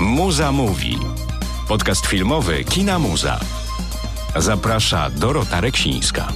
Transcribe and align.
Muza 0.00 0.52
mówi. 0.52 0.98
Podcast 1.68 2.06
filmowy 2.06 2.64
Kina 2.64 2.98
Muza. 2.98 3.40
Zaprasza 4.36 5.10
Dorota 5.10 5.60
Reksińska. 5.60 6.28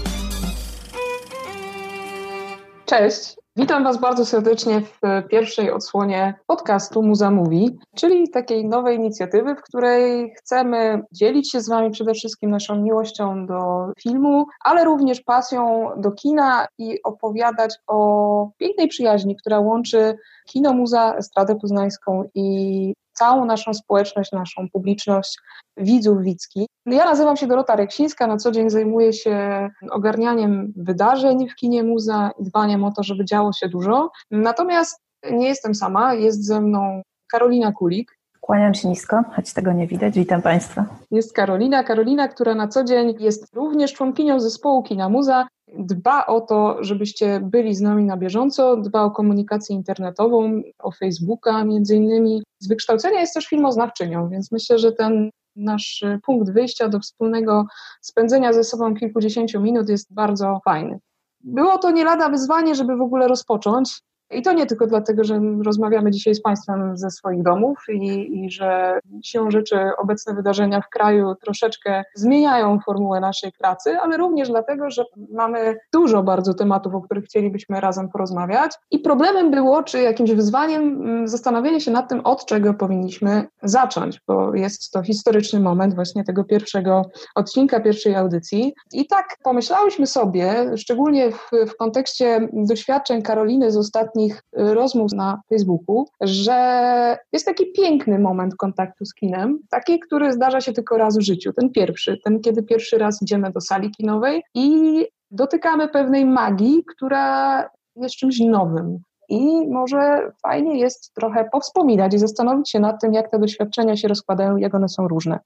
Cześć. 2.86 3.45
Witam 3.58 3.84
Was 3.84 4.00
bardzo 4.00 4.26
serdecznie 4.26 4.80
w 4.80 5.00
pierwszej 5.28 5.70
odsłonie 5.70 6.34
podcastu 6.46 7.02
Muza 7.02 7.30
Mówi, 7.30 7.78
czyli 7.94 8.30
takiej 8.30 8.68
nowej 8.68 8.96
inicjatywy, 8.96 9.54
w 9.54 9.62
której 9.62 10.32
chcemy 10.38 11.02
dzielić 11.12 11.52
się 11.52 11.60
z 11.60 11.68
Wami 11.68 11.90
przede 11.90 12.14
wszystkim 12.14 12.50
naszą 12.50 12.82
miłością 12.82 13.46
do 13.46 13.86
filmu, 14.00 14.46
ale 14.64 14.84
również 14.84 15.20
pasją 15.20 15.90
do 15.96 16.12
kina 16.12 16.66
i 16.78 17.02
opowiadać 17.02 17.74
o 17.86 18.50
pięknej 18.58 18.88
przyjaźni, 18.88 19.36
która 19.36 19.60
łączy 19.60 20.16
kino 20.46 20.72
Muza, 20.72 21.14
Estradę 21.14 21.56
Poznańską 21.56 22.24
i 22.34 22.94
całą 23.18 23.44
naszą 23.44 23.74
społeczność, 23.74 24.32
naszą 24.32 24.66
publiczność 24.72 25.38
widzów 25.76 26.22
widzki. 26.22 26.66
Ja 26.86 27.04
nazywam 27.04 27.36
się 27.36 27.46
Dorota 27.46 27.76
Reksińska, 27.76 28.26
na 28.26 28.36
co 28.36 28.50
dzień 28.50 28.70
zajmuję 28.70 29.12
się 29.12 29.68
ogarnianiem 29.90 30.72
wydarzeń 30.76 31.48
w 31.48 31.54
kinie 31.54 31.82
muza 31.82 32.30
i 32.38 32.44
dbaniem 32.44 32.84
o 32.84 32.92
to, 32.92 33.02
żeby 33.02 33.24
działo 33.24 33.52
się 33.52 33.68
dużo. 33.68 34.10
Natomiast 34.30 35.00
nie 35.30 35.48
jestem 35.48 35.74
sama, 35.74 36.14
jest 36.14 36.46
ze 36.46 36.60
mną 36.60 37.02
Karolina 37.30 37.72
Kulik. 37.72 38.15
Kłaniam 38.46 38.74
się 38.74 38.88
nisko, 38.88 39.24
choć 39.36 39.52
tego 39.52 39.72
nie 39.72 39.86
widać. 39.86 40.14
Witam 40.14 40.42
Państwa. 40.42 40.86
Jest 41.10 41.32
Karolina. 41.32 41.84
Karolina, 41.84 42.28
która 42.28 42.54
na 42.54 42.68
co 42.68 42.84
dzień 42.84 43.14
jest 43.18 43.54
również 43.54 43.92
członkinią 43.92 44.40
zespołu 44.40 44.82
Kina 44.82 45.08
Muza 45.08 45.46
dba 45.78 46.26
o 46.26 46.40
to, 46.40 46.76
żebyście 46.80 47.40
byli 47.40 47.74
z 47.74 47.80
nami 47.80 48.04
na 48.04 48.16
bieżąco, 48.16 48.76
dba 48.76 49.02
o 49.02 49.10
komunikację 49.10 49.76
internetową, 49.76 50.62
o 50.78 50.90
Facebooka 50.90 51.64
między 51.64 51.96
innymi. 51.96 52.42
Z 52.58 52.68
wykształcenia 52.68 53.20
jest 53.20 53.34
też 53.34 53.46
filmoznawczynią, 53.46 54.28
więc 54.28 54.52
myślę, 54.52 54.78
że 54.78 54.92
ten 54.92 55.30
nasz 55.56 56.04
punkt 56.22 56.50
wyjścia 56.50 56.88
do 56.88 57.00
wspólnego 57.00 57.66
spędzenia 58.00 58.52
ze 58.52 58.64
sobą 58.64 58.94
kilkudziesięciu 58.94 59.60
minut 59.60 59.88
jest 59.88 60.14
bardzo 60.14 60.60
fajny. 60.64 60.98
Było 61.40 61.78
to 61.78 61.90
nie 61.90 62.04
lada 62.04 62.28
wyzwanie, 62.28 62.74
żeby 62.74 62.96
w 62.96 63.02
ogóle 63.02 63.28
rozpocząć. 63.28 64.00
I 64.30 64.42
to 64.42 64.52
nie 64.52 64.66
tylko 64.66 64.86
dlatego, 64.86 65.24
że 65.24 65.40
rozmawiamy 65.64 66.10
dzisiaj 66.10 66.34
z 66.34 66.42
Państwem 66.42 66.96
ze 66.96 67.10
swoich 67.10 67.42
domów 67.42 67.78
i, 67.88 68.44
i 68.44 68.50
że 68.50 69.00
siłą 69.22 69.50
rzeczy 69.50 69.76
obecne 69.98 70.34
wydarzenia 70.34 70.80
w 70.80 70.88
kraju 70.88 71.34
troszeczkę 71.34 72.04
zmieniają 72.14 72.78
formułę 72.80 73.20
naszej 73.20 73.52
pracy, 73.52 73.98
ale 74.02 74.16
również 74.16 74.48
dlatego, 74.48 74.90
że 74.90 75.04
mamy 75.32 75.76
dużo 75.92 76.22
bardzo 76.22 76.54
tematów, 76.54 76.94
o 76.94 77.00
których 77.00 77.24
chcielibyśmy 77.24 77.80
razem 77.80 78.08
porozmawiać. 78.08 78.72
I 78.90 78.98
problemem 78.98 79.50
było, 79.50 79.82
czy 79.82 80.00
jakimś 80.00 80.30
wyzwaniem, 80.30 80.82
mm, 80.82 81.28
zastanowienie 81.28 81.80
się 81.80 81.90
nad 81.90 82.08
tym, 82.08 82.20
od 82.20 82.46
czego 82.46 82.74
powinniśmy 82.74 83.46
zacząć, 83.62 84.20
bo 84.26 84.54
jest 84.54 84.90
to 84.90 85.02
historyczny 85.02 85.60
moment 85.60 85.94
właśnie 85.94 86.24
tego 86.24 86.44
pierwszego 86.44 87.02
odcinka, 87.34 87.80
pierwszej 87.80 88.14
audycji. 88.14 88.74
I 88.92 89.06
tak 89.06 89.36
pomyślałyśmy 89.44 90.06
sobie, 90.06 90.72
szczególnie 90.76 91.30
w, 91.32 91.50
w 91.68 91.76
kontekście 91.76 92.48
doświadczeń 92.52 93.22
Karoliny 93.22 93.70
z 93.70 93.76
ostatnich 93.76 94.15
ostatnich 94.16 94.42
y, 94.58 94.74
rozmów 94.74 95.12
na 95.12 95.40
Facebooku, 95.48 96.06
że 96.20 97.18
jest 97.32 97.46
taki 97.46 97.72
piękny 97.72 98.18
moment 98.18 98.54
kontaktu 98.56 99.04
z 99.04 99.14
kinem, 99.14 99.58
taki, 99.70 100.00
który 100.00 100.32
zdarza 100.32 100.60
się 100.60 100.72
tylko 100.72 100.96
raz 100.96 101.18
w 101.18 101.20
życiu, 101.20 101.52
ten 101.52 101.70
pierwszy, 101.70 102.18
ten 102.24 102.40
kiedy 102.40 102.62
pierwszy 102.62 102.98
raz 102.98 103.22
idziemy 103.22 103.50
do 103.50 103.60
sali 103.60 103.90
kinowej 103.90 104.42
i 104.54 105.06
dotykamy 105.30 105.88
pewnej 105.88 106.24
magii, 106.24 106.84
która 106.96 107.64
jest 107.96 108.14
czymś 108.14 108.40
nowym. 108.40 108.98
I 109.28 109.68
może 109.68 110.32
fajnie 110.42 110.78
jest 110.78 111.14
trochę 111.14 111.48
powspominać 111.52 112.14
i 112.14 112.18
zastanowić 112.18 112.70
się 112.70 112.80
nad 112.80 113.00
tym, 113.00 113.12
jak 113.12 113.30
te 113.30 113.38
doświadczenia 113.38 113.96
się 113.96 114.08
rozkładają, 114.08 114.56
jak 114.56 114.74
one 114.74 114.88
są 114.88 115.08
różne. 115.08 115.38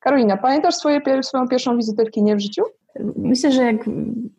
Karolina, 0.00 0.36
pamiętasz 0.36 0.74
swoje, 0.74 1.00
swoją 1.22 1.48
pierwszą 1.48 1.76
wizytę 1.76 2.04
w 2.04 2.10
kinie 2.10 2.36
w 2.36 2.40
życiu? 2.40 2.62
Myślę, 3.16 3.52
że 3.52 3.62
jak 3.62 3.76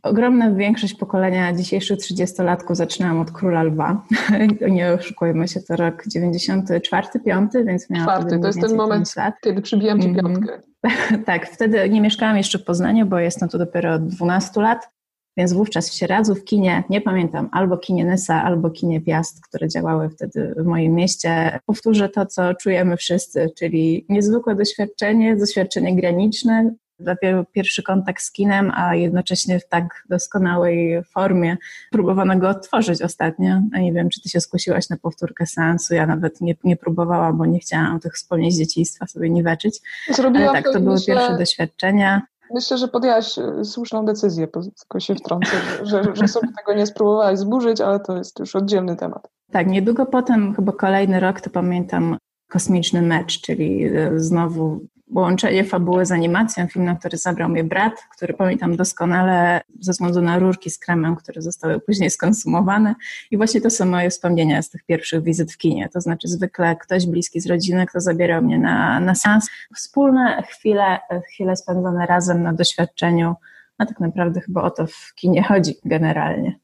ogromna 0.04 0.52
większość 0.52 0.94
pokolenia 0.94 1.54
dzisiejszych 1.54 1.98
30-latków 1.98 2.76
zaczynałam 2.76 3.20
od 3.20 3.32
Króla 3.32 3.64
Lwa. 3.64 4.02
Nie 4.70 4.94
oszukujmy 4.94 5.48
się, 5.48 5.62
to 5.62 5.76
rok 5.76 6.04
94, 6.08 7.08
5, 7.26 7.52
więc 7.66 7.90
miałam 7.90 8.08
Czwarty, 8.08 8.40
to 8.40 8.48
jest 8.48 8.62
ten 8.62 8.76
moment, 8.76 9.16
lat. 9.16 9.36
kiedy 9.42 9.62
przybijam 9.62 10.02
ci 10.02 10.08
mhm. 10.08 10.26
piątkę. 10.26 10.62
tak, 11.26 11.50
wtedy 11.50 11.90
nie 11.90 12.02
mieszkałam 12.02 12.38
jeszcze 12.38 12.60
w 12.60 12.64
Poznaniu, 12.64 13.06
bo 13.06 13.20
jestem 13.20 13.50
tu 13.50 13.58
dopiero 13.58 13.94
od 13.94 14.08
12 14.08 14.62
lat, 14.62 14.90
więc 15.38 15.54
wówczas 15.54 15.90
w 15.90 15.94
Sieradzu, 15.94 16.36
w 16.36 16.44
kinie, 16.44 16.84
nie 16.90 17.02
pamiętam, 17.02 17.50
albo 17.52 17.78
kinie 17.78 18.06
Nysa, 18.06 18.44
albo 18.44 18.70
kinie 18.70 19.02
Piast, 19.02 19.48
które 19.48 19.68
działały 19.68 20.10
wtedy 20.10 20.56
w 20.58 20.66
moim 20.66 20.94
mieście. 20.94 21.60
Powtórzę 21.66 22.10
to, 22.10 22.26
co 22.26 22.54
czujemy 22.54 22.98
wszyscy, 22.98 23.50
czyli 23.58 24.06
niezwykłe 24.10 24.56
doświadczenie, 24.56 25.36
doświadczenie 25.36 25.96
graniczne, 25.96 26.76
dopiero 27.00 27.46
pierwszy 27.46 27.84
kontakt 27.84 28.24
z 28.24 28.32
kinem, 28.32 28.72
a 28.76 28.96
jednocześnie 28.96 29.60
w 29.60 29.68
tak 29.68 30.04
doskonałej 30.10 31.04
formie. 31.04 31.58
Próbowano 31.92 32.40
go 32.40 32.50
odtworzyć 32.50 33.02
ostatnio. 33.02 33.62
A 33.74 33.80
nie 33.80 33.94
wiem, 33.94 34.10
czy 34.10 34.22
ty 34.22 34.30
się 34.30 34.42
skusiłaś 34.42 34.90
na 34.90 34.98
powtórkę 34.98 35.46
seansu. 35.46 35.96
Ja 35.96 36.06
nawet 36.06 36.42
nie, 36.42 36.56
nie 36.64 36.76
próbowałam, 36.76 37.38
bo 37.38 37.46
nie 37.46 37.60
chciałam 37.60 38.00
tych 38.00 38.14
wspomnień 38.14 38.52
z 38.52 38.58
dzieciństwa 38.58 39.08
sobie 39.08 39.30
niweczyć. 39.30 39.82
Zrobiłam 40.10 40.50
Ale 40.50 40.64
tak, 40.64 40.74
to 40.74 40.80
były 40.80 40.96
myślę, 40.96 41.16
pierwsze 41.16 41.38
doświadczenia. 41.38 42.22
Myślę, 42.54 42.78
że 42.78 42.88
podjęłaś 42.88 43.36
słuszną 43.64 44.06
decyzję, 44.06 44.48
tylko 44.48 45.00
się 45.00 45.16
wtrącę, 45.16 45.52
że, 45.84 46.04
że 46.14 46.28
sobie 46.28 46.48
tego 46.58 46.74
nie 46.74 46.86
spróbowałaś 46.86 47.40
zburzyć, 47.40 47.82
ale 47.82 48.00
to 48.00 48.18
jest 48.18 48.40
już 48.40 48.56
oddzielny 48.56 48.96
temat. 48.96 49.28
Tak, 49.52 49.68
niedługo 49.68 50.06
potem, 50.06 50.56
chyba 50.56 50.72
kolejny 50.72 51.20
rok, 51.20 51.42
to 51.42 51.50
pamiętam 51.50 52.18
kosmiczny 52.50 53.02
mecz, 53.02 53.42
czyli 53.42 53.86
e, 53.86 54.20
znowu 54.20 54.80
połączenie 55.14 55.64
fabuły 55.64 56.06
z 56.06 56.12
animacją, 56.12 56.68
film, 56.68 56.86
na 56.86 56.96
który 56.96 57.18
zabrał 57.18 57.50
mnie 57.50 57.64
brat, 57.64 57.94
który 58.16 58.34
pamiętam 58.34 58.76
doskonale 58.76 59.62
ze 59.80 59.92
względu 59.92 60.22
na 60.22 60.40
rurki 60.40 60.70
z 60.70 60.80
kremem, 60.80 61.16
które 61.16 61.42
zostały 61.42 61.80
później 61.80 62.10
skonsumowane. 62.10 62.96
I 63.32 63.38
właśnie 63.38 63.62
to 63.62 63.70
są 63.70 63.86
moje 63.86 64.10
wspomnienia 64.10 64.62
z 64.62 64.70
tych 64.70 64.84
pierwszych 64.84 65.24
wizyt 65.24 65.52
w 65.52 65.58
kinie. 65.58 65.90
To 65.94 66.02
znaczy 66.02 66.28
zwykle 66.28 66.76
ktoś 66.76 67.06
bliski 67.06 67.42
z 67.42 67.48
rodziny, 67.48 67.86
kto 67.86 68.00
zabierał 68.00 68.42
mnie 68.42 68.60
na, 68.60 69.00
na 69.00 69.16
seans. 69.16 69.50
Wspólne 69.76 70.44
chwile, 70.50 71.00
chwile 71.34 71.56
spędzone 71.56 72.06
razem 72.06 72.44
na 72.44 72.54
doświadczeniu, 72.54 73.36
a 73.78 73.86
tak 73.86 74.00
naprawdę 74.00 74.42
chyba 74.42 74.62
o 74.62 74.72
to 74.72 74.88
w 74.88 75.14
kinie 75.16 75.44
chodzi 75.44 75.76
generalnie. 75.86 76.60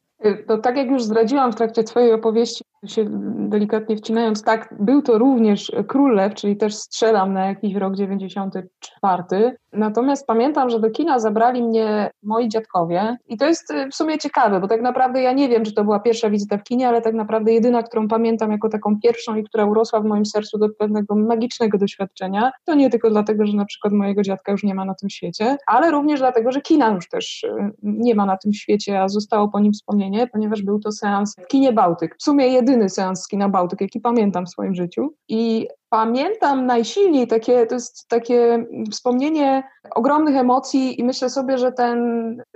To 0.47 0.57
tak 0.57 0.77
jak 0.77 0.87
już 0.87 1.03
zdradziłam 1.03 1.51
w 1.51 1.55
trakcie 1.55 1.83
Twojej 1.83 2.13
opowieści, 2.13 2.63
się 2.85 3.05
delikatnie 3.49 3.97
wcinając, 3.97 4.43
tak, 4.43 4.75
był 4.79 5.01
to 5.01 5.17
również 5.17 5.71
Król 5.87 6.15
Lew, 6.15 6.33
czyli 6.33 6.57
też 6.57 6.75
strzelam 6.75 7.33
na 7.33 7.45
jakiś 7.45 7.75
rok 7.75 7.95
94. 7.95 9.55
Natomiast 9.73 10.27
pamiętam, 10.27 10.69
że 10.69 10.79
do 10.79 10.89
kina 10.89 11.19
zabrali 11.19 11.63
mnie 11.63 12.11
moi 12.23 12.49
dziadkowie 12.49 13.17
i 13.27 13.37
to 13.37 13.45
jest 13.45 13.71
y, 13.71 13.89
w 13.89 13.95
sumie 13.95 14.17
ciekawe, 14.17 14.59
bo 14.59 14.67
tak 14.67 14.81
naprawdę 14.81 15.21
ja 15.21 15.31
nie 15.31 15.49
wiem, 15.49 15.63
czy 15.65 15.73
to 15.73 15.83
była 15.83 15.99
pierwsza 15.99 16.29
wizyta 16.29 16.57
w 16.57 16.63
kinie, 16.63 16.87
ale 16.87 17.01
tak 17.01 17.13
naprawdę 17.13 17.53
jedyna, 17.53 17.83
którą 17.83 18.07
pamiętam 18.07 18.51
jako 18.51 18.69
taką 18.69 18.99
pierwszą 18.99 19.35
i 19.35 19.43
która 19.43 19.65
urosła 19.65 20.01
w 20.01 20.05
moim 20.05 20.25
sercu 20.25 20.57
do 20.57 20.69
pewnego 20.69 21.15
magicznego 21.15 21.77
doświadczenia. 21.77 22.51
To 22.65 22.75
nie 22.75 22.89
tylko 22.89 23.09
dlatego, 23.09 23.45
że 23.45 23.57
na 23.57 23.65
przykład 23.65 23.93
mojego 23.93 24.21
dziadka 24.21 24.51
już 24.51 24.63
nie 24.63 24.75
ma 24.75 24.85
na 24.85 24.95
tym 24.95 25.09
świecie, 25.09 25.57
ale 25.67 25.91
również 25.91 26.19
dlatego, 26.19 26.51
że 26.51 26.61
kina 26.61 26.91
już 26.91 27.09
też 27.09 27.43
y, 27.43 27.71
nie 27.83 28.15
ma 28.15 28.25
na 28.25 28.37
tym 28.37 28.53
świecie, 28.53 29.01
a 29.01 29.09
zostało 29.09 29.49
po 29.49 29.59
nim 29.59 29.73
wspomnienie, 29.73 30.27
ponieważ 30.27 30.61
był 30.61 30.79
to 30.79 30.91
seans 30.91 31.35
w 31.43 31.47
kinie 31.47 31.73
Bałtyk. 31.73 32.15
W 32.19 32.23
sumie 32.23 32.47
jedyny 32.47 32.70
seans 32.89 33.23
z 33.23 33.27
kina 33.27 33.49
Bałtyk, 33.49 33.81
jaki 33.81 33.99
pamiętam 33.99 34.45
w 34.45 34.49
swoim 34.49 34.75
życiu. 34.75 35.15
I 35.27 35.67
pamiętam 35.91 36.65
najsilniej 36.65 37.27
takie, 37.27 37.67
to 37.67 37.75
jest 37.75 38.07
takie 38.07 38.65
wspomnienie 38.91 39.63
ogromnych 39.95 40.35
emocji 40.35 40.99
i 40.99 41.03
myślę 41.03 41.29
sobie, 41.29 41.57
że 41.57 41.71
ten, 41.71 41.97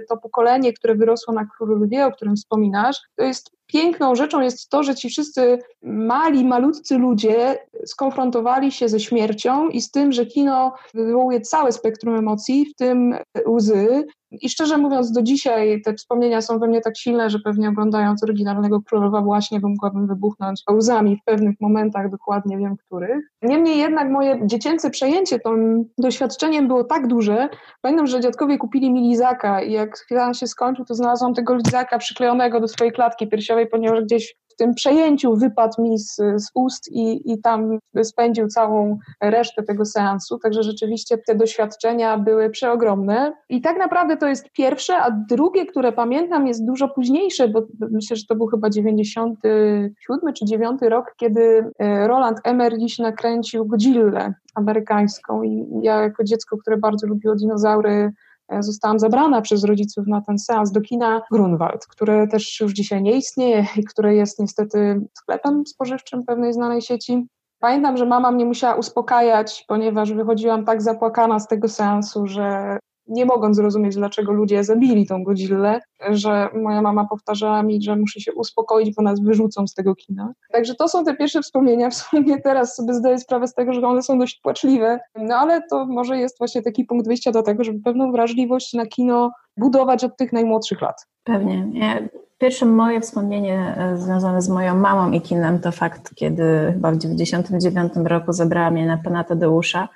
to 0.10 0.18
pokolenie, 0.18 0.74
które 0.74 0.96
wyrosło 0.96 1.34
na 1.34 1.46
Królu 1.46 1.88
o 2.06 2.12
którym 2.12 2.36
wspominasz, 2.36 3.02
to 3.16 3.24
jest 3.24 3.52
piękną 3.68 4.16
rzeczą 4.16 4.42
jest 4.42 4.70
to, 4.70 4.84
że 4.84 4.96
ci 4.96 5.10
wszyscy 5.10 5.60
mali, 5.84 6.46
malutcy 6.46 6.98
ludzie 6.98 7.58
skonfrontowali 7.86 8.72
się 8.72 8.90
ze 8.90 9.00
śmiercią 9.00 9.70
i 9.70 9.82
z 9.82 9.92
tym, 9.92 10.12
że 10.12 10.26
kino 10.26 10.74
wywołuje 10.94 11.42
całe 11.42 11.72
spektrum 11.72 12.16
emocji, 12.16 12.66
w 12.66 12.76
tym 12.76 13.16
łzy. 13.48 14.06
I 14.32 14.50
szczerze 14.50 14.78
mówiąc, 14.78 15.12
do 15.12 15.22
dzisiaj 15.22 15.82
te 15.82 15.94
wspomnienia 15.94 16.42
są 16.42 16.60
we 16.60 16.68
mnie 16.68 16.82
tak 16.82 16.98
silne, 16.98 17.30
że 17.30 17.40
pewnie 17.40 17.70
oglądając 17.70 18.24
oryginalnego 18.24 18.82
królowa 18.82 19.22
właśnie 19.22 19.60
mogłabym 19.60 20.08
wybuchnąć 20.08 20.64
łzami 20.72 21.18
w 21.22 21.24
pewnych 21.26 21.56
momentach, 21.62 22.12
dokładnie 22.12 22.58
wiem 22.58 22.78
których. 22.78 23.25
Niemniej 23.42 23.78
jednak 23.78 24.10
moje 24.10 24.40
dziecięce 24.44 24.90
przejęcie 24.90 25.40
tym 25.40 25.86
doświadczeniem 25.98 26.68
było 26.68 26.84
tak 26.84 27.08
duże. 27.08 27.50
Pamiętam, 27.82 28.08
że 28.08 28.20
dziadkowie 28.20 28.58
kupili 28.58 28.92
mi 28.92 29.10
lizaka 29.10 29.62
i 29.62 29.72
jak 29.72 29.98
chwila 29.98 30.34
się 30.34 30.48
skończył, 30.48 30.86
to 30.86 30.96
znalazłam 30.96 31.34
tego 31.34 31.56
lizaka 31.56 31.98
przyklejonego 31.98 32.60
do 32.60 32.68
swojej 32.68 32.94
klatki 32.94 33.28
piersiowej 33.28 33.68
ponieważ 33.68 34.02
gdzieś 34.02 34.36
w 34.56 34.58
tym 34.58 34.74
przejęciu 34.74 35.36
wypadł 35.36 35.82
mi 35.82 35.98
z, 36.00 36.16
z 36.16 36.52
ust 36.54 36.92
i, 36.92 37.32
i 37.32 37.42
tam 37.42 37.80
spędził 38.04 38.48
całą 38.48 38.98
resztę 39.22 39.64
tego 39.64 39.86
seansu. 39.86 40.40
Także 40.40 40.64
rzeczywiście 40.64 41.18
te 41.18 41.36
doświadczenia 41.36 42.18
były 42.18 42.50
przeogromne. 42.50 43.34
I 43.50 43.62
tak 43.62 43.78
naprawdę 43.78 44.18
to 44.18 44.28
jest 44.28 44.52
pierwsze, 44.52 44.98
a 44.98 45.12
drugie, 45.30 45.66
które 45.66 45.92
pamiętam, 45.92 46.48
jest 46.48 46.66
dużo 46.66 46.88
późniejsze, 46.88 47.48
bo 47.48 47.64
myślę, 47.92 48.16
że 48.16 48.24
to 48.30 48.36
był 48.36 48.48
chyba 48.48 48.70
97 48.70 50.34
czy 50.34 50.46
9 50.46 50.82
rok, 50.82 51.14
kiedy 51.18 51.72
e, 51.80 52.08
Roland 52.08 52.40
Emmerich 52.44 53.00
nakręcił 53.00 53.66
Godzillę 53.66 54.34
amerykańską 54.56 55.44
i 55.44 55.68
ja 55.82 56.02
jako 56.02 56.24
dziecko, 56.24 56.58
które 56.58 56.78
bardzo 56.78 57.08
lubiło 57.08 57.36
dinozaury, 57.36 58.12
zostałam 58.60 59.00
zabrana 59.00 59.42
przez 59.42 59.64
rodziców 59.64 60.08
na 60.08 60.22
ten 60.22 60.40
seans 60.40 60.72
do 60.72 60.82
kina 60.82 61.22
Grunwald, 61.32 61.88
które 61.88 62.28
też 62.28 62.60
już 62.60 62.74
dzisiaj 62.74 63.04
nie 63.04 63.18
istnieje 63.18 63.66
i 63.78 63.84
które 63.84 64.16
jest 64.16 64.40
niestety 64.40 65.02
sklepem 65.14 65.68
spożywczym 65.68 66.24
pewnej 66.24 66.54
znanej 66.54 66.82
sieci. 66.82 67.28
Pamiętam, 67.60 67.98
że 67.98 68.06
mama 68.06 68.32
mnie 68.32 68.46
musiała 68.46 68.76
uspokajać, 68.76 69.66
ponieważ 69.68 70.14
wychodziłam 70.14 70.66
tak 70.66 70.82
zapłakana 70.82 71.40
z 71.40 71.48
tego 71.48 71.68
seansu, 71.68 72.28
że 72.28 72.80
nie 73.08 73.26
mogąc 73.26 73.56
zrozumieć, 73.56 73.96
dlaczego 73.96 74.32
ludzie 74.32 74.64
zabili 74.64 75.08
tą 75.08 75.24
Godzillę, 75.24 75.82
że 76.10 76.50
moja 76.54 76.82
mama 76.82 77.06
powtarzała 77.10 77.64
mi, 77.64 77.82
że 77.82 77.96
muszę 77.96 78.20
się 78.20 78.34
uspokoić, 78.34 78.96
bo 78.96 79.04
nas 79.04 79.20
wyrzucą 79.20 79.68
z 79.68 79.74
tego 79.74 79.96
kina. 79.96 80.34
Także 80.52 80.76
to 80.76 80.88
są 80.88 81.04
te 81.04 81.16
pierwsze 81.16 81.42
wspomnienia. 81.42 81.90
W 81.90 81.96
sumie 81.96 82.42
teraz 82.42 82.76
sobie 82.76 82.94
zdaję 82.94 83.20
sprawę 83.20 83.48
z 83.48 83.54
tego, 83.54 83.74
że 83.74 83.82
one 83.82 84.04
są 84.04 84.20
dość 84.20 84.40
płaczliwe, 84.42 85.00
no 85.16 85.36
ale 85.36 85.62
to 85.70 85.86
może 85.86 86.18
jest 86.18 86.38
właśnie 86.38 86.62
taki 86.62 86.86
punkt 86.86 87.08
wyjścia 87.08 87.32
do 87.32 87.44
tego, 87.44 87.64
żeby 87.64 87.80
pewną 87.80 88.12
wrażliwość 88.12 88.74
na 88.74 88.86
kino 88.86 89.32
budować 89.58 90.04
od 90.04 90.18
tych 90.18 90.34
najmłodszych 90.34 90.82
lat. 90.82 91.08
Pewnie. 91.24 91.68
Ja, 91.74 92.00
pierwsze 92.38 92.66
moje 92.66 93.02
wspomnienie 93.02 93.76
e, 93.78 93.98
związane 93.98 94.42
z 94.42 94.50
moją 94.50 94.76
mamą 94.76 95.12
i 95.12 95.22
kinem 95.22 95.60
to 95.60 95.72
fakt, 95.72 96.16
kiedy 96.16 96.72
chyba 96.74 96.92
w 96.92 96.98
1999 96.98 98.10
roku 98.10 98.34
zabrała 98.34 98.72
mnie 98.72 98.86
na 98.86 98.98
pana 98.98 99.24
Tadeusza 99.24 99.90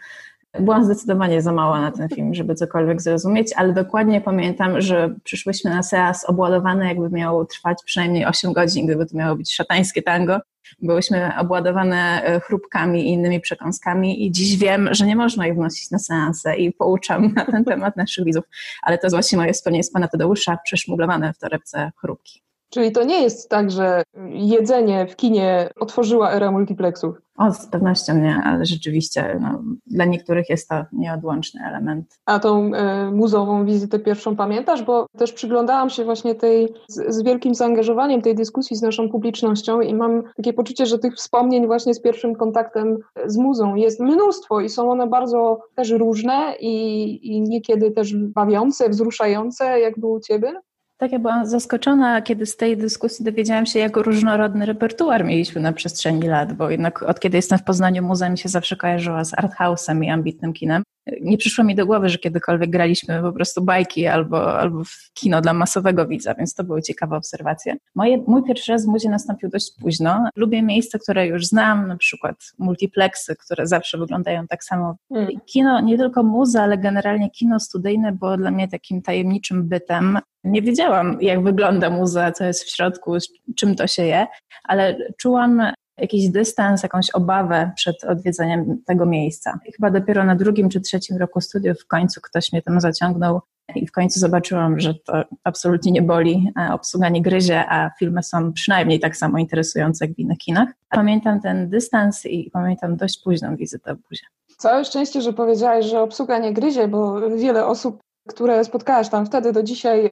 Byłam 0.62 0.86
zdecydowanie 0.86 1.42
za 1.42 1.52
mała 1.52 1.82
na 1.82 1.92
ten 1.92 2.10
film, 2.10 2.34
żeby 2.34 2.56
cokolwiek 2.56 3.02
zrozumieć, 3.02 3.54
ale 3.56 3.74
dokładnie 3.74 4.22
pamiętam, 4.22 4.82
że 4.82 5.16
przyszłyśmy 5.24 5.72
na 5.72 5.84
seans 5.84 6.26
obładowane, 6.26 6.88
jakby 6.88 7.10
miało 7.10 7.46
trwać 7.46 7.78
przynajmniej 7.86 8.26
8 8.26 8.54
godzin, 8.54 8.86
gdyby 8.86 9.06
to 9.06 9.18
miało 9.18 9.36
być 9.36 9.54
szatańskie 9.54 10.02
tango. 10.02 10.40
Byłyśmy 10.82 11.32
obładowane 11.40 12.24
e, 12.24 12.40
chrupkami 12.40 13.02
i 13.02 13.10
innymi 13.10 13.40
przekąskami 13.40 14.26
i 14.26 14.32
dziś 14.32 14.58
wiem, 14.58 14.90
że 14.92 15.06
nie 15.06 15.16
można 15.16 15.48
ich 15.48 15.56
wnosić 15.56 15.92
na 15.92 16.00
seanse 16.00 16.58
i 16.58 16.74
pouczam 16.74 17.34
na 17.34 17.46
ten 17.46 17.66
temat 17.66 17.98
naszych 17.98 18.26
widzów. 18.26 18.44
Ale 18.82 18.98
to 18.98 19.08
jest 19.08 19.16
właśnie 19.16 19.38
moje 19.38 19.54
wspomnienie 19.54 19.84
z 19.84 19.92
pana 19.92 20.08
Tadeusza, 20.08 20.58
przeszmuglowane 20.66 21.34
w 21.34 21.38
torebce 21.38 21.92
chrupki. 21.98 22.49
Czyli 22.70 22.92
to 22.92 23.04
nie 23.04 23.22
jest 23.22 23.50
tak, 23.50 23.72
że 23.72 24.04
jedzenie 24.30 25.08
w 25.08 25.16
kinie 25.16 25.70
otworzyła 25.80 26.32
erę 26.32 26.52
multiplexów. 26.52 27.16
O, 27.38 27.54
z 27.54 27.68
pewnością 27.68 28.18
nie, 28.18 28.42
ale 28.46 28.66
rzeczywiście 28.66 29.40
no, 29.42 29.64
dla 29.88 30.06
niektórych 30.06 30.50
jest 30.50 30.70
to 30.70 30.76
nieodłączny 30.92 31.62
element. 31.68 32.20
A 32.26 32.40
tą 32.40 32.72
y, 32.74 33.12
muzową 33.12 33.66
wizytę 33.66 34.00
pierwszą 34.00 34.36
pamiętasz? 34.36 34.84
Bo 34.84 35.06
też 35.18 35.34
przyglądałam 35.34 35.90
się 35.90 36.06
właśnie 36.06 36.36
tej 36.36 36.74
z, 36.88 37.16
z, 37.16 37.24
wielkim 37.24 37.56
zaangażowaniem 37.56 38.22
tej 38.22 38.36
dyskusji 38.36 38.76
z 38.76 38.82
naszą 38.82 39.10
publicznością 39.10 39.82
i 39.82 39.94
mam 39.94 40.24
takie 40.38 40.54
poczucie, 40.54 40.86
że 40.86 41.00
tych 41.00 41.16
wspomnień 41.16 41.68
właśnie 41.68 41.94
z 41.94 42.02
pierwszym 42.02 42.36
kontaktem 42.36 42.98
z 43.26 43.38
muzą 43.38 43.76
jest 43.76 44.00
mnóstwo 44.00 44.60
i 44.62 44.70
są 44.70 44.92
one 44.92 45.08
bardzo 45.08 45.60
też 45.76 45.92
różne 45.92 46.56
i, 46.60 47.36
i 47.36 47.42
niekiedy 47.42 47.92
też 47.92 48.16
bawiące, 48.16 48.90
wzruszające, 48.90 49.80
jak 49.80 50.00
było 50.00 50.14
u 50.14 50.20
Ciebie? 50.20 50.54
Tak, 51.00 51.12
ja 51.12 51.20
byłam 51.20 51.46
zaskoczona, 51.46 52.22
kiedy 52.22 52.46
z 52.46 52.58
tej 52.58 52.78
dyskusji 52.78 53.26
dowiedziałam 53.26 53.66
się, 53.66 53.80
jak 53.80 53.98
różnorodny 53.98 54.66
repertuar 54.66 55.26
mieliśmy 55.26 55.62
na 55.62 55.74
przestrzeni 55.74 56.28
lat, 56.28 56.54
bo 56.54 56.70
jednak 56.70 57.04
od 57.04 57.20
kiedy 57.20 57.38
jestem 57.38 57.60
w 57.60 57.64
Poznaniu, 57.64 58.04
muza 58.04 58.30
mi 58.30 58.38
się 58.38 58.50
zawsze 58.50 58.76
kojarzyła 58.76 59.24
z 59.24 59.32
arthouse'em 59.32 60.06
i 60.06 60.10
ambitnym 60.10 60.54
kinem. 60.54 60.84
Nie 61.22 61.38
przyszło 61.38 61.64
mi 61.64 61.76
do 61.76 61.86
głowy, 61.86 62.10
że 62.10 62.18
kiedykolwiek 62.18 62.70
graliśmy 62.70 63.22
po 63.22 63.32
prostu 63.32 63.62
bajki 63.62 64.08
albo, 64.08 64.60
albo 64.60 64.84
w 64.84 65.14
kino 65.14 65.42
dla 65.42 65.54
masowego 65.54 66.08
widza, 66.08 66.34
więc 66.34 66.54
to 66.54 66.64
były 66.64 66.82
ciekawe 66.82 67.18
obserwacje. 67.18 67.78
Moje, 67.96 68.18
mój 68.28 68.44
pierwszy 68.44 68.72
raz 68.72 68.86
w 68.86 68.88
muzie 68.88 69.10
nastąpił 69.10 69.50
dość 69.50 69.72
późno. 69.82 70.30
Lubię 70.36 70.62
miejsca, 70.62 71.00
które 71.00 71.28
już 71.28 71.46
znam, 71.46 71.88
na 71.88 71.98
przykład 71.98 72.36
multiplexy, 72.60 73.36
które 73.36 73.68
zawsze 73.68 73.98
wyglądają 73.98 74.48
tak 74.48 74.64
samo. 74.64 74.96
Mm. 75.12 75.28
Kino, 75.46 75.82
nie 75.82 75.98
tylko 75.98 76.24
muza, 76.24 76.64
ale 76.64 76.78
generalnie 76.78 77.30
kino 77.30 77.60
studyjne 77.60 78.12
było 78.12 78.38
dla 78.38 78.52
mnie 78.52 78.68
takim 78.68 79.02
tajemniczym 79.02 79.70
bytem. 79.70 80.20
Nie 80.44 80.62
wiedziałam, 80.62 81.18
jak 81.22 81.44
wygląda 81.44 81.90
muza, 81.90 82.32
co 82.32 82.44
jest 82.44 82.64
w 82.64 82.76
środku, 82.76 83.18
czym 83.56 83.76
to 83.76 83.88
się 83.88 84.04
je, 84.04 84.28
ale 84.64 84.98
czułam 85.18 85.62
jakiś 86.02 86.30
dystans, 86.30 86.84
jakąś 86.84 87.10
obawę 87.10 87.72
przed 87.76 88.04
odwiedzeniem 88.04 88.82
tego 88.86 89.06
miejsca. 89.06 89.60
I 89.66 89.72
chyba 89.72 89.92
dopiero 89.92 90.24
na 90.24 90.36
drugim 90.36 90.70
czy 90.70 90.82
trzecim 90.82 91.18
roku 91.18 91.42
studiów 91.42 91.80
w 91.82 91.88
końcu 91.88 92.22
ktoś 92.22 92.52
mnie 92.52 92.62
tam 92.62 92.82
zaciągnął 92.82 93.42
i 93.76 93.88
w 93.88 93.92
końcu 93.92 94.20
zobaczyłam, 94.20 94.80
że 94.80 94.94
to 94.94 95.24
absolutnie 95.44 95.92
nie 95.92 96.02
boli, 96.02 96.54
obsługa 96.72 97.10
nie 97.10 97.22
gryzie, 97.22 97.66
a 97.70 97.92
filmy 98.00 98.24
są 98.24 98.54
przynajmniej 98.54 99.00
tak 99.00 99.18
samo 99.18 99.38
interesujące 99.38 100.06
jak 100.06 100.16
w 100.16 100.20
innych 100.20 100.38
kinach. 100.38 100.70
Pamiętam 100.90 101.42
ten 101.42 101.70
dystans 101.70 102.26
i 102.26 102.52
pamiętam 102.52 102.96
dość 102.96 103.24
późną 103.24 103.56
wizytę 103.56 103.96
w 103.96 104.10
buzie. 104.10 104.26
Całe 104.58 104.86
szczęście, 104.86 105.22
że 105.22 105.34
powiedziałaś, 105.34 105.86
że 105.86 106.02
obsługa 106.02 106.40
nie 106.40 106.54
gryzie, 106.54 106.88
bo 106.88 107.30
wiele 107.30 107.66
osób, 107.66 108.00
które 108.30 108.64
spotkałaś 108.66 109.10
tam 109.10 109.26
wtedy 109.26 109.54
do 109.54 109.64
dzisiaj 109.64 110.10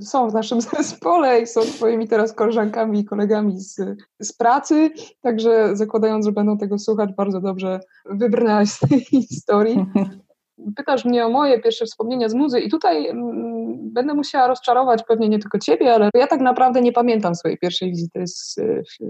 są 0.00 0.30
w 0.30 0.34
naszym 0.34 0.60
zespole 0.76 1.40
i 1.40 1.46
są 1.46 1.60
twoimi 1.60 2.08
teraz 2.08 2.32
koleżankami 2.32 3.00
i 3.00 3.04
kolegami 3.04 3.60
z, 3.60 3.80
z 4.20 4.32
pracy, 4.32 4.90
także 5.20 5.76
zakładając, 5.76 6.26
że 6.26 6.32
będą 6.32 6.58
tego 6.58 6.78
słuchać, 6.78 7.10
bardzo 7.16 7.40
dobrze 7.40 7.80
wybrnęłaś 8.04 8.68
z 8.68 8.78
tej 8.78 9.00
historii. 9.30 9.86
Pytasz 10.76 11.04
mnie 11.04 11.26
o 11.26 11.30
moje 11.30 11.60
pierwsze 11.60 11.84
wspomnienia 11.84 12.28
z 12.28 12.34
muzy 12.34 12.60
i 12.60 12.70
tutaj 12.70 13.08
mm, 13.08 13.92
będę 13.92 14.14
musiała 14.14 14.46
rozczarować 14.46 15.02
pewnie 15.08 15.28
nie 15.28 15.38
tylko 15.38 15.58
ciebie, 15.58 15.94
ale 15.94 16.10
ja 16.14 16.26
tak 16.26 16.40
naprawdę 16.40 16.80
nie 16.80 16.92
pamiętam 16.92 17.34
swojej 17.34 17.58
pierwszej 17.58 17.90
wizyty 17.90 18.26
z, 18.26 18.54
w, 18.58 19.04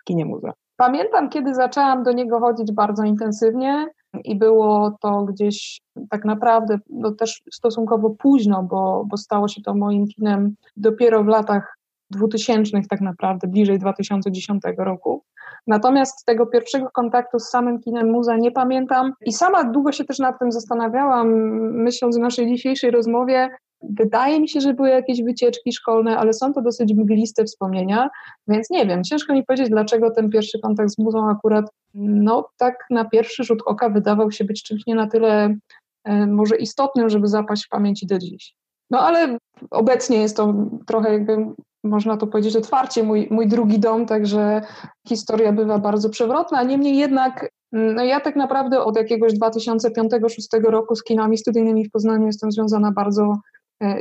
w 0.00 0.04
kinie 0.04 0.24
muza. 0.24 0.52
Pamiętam, 0.76 1.30
kiedy 1.30 1.54
zaczęłam 1.54 2.02
do 2.02 2.12
niego 2.12 2.40
chodzić 2.40 2.72
bardzo 2.72 3.04
intensywnie 3.04 3.88
i 4.24 4.36
było 4.36 4.98
to 5.00 5.24
gdzieś 5.24 5.80
tak 6.10 6.24
naprawdę 6.24 6.78
no 6.90 7.12
też 7.12 7.42
stosunkowo 7.52 8.10
późno, 8.10 8.62
bo, 8.62 9.04
bo 9.10 9.16
stało 9.16 9.48
się 9.48 9.62
to 9.62 9.74
moim 9.74 10.06
kinem 10.06 10.54
dopiero 10.76 11.24
w 11.24 11.26
latach 11.26 11.78
2000 12.10 12.80
tak 12.90 13.00
naprawdę, 13.00 13.48
bliżej 13.48 13.78
2010 13.78 14.62
roku. 14.78 15.22
Natomiast 15.66 16.24
tego 16.24 16.46
pierwszego 16.46 16.90
kontaktu 16.92 17.38
z 17.38 17.48
samym 17.48 17.80
kinem 17.80 18.10
muza 18.10 18.36
nie 18.36 18.50
pamiętam 18.50 19.12
i 19.26 19.32
sama 19.32 19.64
długo 19.64 19.92
się 19.92 20.04
też 20.04 20.18
nad 20.18 20.38
tym 20.38 20.52
zastanawiałam, 20.52 21.28
myśląc 21.72 22.16
o 22.16 22.20
naszej 22.20 22.48
dzisiejszej 22.48 22.90
rozmowie, 22.90 23.48
Wydaje 23.82 24.40
mi 24.40 24.48
się, 24.48 24.60
że 24.60 24.74
były 24.74 24.88
jakieś 24.88 25.22
wycieczki 25.22 25.72
szkolne, 25.72 26.18
ale 26.18 26.32
są 26.32 26.52
to 26.52 26.62
dosyć 26.62 26.94
mgliste 26.94 27.44
wspomnienia, 27.44 28.10
więc 28.48 28.70
nie 28.70 28.86
wiem, 28.86 29.04
ciężko 29.04 29.32
mi 29.32 29.44
powiedzieć, 29.44 29.70
dlaczego 29.70 30.10
ten 30.10 30.30
pierwszy 30.30 30.58
kontakt 30.60 30.90
z 30.90 30.98
muzą 30.98 31.30
akurat, 31.30 31.70
no 31.94 32.48
tak 32.56 32.86
na 32.90 33.04
pierwszy 33.04 33.44
rzut 33.44 33.62
oka 33.66 33.88
wydawał 33.88 34.30
się 34.30 34.44
być 34.44 34.62
czymś 34.62 34.86
nie 34.86 34.94
na 34.94 35.06
tyle 35.06 35.56
e, 36.04 36.26
może 36.26 36.56
istotnym, 36.56 37.08
żeby 37.08 37.28
zapaść 37.28 37.66
w 37.66 37.68
pamięci 37.68 38.06
do 38.06 38.18
dziś. 38.18 38.54
No 38.90 39.00
ale 39.00 39.38
obecnie 39.70 40.18
jest 40.18 40.36
to 40.36 40.54
trochę 40.86 41.12
jakby, 41.12 41.46
można 41.84 42.16
to 42.16 42.26
powiedzieć 42.26 42.56
otwarcie, 42.56 43.02
mój, 43.02 43.28
mój 43.30 43.48
drugi 43.48 43.78
dom, 43.78 44.06
także 44.06 44.60
historia 45.08 45.52
bywa 45.52 45.78
bardzo 45.78 46.10
przewrotna, 46.10 46.62
niemniej 46.62 46.96
jednak 46.96 47.50
no 47.72 48.04
ja 48.04 48.20
tak 48.20 48.36
naprawdę 48.36 48.80
od 48.84 48.96
jakiegoś 48.96 49.32
2005-2006 49.32 50.62
roku 50.62 50.94
z 50.94 51.04
kinami 51.04 51.38
studyjnymi 51.38 51.84
w 51.84 51.90
Poznaniu 51.90 52.26
jestem 52.26 52.52
związana 52.52 52.92
bardzo 52.92 53.36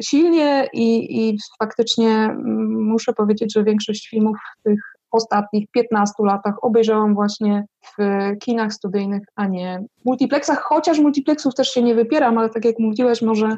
silnie 0.02 0.68
i, 0.74 1.20
i 1.28 1.38
faktycznie 1.60 2.10
mm, 2.10 2.84
muszę 2.84 3.14
powiedzieć, 3.14 3.54
że 3.54 3.64
większość 3.64 4.10
filmów 4.10 4.38
tych 4.64 4.80
ostatnich 5.12 5.72
15 5.72 6.14
latach 6.20 6.64
obejrzałam 6.64 7.16
właśnie 7.16 7.66
w 7.84 8.02
kinach 8.40 8.74
studyjnych, 8.74 9.24
a 9.36 9.48
nie 9.48 9.84
multiplexach, 10.06 10.62
chociaż 10.62 11.00
multiplexów 11.00 11.56
też 11.56 11.70
się 11.70 11.84
nie 11.84 11.96
wypieram, 11.96 12.38
ale 12.38 12.50
tak 12.50 12.66
jak 12.66 12.80
mówiłeś, 12.80 13.22
może 13.22 13.58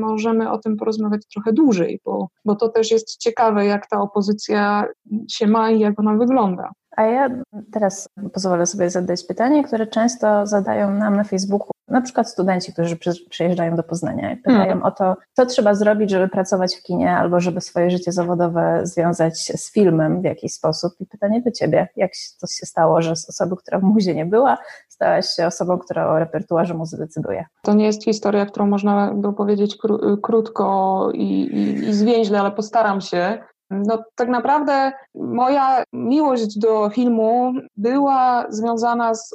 możemy 0.00 0.50
o 0.50 0.58
tym 0.58 0.76
porozmawiać 0.76 1.22
trochę 1.34 1.52
dłużej, 1.52 2.00
bo, 2.04 2.28
bo 2.44 2.56
to 2.56 2.68
też 2.68 2.90
jest 2.90 3.16
ciekawe, 3.16 3.66
jak 3.66 3.86
ta 3.86 4.00
opozycja 4.00 4.84
się 5.30 5.46
ma 5.46 5.70
i 5.70 5.80
jak 5.80 6.00
ona 6.00 6.14
wygląda. 6.14 6.70
A 6.96 7.02
ja 7.02 7.28
teraz 7.72 8.08
pozwolę 8.32 8.66
sobie 8.66 8.90
zadać 8.90 9.24
pytanie, 9.24 9.64
które 9.64 9.86
często 9.86 10.46
zadają 10.46 10.90
nam 10.90 11.16
na 11.16 11.24
Facebooku 11.24 11.71
na 11.92 12.00
przykład 12.00 12.30
studenci, 12.30 12.72
którzy 12.72 12.96
przyjeżdżają 13.30 13.76
do 13.76 13.82
Poznania 13.82 14.32
i 14.32 14.36
pytają 14.36 14.58
hmm. 14.58 14.82
o 14.82 14.90
to, 14.90 15.16
co 15.32 15.46
trzeba 15.46 15.74
zrobić, 15.74 16.10
żeby 16.10 16.28
pracować 16.28 16.76
w 16.76 16.82
kinie 16.82 17.16
albo 17.16 17.40
żeby 17.40 17.60
swoje 17.60 17.90
życie 17.90 18.12
zawodowe 18.12 18.80
związać 18.82 19.38
z 19.38 19.72
filmem 19.72 20.20
w 20.20 20.24
jakiś 20.24 20.52
sposób. 20.52 20.92
I 21.00 21.06
pytanie 21.06 21.42
do 21.42 21.50
ciebie, 21.50 21.88
jak 21.96 22.10
to 22.40 22.46
się 22.46 22.66
stało, 22.66 23.02
że 23.02 23.16
z 23.16 23.28
osoby, 23.28 23.56
która 23.56 23.78
w 23.78 23.82
muzie 23.82 24.14
nie 24.14 24.26
była, 24.26 24.58
stałaś 24.88 25.26
się 25.26 25.46
osobą, 25.46 25.78
która 25.78 26.08
o 26.08 26.18
repertuarze 26.18 26.74
muzy 26.74 26.98
decyduje? 26.98 27.44
To 27.62 27.74
nie 27.74 27.86
jest 27.86 28.04
historia, 28.04 28.46
którą 28.46 28.66
można 28.66 29.14
by 29.14 29.32
powiedzieć 29.32 29.76
kró 29.76 30.16
krótko 30.16 31.08
i, 31.14 31.42
i, 31.42 31.88
i 31.88 31.92
zwięźle, 31.92 32.40
ale 32.40 32.50
postaram 32.50 33.00
się. 33.00 33.38
No, 33.86 34.04
tak 34.14 34.28
naprawdę 34.28 34.92
moja 35.14 35.84
miłość 35.92 36.58
do 36.58 36.90
filmu 36.90 37.52
była 37.76 38.46
związana 38.48 39.14
z 39.14 39.34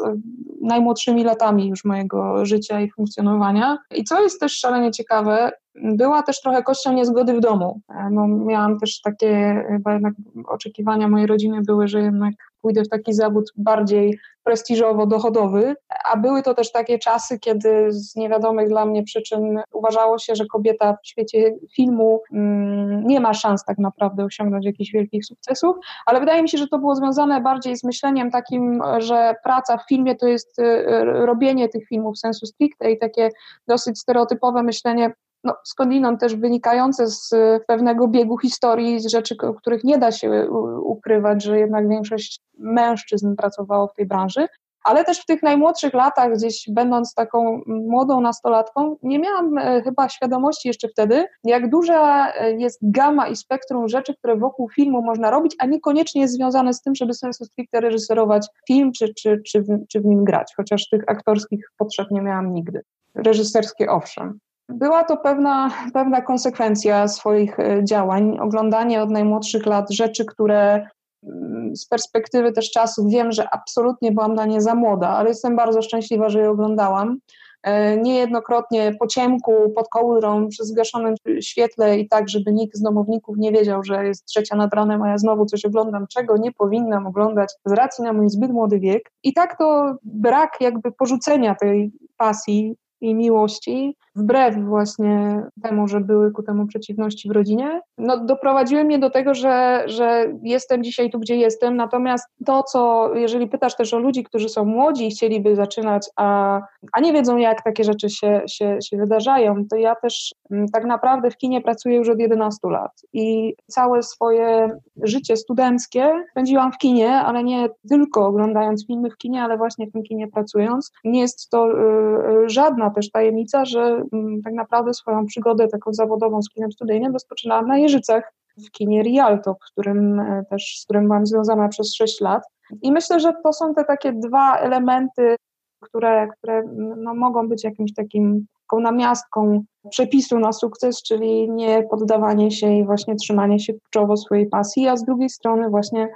najmłodszymi 0.62 1.24
latami 1.24 1.70
już 1.70 1.86
mojego 1.86 2.46
życia 2.46 2.82
i 2.82 2.92
funkcjonowania. 2.92 3.78
I 3.96 4.04
co 4.04 4.22
jest 4.22 4.40
też 4.40 4.60
szalenie 4.60 4.92
ciekawe, 4.92 5.52
była 5.82 6.24
też 6.24 6.42
trochę 6.42 6.64
kością 6.64 6.94
niezgody 6.94 7.34
w 7.34 7.40
domu. 7.40 7.82
No, 8.12 8.28
miałam 8.28 8.80
też 8.80 9.02
takie, 9.02 9.64
jednak 9.88 10.14
oczekiwania 10.48 11.08
mojej 11.08 11.28
rodziny 11.28 11.62
były, 11.62 11.88
że 11.88 12.02
jednak 12.02 12.34
pójdę 12.62 12.84
w 12.84 12.90
taki 12.90 13.14
zawód 13.14 13.52
bardziej 13.56 14.20
prestiżowo-dochodowy, 14.44 15.76
a 16.06 16.18
były 16.18 16.44
to 16.44 16.54
też 16.54 16.72
takie 16.72 17.00
czasy, 17.00 17.40
kiedy 17.40 17.92
z 17.92 18.16
niewiadomych 18.16 18.70
dla 18.70 18.86
mnie 18.86 19.04
przyczyn 19.04 19.60
uważało 19.74 20.18
się, 20.18 20.36
że 20.36 20.46
kobieta 20.46 20.98
w 21.04 21.08
świecie 21.08 21.56
filmu 21.76 22.22
mm, 22.34 23.08
nie 23.08 23.20
ma 23.20 23.34
szans 23.34 23.66
tak 23.66 23.78
naprawdę 23.78 24.24
osiągnąć 24.24 24.66
jakichś 24.66 24.92
wielkich 24.92 25.26
sukcesów, 25.26 25.76
ale 26.06 26.20
wydaje 26.20 26.42
mi 26.42 26.50
się, 26.50 26.58
że 26.58 26.68
to 26.68 26.80
było 26.80 26.96
związane 26.96 27.42
bardziej 27.42 27.78
z 27.78 27.84
myśleniem 27.84 28.32
takim, 28.32 28.82
że 28.98 29.36
praca 29.44 29.78
w 29.78 29.88
filmie 29.90 30.16
to 30.16 30.28
jest 30.28 30.60
y, 30.60 30.84
robienie 31.04 31.70
tych 31.70 31.88
filmów 31.88 32.20
sensu 32.20 32.46
stricte 32.46 32.92
i 32.92 33.00
takie 33.00 33.30
dosyć 33.68 34.00
stereotypowe 34.00 34.64
myślenie 34.64 35.14
no, 35.48 35.56
skądinąd 35.64 36.20
też 36.20 36.36
wynikające 36.36 37.08
z 37.08 37.30
pewnego 37.68 38.08
biegu 38.08 38.38
historii, 38.38 39.00
z 39.00 39.08
rzeczy, 39.08 39.36
których 39.58 39.84
nie 39.84 39.98
da 39.98 40.12
się 40.12 40.48
ukrywać, 40.84 41.44
że 41.44 41.60
jednak 41.60 41.90
większość 41.90 42.42
mężczyzn 42.58 43.36
pracowało 43.36 43.88
w 43.88 43.94
tej 43.94 44.06
branży. 44.06 44.48
Ale 44.84 45.04
też 45.04 45.20
w 45.20 45.26
tych 45.26 45.44
najmłodszych 45.44 45.94
latach, 45.94 46.34
gdzieś 46.34 46.66
będąc 46.70 47.14
taką 47.14 47.62
młodą 47.68 48.22
nastolatką, 48.22 48.96
nie 49.04 49.20
miałam 49.20 49.58
e, 49.58 49.82
chyba 49.82 50.10
świadomości 50.10 50.68
jeszcze 50.68 50.88
wtedy, 50.88 51.26
jak 51.44 51.70
duża 51.70 52.32
e, 52.34 52.52
jest 52.52 52.80
gama 52.82 53.28
i 53.28 53.36
spektrum 53.36 53.88
rzeczy, 53.88 54.16
które 54.16 54.38
wokół 54.38 54.70
filmu 54.70 55.02
można 55.02 55.32
robić, 55.32 55.56
a 55.60 55.66
niekoniecznie 55.66 56.22
jest 56.22 56.34
związane 56.34 56.74
z 56.74 56.82
tym, 56.82 56.96
żeby 56.96 57.14
sensu 57.14 57.46
stricte 57.46 57.82
reżyserować 57.82 58.48
film 58.68 58.92
czy, 58.92 59.14
czy, 59.14 59.42
czy, 59.48 59.62
w, 59.62 59.88
czy 59.90 60.02
w 60.02 60.06
nim 60.06 60.24
grać, 60.24 60.54
chociaż 60.58 60.90
tych 60.90 61.04
aktorskich 61.08 61.72
potrzeb 61.78 62.12
nie 62.12 62.22
miałam 62.22 62.54
nigdy. 62.54 62.82
Reżyserskie 63.16 63.92
owszem. 63.92 64.40
Była 64.70 65.04
to 65.04 65.18
pewna, 65.18 65.72
pewna 65.94 66.22
konsekwencja 66.22 67.08
swoich 67.08 67.60
e, 67.60 67.84
działań, 67.84 68.38
oglądanie 68.40 69.02
od 69.02 69.10
najmłodszych 69.10 69.66
lat 69.66 69.92
rzeczy, 69.92 70.26
które 70.26 70.88
mm, 71.24 71.76
z 71.76 71.88
perspektywy 71.88 72.52
też 72.52 72.72
czasów 72.72 73.12
wiem, 73.12 73.32
że 73.32 73.48
absolutnie 73.52 74.12
byłam 74.12 74.34
na 74.34 74.46
nie 74.46 74.62
za 74.62 74.76
młoda, 74.76 75.10
ale 75.10 75.30
jestem 75.30 75.56
bardzo 75.56 75.82
szczęśliwa, 75.82 76.30
że 76.30 76.40
je 76.40 76.50
oglądałam. 76.50 77.18
E, 77.64 77.98
niejednokrotnie 77.98 78.94
po 79.00 79.08
ciemku, 79.08 79.54
pod 79.76 79.90
kołdrą, 79.90 80.48
przy 80.48 80.66
zgaszonym 80.66 81.16
świetle 81.42 82.00
i 82.00 82.08
tak, 82.08 82.30
żeby 82.30 82.54
nikt 82.54 82.78
z 82.78 82.82
domowników 82.82 83.38
nie 83.38 83.52
wiedział, 83.52 83.84
że 83.84 84.06
jest 84.06 84.26
trzecia 84.26 84.56
nad 84.56 84.74
ranem, 84.74 85.02
a 85.02 85.10
ja 85.10 85.18
znowu 85.18 85.46
coś 85.46 85.66
oglądam, 85.66 86.08
czego 86.08 86.38
nie 86.38 86.52
powinnam 86.52 87.08
oglądać 87.08 87.54
z 87.66 87.72
racji 87.72 88.04
na 88.04 88.14
mój 88.14 88.30
zbyt 88.30 88.52
młody 88.52 88.80
wiek. 88.80 89.12
I 89.24 89.34
tak 89.34 89.58
to 89.58 89.96
brak 90.04 90.52
jakby 90.62 90.92
porzucenia 90.92 91.56
tej 91.56 91.92
pasji 92.18 92.76
i 93.02 93.16
miłości, 93.16 93.96
wbrew 94.18 94.56
właśnie 94.56 95.44
temu, 95.64 95.88
że 95.88 96.00
były 96.00 96.32
ku 96.32 96.44
temu 96.44 96.68
przeciwności 96.68 97.30
w 97.30 97.32
rodzinie, 97.32 97.82
no 97.98 98.26
doprowadziły 98.26 98.84
mnie 98.84 99.00
do 99.00 99.10
tego, 99.10 99.34
że, 99.34 99.84
że 99.86 100.26
jestem 100.44 100.84
dzisiaj 100.84 101.10
tu, 101.10 101.20
gdzie 101.20 101.36
jestem. 101.36 101.76
Natomiast 101.76 102.28
to, 102.46 102.64
co, 102.64 103.12
jeżeli 103.16 103.48
pytasz 103.48 103.76
też 103.76 103.94
o 103.94 104.00
ludzi, 104.00 104.24
którzy 104.24 104.50
są 104.50 104.66
młodzi 104.66 105.08
i 105.08 105.12
chcieliby 105.12 105.56
zaczynać, 105.56 106.08
a, 106.16 106.62
a 106.92 107.00
nie 107.00 107.14
wiedzą, 107.14 107.38
jak 107.38 107.64
takie 107.64 107.84
rzeczy 107.84 108.10
się, 108.10 108.42
się, 108.50 108.78
się 108.84 108.98
wydarzają, 108.98 109.56
to 109.70 109.76
ja 109.76 109.96
też 109.96 110.36
mm, 110.52 110.68
tak 110.68 110.86
naprawdę 110.86 111.32
w 111.32 111.38
kinie 111.38 111.62
pracuję 111.62 111.96
już 111.98 112.10
od 112.10 112.20
11 112.20 112.68
lat 112.70 112.92
i 113.14 113.56
całe 113.68 114.04
swoje 114.04 114.70
życie 115.04 115.38
studenckie 115.38 116.12
spędziłam 116.32 116.72
w 116.72 116.78
kinie, 116.78 117.12
ale 117.12 117.44
nie 117.44 117.70
tylko 117.90 118.28
oglądając 118.28 118.88
filmy 118.88 119.10
w 119.10 119.18
kinie, 119.18 119.42
ale 119.44 119.58
właśnie 119.58 119.88
w 119.88 119.92
tym 119.92 120.04
kinie 120.04 120.28
pracując. 120.28 120.92
Nie 121.04 121.22
jest 121.22 121.50
to 121.50 121.72
y, 121.72 122.46
y 122.46 122.50
żadna 122.50 122.90
też 122.90 123.12
tajemnica, 123.12 123.66
że 123.66 124.04
tak 124.44 124.54
naprawdę 124.54 124.94
swoją 124.94 125.26
przygodę 125.26 125.68
taką 125.68 125.94
zawodową 125.94 126.42
z 126.42 126.50
kinem 126.50 126.72
studyjnym 126.72 127.14
rozpoczynałam 127.14 127.68
na 127.68 127.78
Jeżycach 127.78 128.34
w 128.58 128.72
kinie 128.72 129.04
Rialto, 129.04 129.56
którym 129.72 130.20
e, 130.20 130.44
też, 130.50 130.80
z 130.80 130.84
którym 130.84 131.04
byłam 131.04 131.26
związana 131.26 131.68
przez 131.68 131.96
6 131.96 132.22
lat. 132.22 132.44
I 132.82 132.92
myślę, 132.92 133.20
że 133.20 133.34
to 133.44 133.54
są 133.54 133.74
te 133.74 133.86
takie 133.86 134.14
dwa 134.14 134.58
elementy, 134.58 135.36
które, 135.82 136.28
które 136.28 136.64
no, 136.98 137.16
mogą 137.16 137.50
być 137.50 137.64
jakimś 137.64 137.94
takim 137.94 138.46
taką 138.62 138.82
namiastką 138.82 139.64
przepisu 139.90 140.40
na 140.40 140.54
sukces, 140.54 141.04
czyli 141.04 141.52
nie 141.52 141.84
poddawanie 141.84 142.52
się 142.52 142.74
i 142.74 142.86
właśnie 142.86 143.16
trzymanie 143.16 143.60
się 143.60 143.74
kurczowo 143.74 144.18
swojej 144.18 144.50
pasji, 144.50 144.88
a 144.88 144.98
z 144.98 145.06
drugiej 145.06 145.30
strony 145.30 145.70
właśnie 145.70 146.10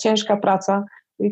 ciężka 0.00 0.36
praca, 0.36 0.84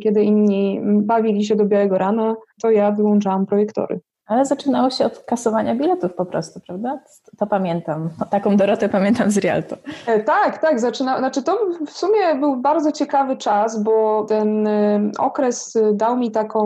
kiedy 0.03 0.23
inni 0.23 0.81
bawili 0.85 1.45
się 1.45 1.57
do 1.57 1.65
białego 1.65 1.99
rana, 1.99 2.35
to 2.63 2.71
ja 2.71 2.93
wyłączałam 2.93 3.47
projektory. 3.47 4.01
Ale 4.27 4.45
zaczynało 4.45 4.91
się 4.91 5.05
od 5.05 5.19
kasowania 5.19 5.75
biletów 5.75 6.15
po 6.15 6.27
prostu, 6.27 6.61
prawda? 6.67 6.99
To 7.39 7.47
pamiętam. 7.47 8.11
Taką 8.31 8.57
Dorotę 8.57 8.89
pamiętam 8.89 9.31
z 9.31 9.39
Rialto. 9.39 9.77
E, 10.07 10.21
tak, 10.21 10.59
tak. 10.59 10.81
Zaczyna, 10.81 11.19
znaczy 11.19 11.43
to 11.43 11.59
w 11.87 11.91
sumie 11.91 12.35
był 12.41 12.57
bardzo 12.57 12.93
ciekawy 12.93 13.37
czas, 13.37 13.83
bo 13.83 14.25
ten 14.29 14.67
e, 14.67 15.11
okres 15.19 15.79
dał 15.93 16.17
mi 16.17 16.31
taką 16.31 16.65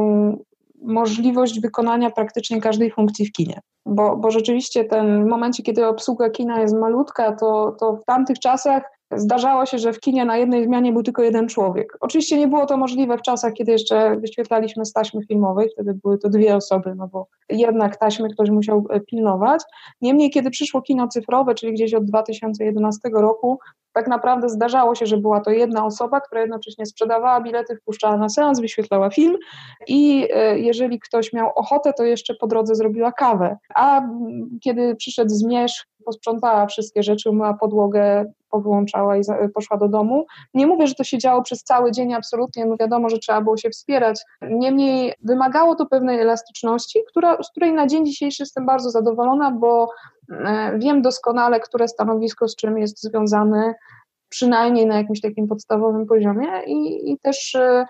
możliwość 0.82 1.60
wykonania 1.60 2.10
praktycznie 2.10 2.60
każdej 2.60 2.90
funkcji 2.90 3.26
w 3.26 3.32
kinie. 3.32 3.60
Bo, 3.86 4.16
bo 4.16 4.30
rzeczywiście 4.30 4.84
ten 4.84 5.24
w 5.24 5.28
momencie, 5.28 5.62
kiedy 5.62 5.86
obsługa 5.86 6.30
kina 6.30 6.60
jest 6.60 6.74
malutka, 6.74 7.36
to, 7.36 7.76
to 7.80 7.92
w 7.96 8.04
tamtych 8.04 8.38
czasach 8.38 8.82
Zdarzało 9.16 9.66
się, 9.66 9.78
że 9.78 9.92
w 9.92 10.00
kinie 10.00 10.24
na 10.24 10.36
jednej 10.36 10.64
zmianie 10.64 10.92
był 10.92 11.02
tylko 11.02 11.22
jeden 11.22 11.48
człowiek. 11.48 11.96
Oczywiście 12.00 12.38
nie 12.38 12.48
było 12.48 12.66
to 12.66 12.76
możliwe 12.76 13.18
w 13.18 13.22
czasach, 13.22 13.52
kiedy 13.52 13.72
jeszcze 13.72 14.16
wyświetlaliśmy 14.16 14.84
z 14.84 14.92
taśmy 14.92 15.26
filmowej, 15.26 15.68
wtedy 15.72 15.94
były 15.94 16.18
to 16.18 16.28
dwie 16.28 16.56
osoby, 16.56 16.94
no 16.96 17.08
bo 17.08 17.26
jednak 17.48 17.96
taśmy 17.96 18.28
ktoś 18.28 18.50
musiał 18.50 18.86
e, 18.90 19.00
pilnować. 19.00 19.62
Niemniej, 20.00 20.30
kiedy 20.30 20.50
przyszło 20.50 20.82
kino 20.82 21.08
cyfrowe, 21.08 21.54
czyli 21.54 21.72
gdzieś 21.72 21.94
od 21.94 22.04
2011 22.04 23.08
roku, 23.14 23.58
tak 23.92 24.08
naprawdę 24.08 24.48
zdarzało 24.48 24.94
się, 24.94 25.06
że 25.06 25.16
była 25.16 25.40
to 25.40 25.50
jedna 25.50 25.84
osoba, 25.84 26.20
która 26.20 26.40
jednocześnie 26.40 26.86
sprzedawała 26.86 27.40
bilety, 27.40 27.76
wpuszczała 27.76 28.16
na 28.16 28.28
seans, 28.28 28.60
wyświetlała 28.60 29.10
film 29.10 29.36
i 29.88 30.28
e, 30.32 30.58
jeżeli 30.58 31.00
ktoś 31.00 31.32
miał 31.32 31.50
ochotę, 31.54 31.92
to 31.92 32.04
jeszcze 32.04 32.34
po 32.34 32.46
drodze 32.46 32.74
zrobiła 32.74 33.12
kawę. 33.12 33.56
A 33.74 34.08
kiedy 34.64 34.96
przyszedł 34.96 35.30
zmierzch, 35.30 35.86
posprzątała 36.04 36.66
wszystkie 36.66 37.02
rzeczy, 37.02 37.30
umyła 37.30 37.54
podłogę, 37.54 38.32
powyłączała 38.50 39.16
i 39.16 39.22
poszła 39.54 39.76
do 39.76 39.88
domu. 39.88 40.26
Nie 40.54 40.66
mówię, 40.66 40.86
że 40.86 40.94
to 40.94 41.04
się 41.04 41.18
działo 41.18 41.42
przez 41.42 41.62
cały 41.62 41.92
dzień, 41.92 42.14
absolutnie, 42.14 42.66
no 42.66 42.76
wiadomo, 42.80 43.08
że 43.08 43.18
trzeba 43.18 43.40
było 43.40 43.56
się 43.56 43.70
wspierać. 43.70 44.22
Niemniej 44.42 45.12
wymagało 45.22 45.74
to 45.74 45.86
pewnej 45.86 46.20
elastyczności, 46.20 47.00
która, 47.08 47.42
z 47.42 47.50
której 47.50 47.72
na 47.72 47.86
dzień 47.86 48.06
dzisiejszy 48.06 48.42
jestem 48.42 48.66
bardzo 48.66 48.90
zadowolona, 48.90 49.50
bo 49.50 49.88
e, 50.30 50.78
wiem 50.78 51.02
doskonale, 51.02 51.60
które 51.60 51.88
stanowisko 51.88 52.48
z 52.48 52.56
czym 52.56 52.78
jest 52.78 53.02
związane, 53.02 53.74
przynajmniej 54.28 54.86
na 54.86 54.96
jakimś 54.96 55.20
takim 55.20 55.48
podstawowym 55.48 56.06
poziomie 56.06 56.48
i, 56.66 57.10
i 57.12 57.18
też 57.18 57.54
e, 57.54 57.86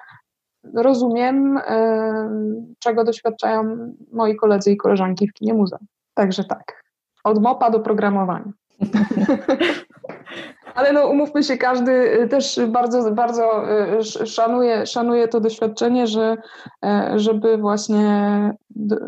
rozumiem, 0.74 1.58
e, 1.58 2.30
czego 2.78 3.04
doświadczają 3.04 3.92
moi 4.12 4.36
koledzy 4.36 4.72
i 4.72 4.76
koleżanki 4.76 5.28
w 5.28 5.32
kinie 5.32 5.54
muza. 5.54 5.78
Także 6.14 6.44
tak. 6.44 6.82
Od 7.24 7.42
mopa 7.42 7.70
do 7.70 7.80
programowania. 7.80 8.52
Ale 10.80 10.92
no 10.92 11.06
umówmy 11.06 11.42
się, 11.42 11.56
każdy 11.56 12.22
y, 12.22 12.28
też 12.28 12.60
bardzo, 12.68 13.12
bardzo 13.12 13.64
y, 13.98 14.26
szanuje, 14.26 14.86
szanuje 14.86 15.28
to 15.28 15.40
doświadczenie, 15.40 16.06
że, 16.06 16.36
e, 16.84 17.12
żeby 17.16 17.56
właśnie 17.56 18.04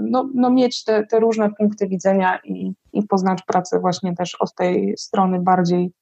no, 0.00 0.28
no 0.34 0.50
mieć 0.50 0.84
te, 0.84 1.06
te 1.06 1.20
różne 1.20 1.50
punkty 1.58 1.88
widzenia 1.88 2.38
i, 2.44 2.72
i 2.92 3.02
poznać 3.02 3.42
pracę 3.46 3.80
właśnie 3.80 4.14
też 4.14 4.36
od 4.40 4.54
tej 4.54 4.94
strony 4.98 5.40
bardziej, 5.40 5.92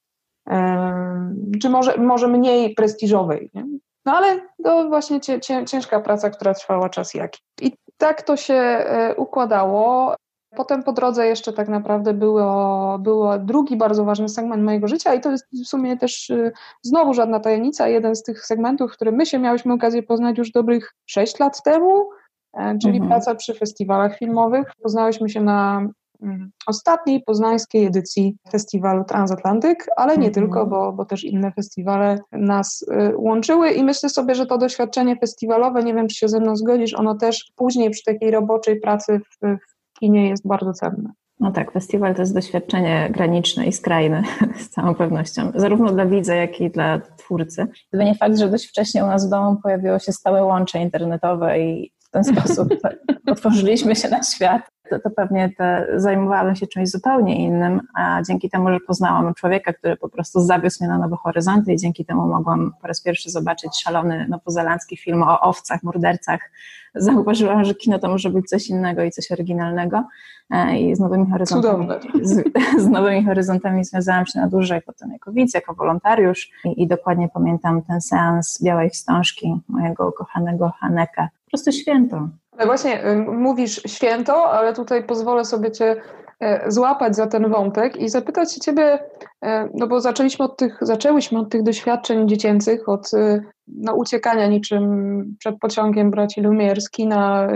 e, 0.49 1.33
czy 1.61 1.69
może, 1.69 1.97
może 1.97 2.27
mniej 2.27 2.73
prestiżowej. 2.73 3.49
Nie? 3.53 3.65
No 4.05 4.13
ale 4.13 4.39
to 4.63 4.89
właśnie 4.89 5.19
ciężka 5.67 5.99
praca, 5.99 6.29
która 6.29 6.53
trwała 6.53 6.89
czas 6.89 7.13
jaki. 7.13 7.41
I 7.61 7.71
tak 7.97 8.21
to 8.21 8.37
się 8.37 8.53
e, 8.53 9.15
układało. 9.15 10.15
Potem 10.55 10.83
po 10.83 10.91
drodze 10.91 11.27
jeszcze 11.27 11.53
tak 11.53 11.69
naprawdę 11.69 12.13
było, 12.13 12.99
było 12.99 13.39
drugi 13.39 13.77
bardzo 13.77 14.05
ważny 14.05 14.29
segment 14.29 14.63
mojego 14.63 14.87
życia 14.87 15.13
i 15.13 15.21
to 15.21 15.31
jest 15.31 15.45
w 15.65 15.67
sumie 15.67 15.97
też 15.97 16.29
y, 16.29 16.51
znowu 16.81 17.13
żadna 17.13 17.39
tajemnica. 17.39 17.87
Jeden 17.87 18.15
z 18.15 18.23
tych 18.23 18.45
segmentów, 18.45 18.91
który 18.91 19.11
my 19.11 19.25
się 19.25 19.39
miałyśmy 19.39 19.73
okazję 19.73 20.03
poznać 20.03 20.37
już 20.37 20.51
dobrych 20.51 20.93
sześć 21.05 21.39
lat 21.39 21.63
temu, 21.63 22.09
e, 22.53 22.77
czyli 22.81 22.97
mhm. 22.97 23.09
praca 23.09 23.35
przy 23.35 23.53
festiwalach 23.53 24.17
filmowych. 24.17 24.71
Poznałyśmy 24.83 25.29
się 25.29 25.41
na 25.41 25.87
mm, 26.21 26.51
ostatniej 26.67 27.23
poznańskiej 27.23 27.85
edycji 27.85 28.37
festiwalu 28.51 29.03
Transatlantyk, 29.03 29.87
ale 29.95 30.17
nie 30.17 30.27
mhm. 30.27 30.33
tylko, 30.33 30.65
bo, 30.65 30.93
bo 30.93 31.05
też 31.05 31.23
inne 31.23 31.51
festiwale 31.51 32.19
nas 32.31 32.81
y, 32.81 33.17
łączyły 33.17 33.71
i 33.71 33.83
myślę 33.83 34.09
sobie, 34.09 34.35
że 34.35 34.45
to 34.45 34.57
doświadczenie 34.57 35.15
festiwalowe, 35.15 35.83
nie 35.83 35.93
wiem 35.93 36.07
czy 36.07 36.15
się 36.15 36.27
ze 36.27 36.39
mną 36.39 36.55
zgodzisz, 36.55 36.93
ono 36.93 37.15
też 37.15 37.51
później 37.55 37.89
przy 37.89 38.03
takiej 38.03 38.31
roboczej 38.31 38.79
pracy 38.79 39.19
w 39.41 39.70
kinie 40.01 40.29
jest 40.29 40.47
bardzo 40.47 40.73
cenne. 40.73 41.11
No 41.39 41.51
tak, 41.51 41.71
festiwal 41.71 42.15
to 42.15 42.21
jest 42.21 42.33
doświadczenie 42.33 43.09
graniczne 43.11 43.65
i 43.65 43.71
skrajne 43.71 44.23
z 44.63 44.69
całą 44.69 44.95
pewnością, 44.95 45.51
zarówno 45.55 45.91
dla 45.91 46.05
widza, 46.05 46.35
jak 46.35 46.61
i 46.61 46.69
dla 46.69 46.99
twórcy. 47.17 47.67
Gdyby 47.89 48.05
nie 48.05 48.15
fakt, 48.15 48.37
że 48.37 48.49
dość 48.49 48.67
wcześnie 48.67 49.03
u 49.03 49.07
nas 49.07 49.27
w 49.27 49.29
domu 49.29 49.57
pojawiło 49.63 49.99
się 49.99 50.11
stałe 50.11 50.43
łącze 50.43 50.79
internetowe 50.79 51.59
i 51.59 51.91
w 51.99 52.09
ten 52.09 52.23
sposób 52.23 52.69
otworzyliśmy 53.31 53.95
się 53.95 54.09
na 54.09 54.23
świat, 54.23 54.61
to, 54.91 54.99
to 54.99 55.09
pewnie 55.09 55.49
te, 55.57 55.87
zajmowałabym 55.95 56.55
się 56.55 56.67
czymś 56.67 56.89
zupełnie 56.89 57.45
innym, 57.45 57.81
a 57.95 58.21
dzięki 58.27 58.49
temu, 58.49 58.69
że 58.69 58.79
poznałam 58.79 59.33
człowieka, 59.33 59.73
który 59.73 59.97
po 59.97 60.09
prostu 60.09 60.39
zawiózł 60.39 60.83
mnie 60.83 60.89
na 60.89 60.97
nowe 60.97 61.15
horyzonty 61.15 61.73
i 61.73 61.77
dzięki 61.77 62.05
temu 62.05 62.27
mogłam 62.27 62.73
po 62.81 62.87
raz 62.87 63.01
pierwszy 63.01 63.29
zobaczyć 63.29 63.81
szalony 63.83 64.27
nowozelandzki 64.29 64.97
film 64.97 65.23
o 65.23 65.39
owcach, 65.41 65.83
mordercach, 65.83 66.51
zauważyłam, 66.95 67.65
że 67.65 67.75
kino 67.75 67.99
to 67.99 68.07
może 68.07 68.29
być 68.29 68.49
coś 68.49 68.69
innego 68.69 69.03
i 69.03 69.11
coś 69.11 69.31
oryginalnego 69.31 70.03
e, 70.49 70.79
i 70.79 70.95
z 70.95 70.99
nowymi 70.99 71.31
horyzontami, 71.31 71.87
z, 72.21 72.43
z, 72.83 72.87
nowymi 72.87 73.25
horyzontami 73.25 73.85
związałam 73.85 74.25
się 74.25 74.39
na 74.39 74.47
dłużej 74.47 74.81
potem 74.81 75.11
jako 75.11 75.31
widz, 75.31 75.53
jako 75.53 75.73
wolontariusz 75.73 76.49
i, 76.65 76.83
i 76.83 76.87
dokładnie 76.87 77.29
pamiętam 77.33 77.81
ten 77.81 78.01
seans 78.01 78.63
Białej 78.63 78.89
Wstążki 78.89 79.55
mojego 79.67 80.09
ukochanego 80.09 80.71
Haneka. 80.79 81.29
Po 81.45 81.49
prostu 81.51 81.71
święto. 81.71 82.29
Ale 82.61 82.67
właśnie 82.67 83.03
mówisz 83.27 83.81
święto, 83.87 84.51
ale 84.51 84.73
tutaj 84.73 85.03
pozwolę 85.03 85.45
sobie 85.45 85.71
Cię 85.71 85.95
e, 86.39 86.71
złapać 86.71 87.15
za 87.15 87.27
ten 87.27 87.49
wątek 87.49 87.97
i 87.97 88.09
zapytać 88.09 88.53
się 88.53 88.61
Ciebie, 88.61 88.99
e, 89.43 89.69
no 89.73 89.87
bo 89.87 90.01
zaczęliśmy 90.01 90.45
od 90.45 90.57
tych, 90.57 90.77
zaczęłyśmy 90.81 91.39
od 91.39 91.49
tych 91.49 91.63
doświadczeń 91.63 92.27
dziecięcych, 92.27 92.89
od 92.89 93.13
e, 93.13 93.41
no, 93.67 93.93
uciekania 93.95 94.47
niczym 94.47 95.35
przed 95.39 95.59
pociągiem 95.59 96.11
braci 96.11 96.41
Lumière 96.41 96.81
z 96.81 96.89
kina, 96.89 97.47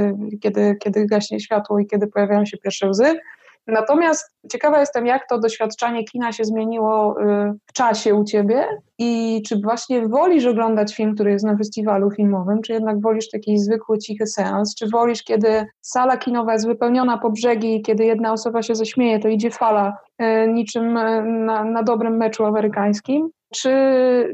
kiedy, 0.41 0.75
kiedy 0.83 1.05
gaśnie 1.05 1.39
światło 1.39 1.79
i 1.79 1.87
kiedy 1.87 2.07
pojawiają 2.07 2.45
się 2.45 2.57
pierwsze 2.57 2.89
łzy, 2.89 3.19
Natomiast 3.67 4.35
ciekawa 4.51 4.79
jestem, 4.79 5.05
jak 5.05 5.29
to 5.29 5.39
doświadczenie 5.39 6.03
kina 6.03 6.31
się 6.31 6.45
zmieniło 6.45 7.21
y, 7.21 7.53
w 7.65 7.73
czasie 7.73 8.15
u 8.15 8.23
ciebie 8.23 8.67
i 8.97 9.41
czy 9.47 9.59
właśnie 9.61 10.07
wolisz 10.07 10.45
oglądać 10.45 10.95
film, 10.95 11.15
który 11.15 11.31
jest 11.31 11.45
na 11.45 11.57
festiwalu 11.57 12.11
filmowym, 12.11 12.61
czy 12.61 12.73
jednak 12.73 13.01
wolisz 13.01 13.29
taki 13.29 13.57
zwykły, 13.57 13.97
cichy 13.97 14.27
seans, 14.27 14.75
czy 14.75 14.89
wolisz, 14.89 15.23
kiedy 15.23 15.65
sala 15.81 16.17
kinowa 16.17 16.53
jest 16.53 16.67
wypełniona 16.67 17.17
po 17.17 17.29
brzegi 17.29 17.75
i 17.75 17.81
kiedy 17.81 18.05
jedna 18.05 18.33
osoba 18.33 18.61
się 18.61 18.75
zaśmieje, 18.75 19.19
to 19.19 19.27
idzie 19.27 19.51
fala 19.51 19.97
y, 20.21 20.47
niczym 20.47 20.97
y, 20.97 21.23
na, 21.25 21.63
na 21.63 21.83
dobrym 21.83 22.17
meczu 22.17 22.45
amerykańskim, 22.45 23.29
czy, 23.55 23.71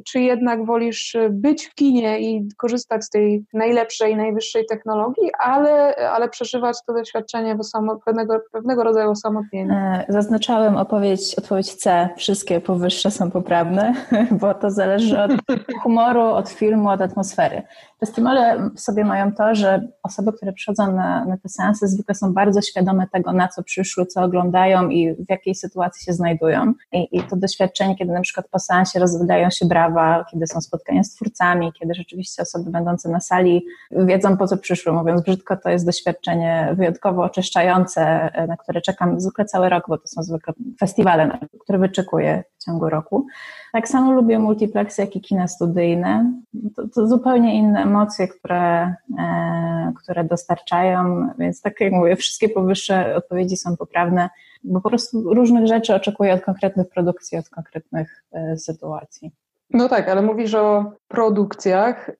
czy 0.07 0.19
jednak 0.19 0.65
wolisz 0.65 1.17
być 1.29 1.67
w 1.67 1.75
kinie 1.75 2.19
i 2.19 2.47
korzystać 2.57 3.03
z 3.03 3.09
tej 3.09 3.45
najlepszej, 3.53 4.15
najwyższej 4.15 4.65
technologii, 4.65 5.29
ale, 5.39 5.95
ale 5.95 6.29
przeżywać 6.29 6.77
to 6.87 6.93
doświadczenie 6.93 7.57
pewnego, 8.05 8.39
pewnego 8.51 8.83
rodzaju 8.83 9.11
osamotnienia? 9.11 10.05
E, 10.07 10.13
zaznaczałem 10.13 10.77
odpowiedź, 10.77 11.35
odpowiedź 11.37 11.73
C. 11.73 12.09
Wszystkie 12.17 12.61
powyższe 12.61 13.11
są 13.11 13.31
poprawne, 13.31 13.93
bo 14.41 14.53
to 14.53 14.71
zależy 14.71 15.21
od 15.21 15.31
humoru, 15.83 16.21
od 16.21 16.49
filmu, 16.49 16.89
od 16.89 17.01
atmosfery. 17.01 17.61
Festiwale 17.99 18.69
sobie 18.75 19.05
mają 19.05 19.33
to, 19.33 19.55
że 19.55 19.87
osoby, 20.03 20.33
które 20.33 20.53
przychodzą 20.53 20.91
na, 20.91 21.25
na 21.25 21.37
te 21.37 21.49
seansy 21.49 21.87
zwykle 21.87 22.15
są 22.15 22.33
bardzo 22.33 22.61
świadome 22.61 23.07
tego, 23.13 23.33
na 23.33 23.47
co 23.47 23.63
przyszły, 23.63 24.05
co 24.05 24.21
oglądają 24.21 24.89
i 24.89 25.13
w 25.13 25.29
jakiej 25.29 25.55
sytuacji 25.55 26.05
się 26.05 26.13
znajdują. 26.13 26.73
I, 26.91 27.07
i 27.11 27.23
to 27.23 27.35
doświadczenie, 27.35 27.95
kiedy 27.95 28.13
na 28.13 28.21
przykład 28.21 28.47
po 28.51 28.59
seansie 28.59 28.99
rozwydają 29.11 29.49
się 29.49 29.65
brawa, 29.65 30.25
kiedy 30.31 30.47
są 30.47 30.61
spotkania 30.61 31.03
z 31.03 31.15
twórcami, 31.15 31.73
kiedy 31.79 31.93
rzeczywiście 31.93 32.41
osoby 32.41 32.71
będące 32.71 33.09
na 33.09 33.19
sali 33.19 33.65
wiedzą, 33.91 34.37
po 34.37 34.47
co 34.47 34.57
przyszły. 34.57 34.93
Mówiąc 34.93 35.21
brzydko, 35.21 35.57
to 35.57 35.69
jest 35.69 35.85
doświadczenie 35.85 36.73
wyjątkowo 36.77 37.23
oczyszczające, 37.23 38.29
na 38.47 38.57
które 38.57 38.81
czekam 38.81 39.19
zwykle 39.19 39.45
cały 39.45 39.69
rok, 39.69 39.83
bo 39.87 39.97
to 39.97 40.07
są 40.07 40.23
zwykle 40.23 40.53
festiwale, 40.79 41.39
które 41.59 41.79
wyczekuję 41.79 42.43
w 42.57 42.65
ciągu 42.65 42.89
roku. 42.89 43.27
Tak 43.73 43.87
samo 43.87 44.11
lubię 44.11 44.39
multiplexy, 44.39 45.01
jak 45.01 45.15
i 45.15 45.21
kina 45.21 45.47
studyjne. 45.47 46.33
To, 46.75 46.87
to 46.95 47.07
zupełnie 47.07 47.55
inne 47.55 47.81
emocje, 47.83 48.27
które, 48.27 48.95
e, 49.19 49.93
które 50.03 50.23
dostarczają, 50.23 51.29
więc 51.39 51.61
tak 51.61 51.81
jak 51.81 51.93
mówię, 51.93 52.15
wszystkie 52.15 52.49
powyższe 52.49 53.15
odpowiedzi 53.15 53.57
są 53.57 53.77
poprawne, 53.77 54.29
bo 54.63 54.81
po 54.81 54.89
prostu 54.89 55.33
różnych 55.33 55.67
rzeczy 55.67 55.95
oczekuję 55.95 56.33
od 56.33 56.41
konkretnych 56.41 56.89
produkcji, 56.89 57.37
od 57.37 57.49
konkretnych 57.49 58.23
e, 58.31 58.57
sytuacji. 58.57 59.31
No 59.73 59.89
tak, 59.89 60.09
ale 60.09 60.21
mówisz 60.21 60.55
o 60.55 60.91
produkcjach 61.07 62.11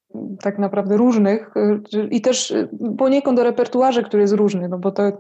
tak 0.42 0.60
naprawdę 0.60 0.98
różnych 0.98 1.54
i 2.12 2.22
też 2.22 2.54
poniekąd 2.98 3.40
o 3.40 3.44
repertuarze, 3.44 4.04
który 4.04 4.22
jest 4.22 4.34
różny, 4.34 4.70
no 4.70 4.78
bo 4.78 4.92
to, 4.92 5.12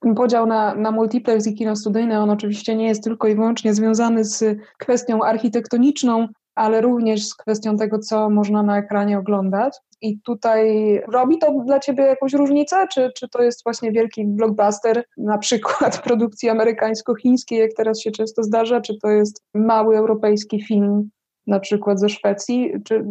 ten 0.00 0.14
podział 0.14 0.46
na, 0.46 0.74
na 0.74 0.90
multiplex 0.90 1.46
i 1.46 1.54
kino 1.54 1.76
studyjne, 1.76 2.20
on 2.20 2.30
oczywiście 2.30 2.76
nie 2.76 2.86
jest 2.86 3.04
tylko 3.04 3.28
i 3.28 3.34
wyłącznie 3.34 3.74
związany 3.74 4.24
z 4.24 4.58
kwestią 4.78 5.22
architektoniczną, 5.22 6.28
ale 6.56 6.80
również 6.80 7.26
z 7.26 7.34
kwestią 7.34 7.76
tego, 7.76 7.98
co 7.98 8.30
można 8.30 8.62
na 8.62 8.78
ekranie 8.78 9.18
oglądać. 9.18 9.78
I 10.00 10.20
tutaj 10.20 10.66
robi 11.12 11.38
to 11.38 11.52
dla 11.66 11.80
Ciebie 11.80 12.04
jakąś 12.04 12.32
różnicę? 12.32 12.86
Czy, 12.92 13.10
czy 13.16 13.28
to 13.28 13.42
jest 13.42 13.64
właśnie 13.64 13.92
wielki 13.92 14.24
blockbuster, 14.24 15.04
na 15.16 15.38
przykład 15.38 15.98
produkcji 16.06 16.48
amerykańsko-chińskiej, 16.48 17.58
jak 17.58 17.70
teraz 17.76 18.00
się 18.00 18.10
często 18.10 18.42
zdarza, 18.42 18.80
czy 18.80 18.98
to 19.02 19.08
jest 19.08 19.42
mały 19.54 19.96
europejski 19.96 20.62
film 20.62 21.10
na 21.46 21.60
przykład 21.60 22.00
ze 22.00 22.08
Szwecji, 22.08 22.72
czy 22.84 23.04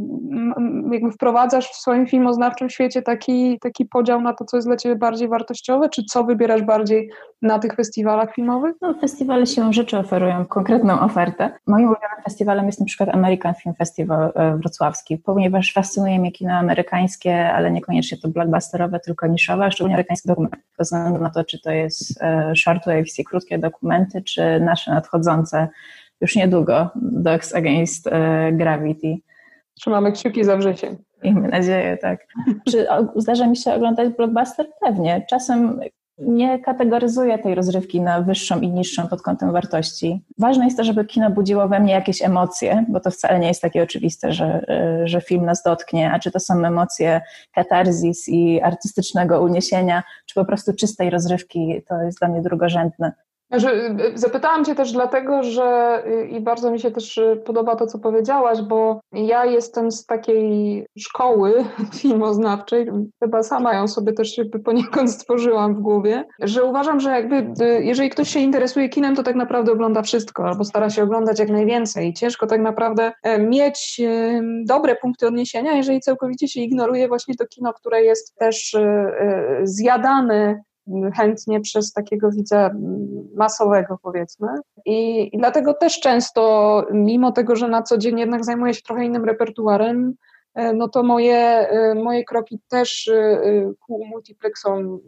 jakby 0.91 1.12
wprowadzasz 1.12 1.69
w 1.69 1.76
swoim 1.76 2.08
filmoznawczym 2.08 2.69
świecie 2.69 3.02
taki, 3.02 3.60
taki 3.60 3.86
podział 3.86 4.21
na 4.21 4.34
to, 4.34 4.45
co 4.45 4.58
jest 4.58 4.67
dla 4.67 4.78
Ciebie 4.78 4.95
bardziej 4.95 5.28
wartościowe, 5.28 5.89
czy 5.89 6.04
co 6.04 6.24
wybierasz 6.24 6.62
bardziej 6.62 7.10
na 7.41 7.60
tych 7.60 7.76
festiwalach 7.76 8.34
filmowych? 8.34 8.76
No, 8.82 8.93
festiwale 8.93 9.45
siłą 9.45 9.74
rzeczy 9.74 9.98
oferują 9.98 10.45
konkretną 10.45 11.00
ofertę. 11.00 11.52
Moim 11.67 11.86
ulubionym 11.86 12.24
festiwalem 12.24 12.65
jest 12.65 12.80
na 12.80 12.86
przykład 12.86 13.10
American 13.10 13.54
Film 13.54 13.76
Festival 13.76 14.32
e, 14.36 14.58
wrocławski, 14.58 15.17
ponieważ 15.17 15.74
fascynuje 15.74 16.19
mnie 16.19 16.32
kino 16.32 16.54
amerykańskie, 16.54 17.50
ale 17.54 17.71
niekoniecznie 17.71 18.17
to 18.17 18.28
blockbusterowe, 18.28 19.00
tylko 19.00 19.28
niszowe, 19.28 19.71
szczególnie 19.71 19.95
amerykańskie 19.95 20.30
dokumenty, 20.30 20.58
bez 20.78 20.88
względu 20.88 21.21
na 21.21 21.30
to, 21.30 21.43
czy 21.43 21.62
to 21.62 21.71
jest 21.71 22.21
e, 22.21 22.56
shortwaves 22.56 23.19
i 23.19 23.24
krótkie 23.24 23.60
dokumenty, 23.60 24.21
czy 24.21 24.60
nasze 24.60 24.91
nadchodzące 24.91 25.67
już 26.21 26.36
niedługo 26.36 26.89
Dogs 26.95 27.56
Against 27.56 28.08
e, 28.08 28.51
Gravity. 28.54 29.15
Trzymamy 29.73 30.12
kciuki 30.12 30.43
za 30.43 30.58
wrzesień. 30.58 30.97
Miejmy 31.23 31.47
nadzieję, 31.47 31.97
tak. 31.97 32.28
Czy 32.69 32.88
zdarza 33.15 33.47
mi 33.47 33.58
się 33.58 33.73
oglądać 33.73 34.13
blockbuster? 34.13 34.65
Pewnie. 34.82 35.25
Czasem 35.30 35.80
nie 36.17 36.60
kategoryzuję 36.60 37.39
tej 37.39 37.56
rozrywki 37.56 38.01
na 38.01 38.21
wyższą 38.21 38.60
i 38.60 38.69
niższą 38.69 39.08
pod 39.08 39.21
kątem 39.21 39.51
wartości. 39.51 40.21
Ważne 40.38 40.65
jest 40.65 40.78
to, 40.78 40.84
żeby 40.84 41.06
kino 41.06 41.30
budziło 41.30 41.67
we 41.67 41.80
mnie 41.80 41.93
jakieś 41.93 42.21
emocje, 42.21 42.86
bo 42.89 42.99
to 42.99 43.12
wcale 43.12 43.39
nie 43.39 43.47
jest 43.47 43.62
takie 43.62 43.84
oczywiste, 43.84 44.34
że, 44.34 44.65
e, 44.69 45.08
że 45.08 45.21
film 45.21 45.45
nas 45.45 45.63
dotknie, 45.63 46.12
a 46.12 46.19
czy 46.19 46.32
to 46.32 46.39
są 46.39 46.65
emocje 46.65 47.21
katarzis 47.51 48.30
i 48.30 48.62
artystycznego 48.62 49.41
uniesienia, 49.41 50.04
czy 50.25 50.36
po 50.36 50.45
prostu 50.45 50.73
czystej 50.73 51.10
rozrywki, 51.10 51.82
to 51.88 52.01
jest 52.01 52.19
dla 52.19 52.28
mnie 52.28 52.41
drugorzędne. 52.41 53.13
Zapytałam 54.13 54.65
Cię 54.65 54.76
też 54.76 54.91
dlatego, 54.91 55.44
że 55.44 56.04
i 56.30 56.41
bardzo 56.41 56.72
mi 56.72 56.80
się 56.80 56.91
też 56.91 57.20
podoba 57.46 57.76
to, 57.76 57.88
co 57.88 58.00
powiedziałaś, 58.00 58.62
bo 58.62 59.00
ja 59.12 59.46
jestem 59.46 59.91
z 59.91 60.06
takiej 60.06 60.86
szkoły 61.00 61.65
filmoznawczej, 62.02 62.88
chyba 63.24 63.44
sama 63.44 63.74
ją 63.74 63.88
sobie 63.88 64.13
też 64.13 64.38
jakby 64.38 64.60
poniekąd 64.60 65.12
stworzyłam 65.12 65.76
w 65.76 65.80
głowie, 65.80 66.26
że 66.39 66.63
uważam, 66.63 67.00
że 67.00 67.10
jakby 67.10 67.54
jeżeli 67.80 68.10
ktoś 68.10 68.30
się 68.30 68.39
interesuje 68.39 68.89
kinem, 68.89 69.15
to 69.15 69.24
tak 69.24 69.36
naprawdę 69.36 69.72
ogląda 69.72 70.02
wszystko, 70.02 70.46
albo 70.48 70.63
stara 70.63 70.89
się 70.89 71.04
oglądać 71.04 71.39
jak 71.39 71.50
najwięcej. 71.50 72.13
Ciężko 72.13 72.48
tak 72.48 72.62
naprawdę 72.62 73.12
e, 73.24 73.39
mieć 73.39 74.02
dobre 74.65 74.96
punkty 74.96 75.28
odniesienia, 75.28 75.74
jeżeli 75.74 76.00
całkowicie 76.00 76.48
się 76.48 76.62
ignoruje 76.62 77.08
właśnie 77.08 77.36
to 77.36 77.46
kino, 77.48 77.74
które 77.74 78.04
jest 78.04 78.36
też 78.36 78.76
zjadane 79.63 80.63
chętnie 81.15 81.62
przez 81.62 81.93
takiego 81.93 82.32
widza 82.32 82.71
masowego, 83.36 84.00
powiedzmy. 84.04 84.48
I, 84.86 85.30
I, 85.36 85.38
dlatego 85.38 85.74
też 85.74 86.00
często, 86.00 86.84
mimo 86.91 87.32
tego, 87.32 87.56
że 87.56 87.67
na 87.67 87.82
co 87.82 87.98
dzień 87.98 88.19
jednak 88.19 88.45
zajmuję 88.45 88.74
się 88.74 88.82
trochę 88.82 89.06
innym 89.06 89.26
repertuarem, 89.26 90.13
e, 90.54 90.74
no 90.74 90.89
to 90.89 91.04
moje, 91.04 91.38
e, 91.38 91.95
moje 91.95 92.24
kroki 92.24 92.60
też 92.69 93.08
e, 93.08 93.41
ku 93.80 94.06
multiplexom 94.06 95.00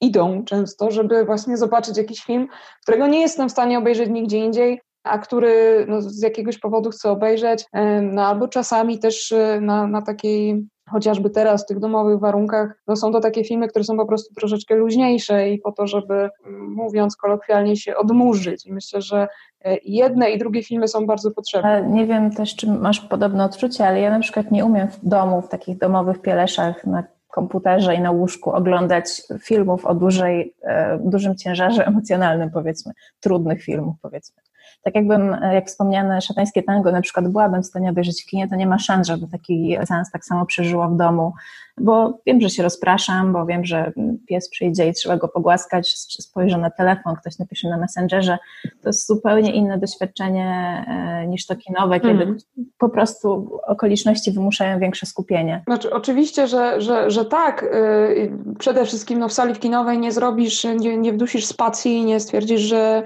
idą 0.00 0.44
często, 0.44 0.90
żeby 0.90 1.24
właśnie 1.24 1.56
zobaczyć 1.56 1.96
jakiś 1.96 2.24
film, 2.24 2.48
którego 2.82 3.06
nie 3.06 3.20
jestem 3.20 3.48
w 3.48 3.52
stanie 3.52 3.78
obejrzeć 3.78 4.10
nigdzie 4.10 4.38
indziej, 4.38 4.80
a 5.04 5.18
który 5.18 5.84
no, 5.88 6.00
z 6.00 6.22
jakiegoś 6.22 6.58
powodu 6.58 6.90
chcę 6.90 7.10
obejrzeć, 7.10 7.64
no, 8.02 8.26
albo 8.26 8.48
czasami 8.48 8.98
też 8.98 9.34
na, 9.60 9.86
na 9.86 10.02
takiej 10.02 10.66
chociażby 10.90 11.30
teraz 11.30 11.64
w 11.64 11.66
tych 11.66 11.78
domowych 11.78 12.20
warunkach, 12.20 12.82
no 12.88 12.96
są 12.96 13.12
to 13.12 13.20
takie 13.20 13.44
filmy, 13.44 13.68
które 13.68 13.84
są 13.84 13.96
po 13.96 14.06
prostu 14.06 14.34
troszeczkę 14.34 14.74
luźniejsze 14.74 15.50
i 15.50 15.58
po 15.58 15.72
to, 15.72 15.86
żeby 15.86 16.30
mówiąc 16.68 17.16
kolokwialnie 17.16 17.76
się 17.76 17.96
odmurzyć. 17.96 18.66
I 18.66 18.72
myślę, 18.72 19.02
że 19.02 19.28
e, 19.64 19.76
jedne 19.84 20.30
i 20.30 20.38
drugie 20.38 20.62
filmy 20.62 20.88
są 20.88 21.06
bardzo 21.06 21.30
potrzebne. 21.30 21.82
Nie 21.82 22.06
wiem 22.06 22.30
też, 22.30 22.56
czy 22.56 22.72
masz 22.72 23.00
podobne 23.00 23.44
odczucie, 23.44 23.86
ale 23.86 24.00
ja 24.00 24.10
na 24.10 24.20
przykład 24.20 24.50
nie 24.50 24.64
umiem 24.64 24.88
w 24.88 25.08
domu, 25.08 25.42
w 25.42 25.48
takich 25.48 25.78
domowych 25.78 26.20
pieleszach 26.20 26.84
na 26.84 27.04
komputerze 27.28 27.94
i 27.94 28.00
na 28.00 28.10
łóżku 28.10 28.50
oglądać 28.50 29.22
filmów 29.42 29.84
o 29.84 29.94
dużej, 29.94 30.54
e, 30.62 30.98
dużym 30.98 31.36
ciężarze 31.36 31.86
emocjonalnym, 31.90 32.50
powiedzmy, 32.50 32.92
trudnych 33.20 33.62
filmów, 33.62 33.96
powiedzmy. 34.02 34.45
Tak 34.86 34.94
jakbym, 34.94 35.34
e, 35.34 35.54
jak 35.54 35.66
wspomniane 35.66 36.20
szatańskie 36.20 36.62
tango 36.62 36.92
na 36.92 37.00
przykład 37.00 37.28
byłabym 37.28 37.62
w 37.62 37.66
stanie 37.66 37.90
obejrzeć 37.90 38.22
w 38.22 38.26
kinie, 38.26 38.48
to 38.48 38.56
nie 38.56 38.66
ma 38.66 38.78
szans, 38.78 39.06
żeby 39.06 39.26
taki 39.28 39.76
seans 39.84 40.10
tak 40.10 40.24
samo 40.24 40.46
przeżyła 40.46 40.88
w 40.88 40.96
domu, 40.96 41.32
bo 41.80 42.18
wiem, 42.26 42.40
że 42.40 42.50
się 42.50 42.62
rozpraszam, 42.62 43.32
bo 43.32 43.46
wiem, 43.46 43.64
że 43.64 43.92
pies 44.28 44.50
przyjdzie 44.50 44.88
i 44.88 44.92
trzeba 44.92 45.16
go 45.16 45.28
pogłaskać, 45.28 45.94
spojrzę 45.98 46.58
na 46.58 46.70
telefon, 46.70 47.16
ktoś 47.16 47.38
napisze 47.38 47.68
na 47.68 47.76
Messengerze. 47.76 48.38
To 48.82 48.88
jest 48.88 49.06
zupełnie 49.06 49.52
inne 49.52 49.78
doświadczenie 49.78 50.84
e, 50.88 51.26
niż 51.26 51.46
to 51.46 51.56
kinowe, 51.56 52.00
kiedy 52.00 52.22
mm. 52.22 52.38
po 52.78 52.88
prostu 52.88 53.58
okoliczności 53.66 54.32
wymuszają 54.32 54.78
większe 54.78 55.06
skupienie. 55.06 55.62
Znaczy, 55.66 55.92
oczywiście, 55.92 56.46
że, 56.46 56.80
że, 56.80 57.10
że 57.10 57.24
tak. 57.24 57.62
Y, 57.62 58.32
przede 58.58 58.84
wszystkim 58.84 59.18
no, 59.18 59.28
w 59.28 59.32
sali 59.32 59.54
kinowej 59.54 59.98
nie 59.98 60.12
zrobisz, 60.12 60.64
nie, 60.64 60.96
nie 60.96 61.12
wdusisz 61.12 61.46
spacji, 61.46 62.04
nie 62.04 62.20
stwierdzisz, 62.20 62.60
że 62.60 63.02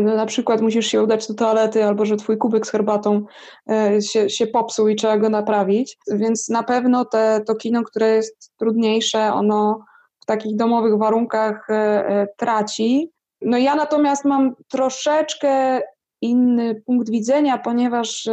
no, 0.00 0.16
na 0.16 0.26
przykład 0.26 0.60
musisz 0.60 0.86
się 0.86 1.02
udać 1.02 1.28
do 1.28 1.34
toalety 1.34 1.84
albo 1.84 2.06
że 2.06 2.16
twój 2.16 2.38
kubek 2.38 2.66
z 2.66 2.70
herbatą 2.70 3.24
e, 3.70 4.02
się, 4.02 4.30
się 4.30 4.46
popsuł 4.46 4.88
i 4.88 4.96
trzeba 4.96 5.18
go 5.18 5.28
naprawić. 5.28 5.98
Więc 6.10 6.48
na 6.48 6.62
pewno 6.62 7.04
te, 7.04 7.40
to 7.46 7.54
kino, 7.54 7.82
które 7.82 8.08
jest 8.08 8.52
trudniejsze, 8.58 9.32
ono 9.32 9.84
w 10.22 10.26
takich 10.26 10.56
domowych 10.56 10.98
warunkach 10.98 11.70
e, 11.70 12.26
traci. 12.36 13.10
No 13.40 13.58
ja 13.58 13.74
natomiast 13.74 14.24
mam 14.24 14.54
troszeczkę 14.68 15.80
inny 16.20 16.82
punkt 16.86 17.10
widzenia, 17.10 17.58
ponieważ 17.58 18.28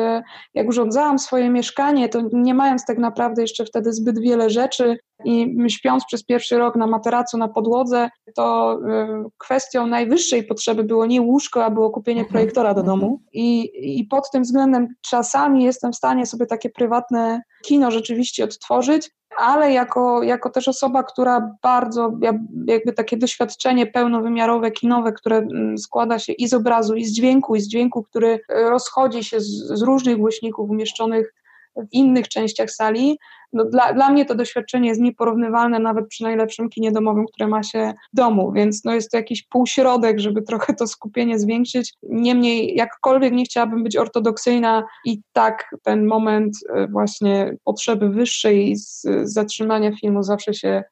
jak 0.53 0.67
urządzałam 0.67 1.19
swoje 1.19 1.49
mieszkanie, 1.49 2.09
to 2.09 2.21
nie 2.33 2.53
mając 2.53 2.85
tak 2.85 2.97
naprawdę 2.97 3.41
jeszcze 3.41 3.65
wtedy 3.65 3.93
zbyt 3.93 4.19
wiele 4.19 4.49
rzeczy 4.49 4.97
i 5.25 5.55
śpiąc 5.67 6.05
przez 6.05 6.23
pierwszy 6.23 6.57
rok 6.57 6.75
na 6.75 6.87
materacu 6.87 7.37
na 7.37 7.47
podłodze, 7.47 8.09
to 8.35 8.77
y, 9.25 9.29
kwestią 9.37 9.87
najwyższej 9.87 10.43
potrzeby 10.43 10.83
było 10.83 11.05
nie 11.05 11.21
łóżko, 11.21 11.65
a 11.65 11.69
było 11.69 11.89
kupienie 11.89 12.21
mhm. 12.21 12.33
projektora 12.33 12.73
do 12.73 12.83
domu. 12.83 13.21
I, 13.33 13.71
I 13.99 14.03
pod 14.03 14.31
tym 14.31 14.43
względem 14.43 14.87
czasami 15.01 15.63
jestem 15.63 15.91
w 15.91 15.95
stanie 15.95 16.25
sobie 16.25 16.45
takie 16.45 16.69
prywatne 16.69 17.41
kino 17.63 17.91
rzeczywiście 17.91 18.43
odtworzyć, 18.43 19.09
ale 19.37 19.73
jako, 19.73 20.23
jako 20.23 20.49
też 20.49 20.67
osoba, 20.67 21.03
która 21.03 21.55
bardzo, 21.61 22.11
jakby 22.67 22.93
takie 22.93 23.17
doświadczenie 23.17 23.85
pełnowymiarowe, 23.87 24.71
kinowe, 24.71 25.11
które 25.11 25.37
mm, 25.37 25.77
składa 25.77 26.19
się 26.19 26.33
i 26.33 26.47
z 26.47 26.53
obrazu, 26.53 26.95
i 26.95 27.05
z 27.05 27.11
dźwięku, 27.11 27.55
i 27.55 27.61
z 27.61 27.67
dźwięku, 27.67 28.03
który 28.03 28.39
rozchodzi 28.49 29.23
się 29.23 29.39
z, 29.39 29.47
z 29.67 29.81
różnych 29.81 30.17
głośników 30.17 30.69
umieszczonych 30.69 31.33
w 31.75 31.87
innych 31.91 32.27
częściach 32.27 32.71
sali. 32.71 33.17
No 33.53 33.65
dla, 33.65 33.93
dla 33.93 34.09
mnie 34.09 34.25
to 34.25 34.35
doświadczenie 34.35 34.89
jest 34.89 35.01
nieporównywalne 35.01 35.79
nawet 35.79 36.07
przy 36.07 36.23
najlepszym 36.23 36.69
kinie 36.69 36.91
domowym, 36.91 37.25
które 37.25 37.47
ma 37.47 37.63
się 37.63 37.93
w 38.13 38.15
domu, 38.15 38.51
więc 38.51 38.83
no 38.83 38.93
jest 38.93 39.11
to 39.11 39.17
jakiś 39.17 39.43
półśrodek, 39.43 40.19
żeby 40.19 40.41
trochę 40.41 40.73
to 40.73 40.87
skupienie 40.87 41.39
zwiększyć. 41.39 41.93
Niemniej, 42.03 42.75
jakkolwiek 42.75 43.33
nie 43.33 43.45
chciałabym 43.45 43.83
być 43.83 43.97
ortodoksyjna, 43.97 44.83
i 45.05 45.21
tak 45.33 45.75
ten 45.83 46.05
moment 46.05 46.53
e, 46.75 46.87
właśnie 46.87 47.55
potrzeby 47.63 48.09
wyższej 48.09 48.75
zatrzymania 49.23 49.91
filmu 50.01 50.23
zawsze 50.23 50.53
się 50.53 50.83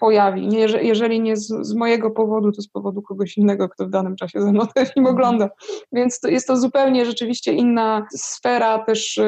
pojawi. 0.00 0.48
Nie, 0.48 0.58
jeżeli 0.58 1.20
nie 1.20 1.36
z, 1.36 1.48
z, 1.48 1.74
mojego 1.74 2.10
powodu, 2.10 2.52
to 2.52 2.62
z 2.62 2.68
powodu 2.68 3.02
kogoś 3.02 3.38
innego, 3.38 3.68
kto 3.68 3.86
w 3.86 3.90
danym 3.90 4.16
czasie 4.16 4.42
ze 4.42 4.52
mną 4.52 4.66
ten 4.74 4.86
film 4.86 5.06
ogląda. 5.06 5.50
Więc 5.92 6.20
to, 6.20 6.28
jest 6.28 6.46
to 6.46 6.56
zupełnie 6.56 7.06
rzeczywiście 7.06 7.52
inna 7.52 8.06
sfera 8.16 8.78
też 8.78 9.20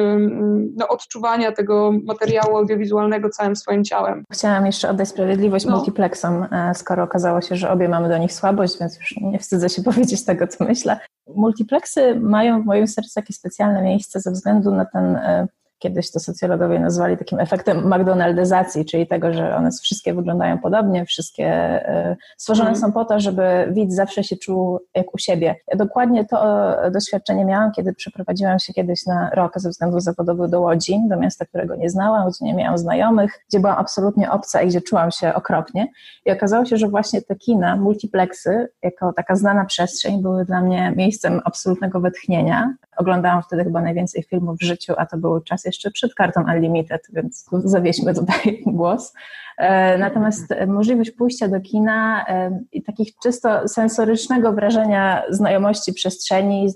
no, 0.75 0.87
odczuwania 0.87 1.51
tego 1.51 1.91
materiału 2.03 2.57
audiowizualnego 2.57 3.29
całym 3.29 3.55
swoim 3.55 3.83
ciałem. 3.83 4.23
Chciałam 4.31 4.65
jeszcze 4.65 4.89
oddać 4.89 5.09
sprawiedliwość 5.09 5.65
no. 5.65 5.75
multiplexom, 5.75 6.47
e, 6.51 6.75
skoro 6.75 7.03
okazało 7.03 7.41
się, 7.41 7.55
że 7.55 7.71
obie 7.71 7.89
mamy 7.89 8.09
do 8.09 8.17
nich 8.17 8.33
słabość, 8.33 8.79
więc 8.79 8.99
już 8.99 9.15
nie 9.21 9.39
wstydzę 9.39 9.69
się 9.69 9.83
powiedzieć 9.91 10.25
tego, 10.25 10.47
co 10.47 10.63
myślę. 10.65 10.99
Multiplexy 11.35 12.19
mają 12.19 12.61
w 12.61 12.65
moim 12.65 12.87
sercu 12.87 13.11
takie 13.15 13.33
specjalne 13.33 13.83
miejsce 13.83 14.19
ze 14.19 14.31
względu 14.31 14.71
na 14.71 14.85
ten 14.85 15.15
e, 15.15 15.47
kiedyś 15.83 16.11
to 16.11 16.19
socjologowie 16.19 16.79
nazwali 16.79 17.17
takim 17.17 17.39
efektem 17.39 17.87
McDonaldyzacji, 17.87 18.85
czyli 18.85 19.07
tego, 19.07 19.33
że 19.33 19.55
one 19.55 19.69
wszystkie 19.83 20.13
wyglądają 20.13 20.59
podobnie, 20.59 21.05
wszystkie 21.05 21.45
e, 21.45 22.15
stworzone 22.37 22.69
mm. 22.69 22.81
są 22.81 22.91
po 22.91 23.05
to, 23.05 23.19
żeby 23.19 23.43
widz 23.71 23.93
zawsze 23.93 24.23
się 24.23 24.37
czuł 24.37 24.79
jak 24.95 25.15
u 25.15 25.17
siebie. 25.17 25.55
Ja 25.67 25.77
dokładnie 25.77 26.25
to 26.25 26.39
e, 26.85 26.91
doświadczenie 26.91 27.45
miałam, 27.45 27.71
kiedy 27.71 27.93
przeprowadziłam 27.93 28.59
się 28.59 28.73
kiedyś 28.73 29.05
na 29.05 29.29
rok 29.29 29.53
ze 29.55 29.69
względów 29.69 30.03
zawodowych 30.03 30.49
do 30.49 30.61
Łodzi, 30.61 30.99
do 31.09 31.17
miasta, 31.17 31.45
którego 31.45 31.75
nie 31.75 31.89
znałam, 31.89 32.29
gdzie 32.29 32.45
nie 32.45 32.53
miałam 32.53 32.77
znajomych, 32.77 33.39
gdzie 33.49 33.59
byłam 33.59 33.77
absolutnie 33.79 34.31
obca 34.31 34.61
i 34.61 34.67
gdzie 34.67 34.81
czułam 34.81 35.11
się 35.11 35.33
okropnie. 35.33 35.87
I 36.25 36.31
okazało 36.31 36.65
się, 36.65 36.77
że 36.77 36.87
właśnie 36.87 37.21
te 37.21 37.35
kina, 37.35 37.75
multiplexy, 37.75 38.67
jako 38.83 39.13
taka 39.13 39.35
znana 39.35 39.65
przestrzeń, 39.65 40.21
były 40.21 40.45
dla 40.45 40.61
mnie 40.61 40.93
miejscem 40.95 41.41
absolutnego 41.45 41.99
wytchnienia. 41.99 42.73
Oglądałam 42.97 43.43
wtedy 43.43 43.63
chyba 43.63 43.81
najwięcej 43.81 44.23
filmów 44.23 44.57
w 44.57 44.63
życiu, 44.63 44.93
a 44.97 45.05
to 45.05 45.17
był 45.17 45.39
czas 45.41 45.65
jeszcze 45.65 45.91
przed 45.91 46.13
kartą 46.13 46.41
Unlimited, 46.41 47.07
więc 47.13 47.45
zawieźmy 47.63 48.13
tutaj 48.13 48.63
głos. 48.65 49.13
E, 49.57 49.97
natomiast 49.97 50.53
możliwość 50.67 51.11
pójścia 51.11 51.47
do 51.47 51.61
kina 51.61 52.25
e, 52.27 52.59
i 52.71 52.83
takich 52.83 53.17
czysto 53.23 53.67
sensorycznego 53.67 54.53
wrażenia 54.53 55.23
znajomości 55.29 55.93
przestrzeni, 55.93 56.67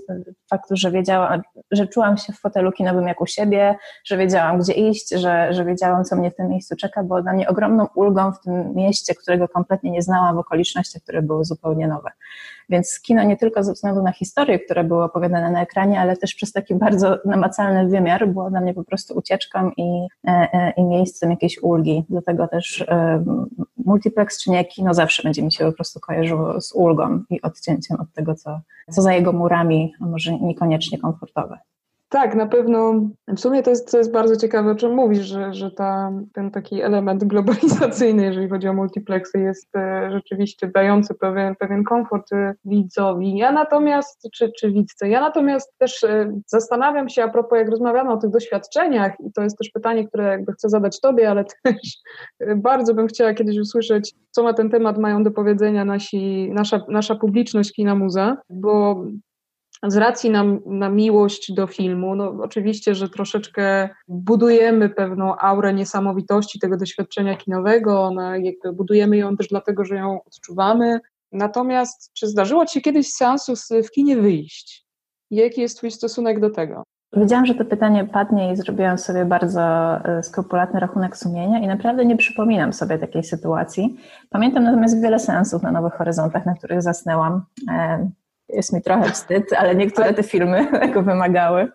faktu, 0.50 0.76
że 0.78 0.92
wiedziałam, 0.92 1.42
że 1.72 1.88
czułam 1.88 2.18
się 2.18 2.34
w 2.34 2.40
fotelu 2.40 2.72
kinowym 2.72 3.08
jak 3.08 3.22
u 3.22 3.26
siebie, 3.26 3.76
że 4.06 4.18
wiedziałam, 4.18 4.60
gdzie 4.60 4.74
iść, 4.74 5.10
że, 5.10 5.54
że 5.54 5.66
wiedziałam, 5.66 6.04
co 6.04 6.16
mnie 6.16 6.32
w 6.32 6.36
tym 6.36 6.50
miejscu 6.50 6.76
czeka, 6.76 7.04
było 7.04 7.22
dla 7.22 7.34
mnie 7.34 7.48
ogromną 7.48 7.88
ulgą 7.96 8.32
w 8.32 8.40
tym 8.40 8.76
mieście, 8.76 9.16
którego 9.16 9.48
kompletnie 9.48 9.92
nie 9.92 10.02
znałam, 10.02 10.36
w 10.36 10.40
okolicznościach, 10.40 11.04
które 11.04 11.22
były 11.22 11.46
zupełnie 11.46 11.88
nowe. 11.88 12.10
Więc 12.70 13.00
kino 13.02 13.24
nie 13.24 13.38
tylko 13.38 13.64
ze 13.64 13.74
względu 13.74 14.04
na 14.04 14.12
historię, 14.12 14.60
które 14.60 14.84
były 14.84 15.04
opowiadane 15.04 15.52
na 15.52 15.62
ekranie, 15.62 16.00
ale 16.00 16.18
też 16.18 16.36
przez 16.36 16.52
taki 16.52 16.76
bardzo 16.76 17.18
namacalny 17.26 17.88
wymiar 17.90 18.28
było 18.28 18.50
dla 18.50 18.62
mnie 18.62 18.74
po 18.74 18.84
prostu 18.84 19.18
ucieczką 19.18 19.72
i, 19.78 20.08
e, 20.28 20.72
i 20.78 20.84
miejscem 20.84 21.30
jakiejś 21.32 21.64
ulgi. 21.64 22.06
Dlatego 22.10 22.48
też 22.48 22.58
też 22.58 22.86
multiplex 23.86 24.44
czy 24.44 24.52
nie, 24.52 24.66
kino 24.66 24.94
zawsze 24.94 25.24
będzie 25.24 25.44
mi 25.44 25.52
się 25.52 25.66
po 25.66 25.72
prostu 25.72 26.00
kojarzyło 26.00 26.62
z 26.62 26.72
ulgą 26.74 27.24
i 27.30 27.42
odcięciem 27.42 28.00
od 28.00 28.14
tego, 28.14 28.36
co, 28.36 28.60
co 28.92 29.02
za 29.02 29.14
jego 29.14 29.34
murami, 29.34 29.94
a 30.02 30.06
może 30.06 30.40
niekoniecznie 30.40 30.98
komfortowe. 30.98 31.58
Tak, 32.10 32.36
na 32.36 32.46
pewno. 32.48 33.10
W 33.28 33.40
sumie 33.40 33.64
to 33.64 33.70
jest, 33.70 33.92
to 33.92 33.98
jest 33.98 34.12
bardzo 34.12 34.36
ciekawe, 34.36 34.72
o 34.72 34.76
czym 34.76 34.94
mówisz, 34.94 35.26
że, 35.26 35.54
że 35.54 35.72
ta, 35.72 36.12
ten 36.34 36.52
taki 36.52 36.82
element 36.82 37.24
globalizacyjny, 37.24 38.24
jeżeli 38.24 38.50
chodzi 38.50 38.68
o 38.68 38.74
multiplexy, 38.74 39.40
jest 39.40 39.76
e, 39.76 40.12
rzeczywiście 40.12 40.68
dający 40.68 41.16
pewien, 41.16 41.56
pewien 41.56 41.84
komfort 41.84 42.34
e, 42.34 42.54
widzowi. 42.66 43.38
Ja 43.38 43.52
natomiast, 43.52 44.30
czy, 44.34 44.52
czy 44.60 44.72
widzce, 44.72 45.10
ja 45.10 45.22
natomiast 45.22 45.78
też 45.78 46.04
e, 46.04 46.40
zastanawiam 46.46 47.10
się 47.10 47.24
a 47.24 47.28
propos, 47.28 47.58
jak 47.60 47.70
rozmawiamy 47.70 48.12
o 48.12 48.18
tych 48.18 48.30
doświadczeniach, 48.30 49.12
i 49.20 49.32
to 49.32 49.44
jest 49.44 49.58
też 49.58 49.70
pytanie, 49.70 50.08
które 50.08 50.24
jakby 50.24 50.54
chcę 50.54 50.70
zadać 50.70 51.00
Tobie, 51.02 51.30
ale 51.30 51.46
też 51.64 51.98
bardzo 52.56 52.94
bym 52.94 53.08
chciała 53.08 53.34
kiedyś 53.34 53.60
usłyszeć, 53.60 54.14
co 54.32 54.44
na 54.44 54.54
ten 54.54 54.70
temat 54.70 54.98
mają 54.98 55.24
do 55.24 55.32
powiedzenia 55.32 55.86
nasi, 55.86 56.52
nasza, 56.54 56.82
nasza 56.90 57.16
publiczność 57.16 57.74
kina 57.74 57.96
muza, 57.96 58.38
bo 58.50 59.06
z 59.84 59.96
racji 59.96 60.30
na, 60.30 60.44
na 60.66 60.90
miłość 60.90 61.54
do 61.54 61.68
filmu, 61.68 62.16
no 62.16 62.34
oczywiście, 62.42 62.96
że 62.96 63.10
troszeczkę 63.10 63.90
budujemy 64.08 64.90
pewną 64.90 65.38
aurę 65.38 65.74
niesamowitości 65.74 66.60
tego 66.60 66.78
doświadczenia 66.78 67.36
kinowego, 67.36 68.12
no, 68.16 68.36
jakby 68.36 68.74
budujemy 68.74 69.18
ją 69.18 69.38
też 69.38 69.48
dlatego, 69.48 69.86
że 69.86 69.96
ją 69.96 70.24
odczuwamy. 70.24 71.00
Natomiast 71.32 72.14
czy 72.14 72.28
zdarzyło 72.28 72.66
Ci 72.66 72.74
się 72.74 72.82
kiedyś 72.82 73.08
z 73.08 73.18
seansu 73.18 73.54
w 73.84 73.92
kinie 73.92 74.18
wyjść? 74.18 74.86
Jaki 75.32 75.62
jest 75.62 75.78
Twój 75.78 75.92
stosunek 75.92 76.40
do 76.40 76.50
tego? 76.50 76.84
Wiedziałam, 77.14 77.46
że 77.46 77.56
to 77.56 77.66
pytanie 77.66 78.06
padnie 78.06 78.54
i 78.54 78.56
zrobiłam 78.56 78.98
sobie 78.98 79.26
bardzo 79.26 79.62
e, 79.62 80.24
skrupulatny 80.24 80.80
rachunek 80.80 81.18
sumienia 81.18 81.60
i 81.60 81.68
naprawdę 81.68 82.06
nie 82.06 82.18
przypominam 82.18 82.74
sobie 82.74 82.98
takiej 82.98 83.24
sytuacji. 83.24 83.98
Pamiętam 84.30 84.64
natomiast 84.64 85.02
wiele 85.02 85.20
seansów 85.20 85.64
na 85.64 85.72
Nowych 85.72 85.94
Horyzontach, 85.94 86.46
na 86.46 86.54
których 86.54 86.82
zasnęłam. 86.82 87.42
Jest 88.58 88.74
mi 88.74 88.82
trochę 88.82 89.12
wstyd, 89.12 89.54
ale 89.54 89.76
niektóre 89.76 90.14
te 90.14 90.24
filmy 90.24 90.68
tego 90.82 91.02
wymagały. 91.02 91.72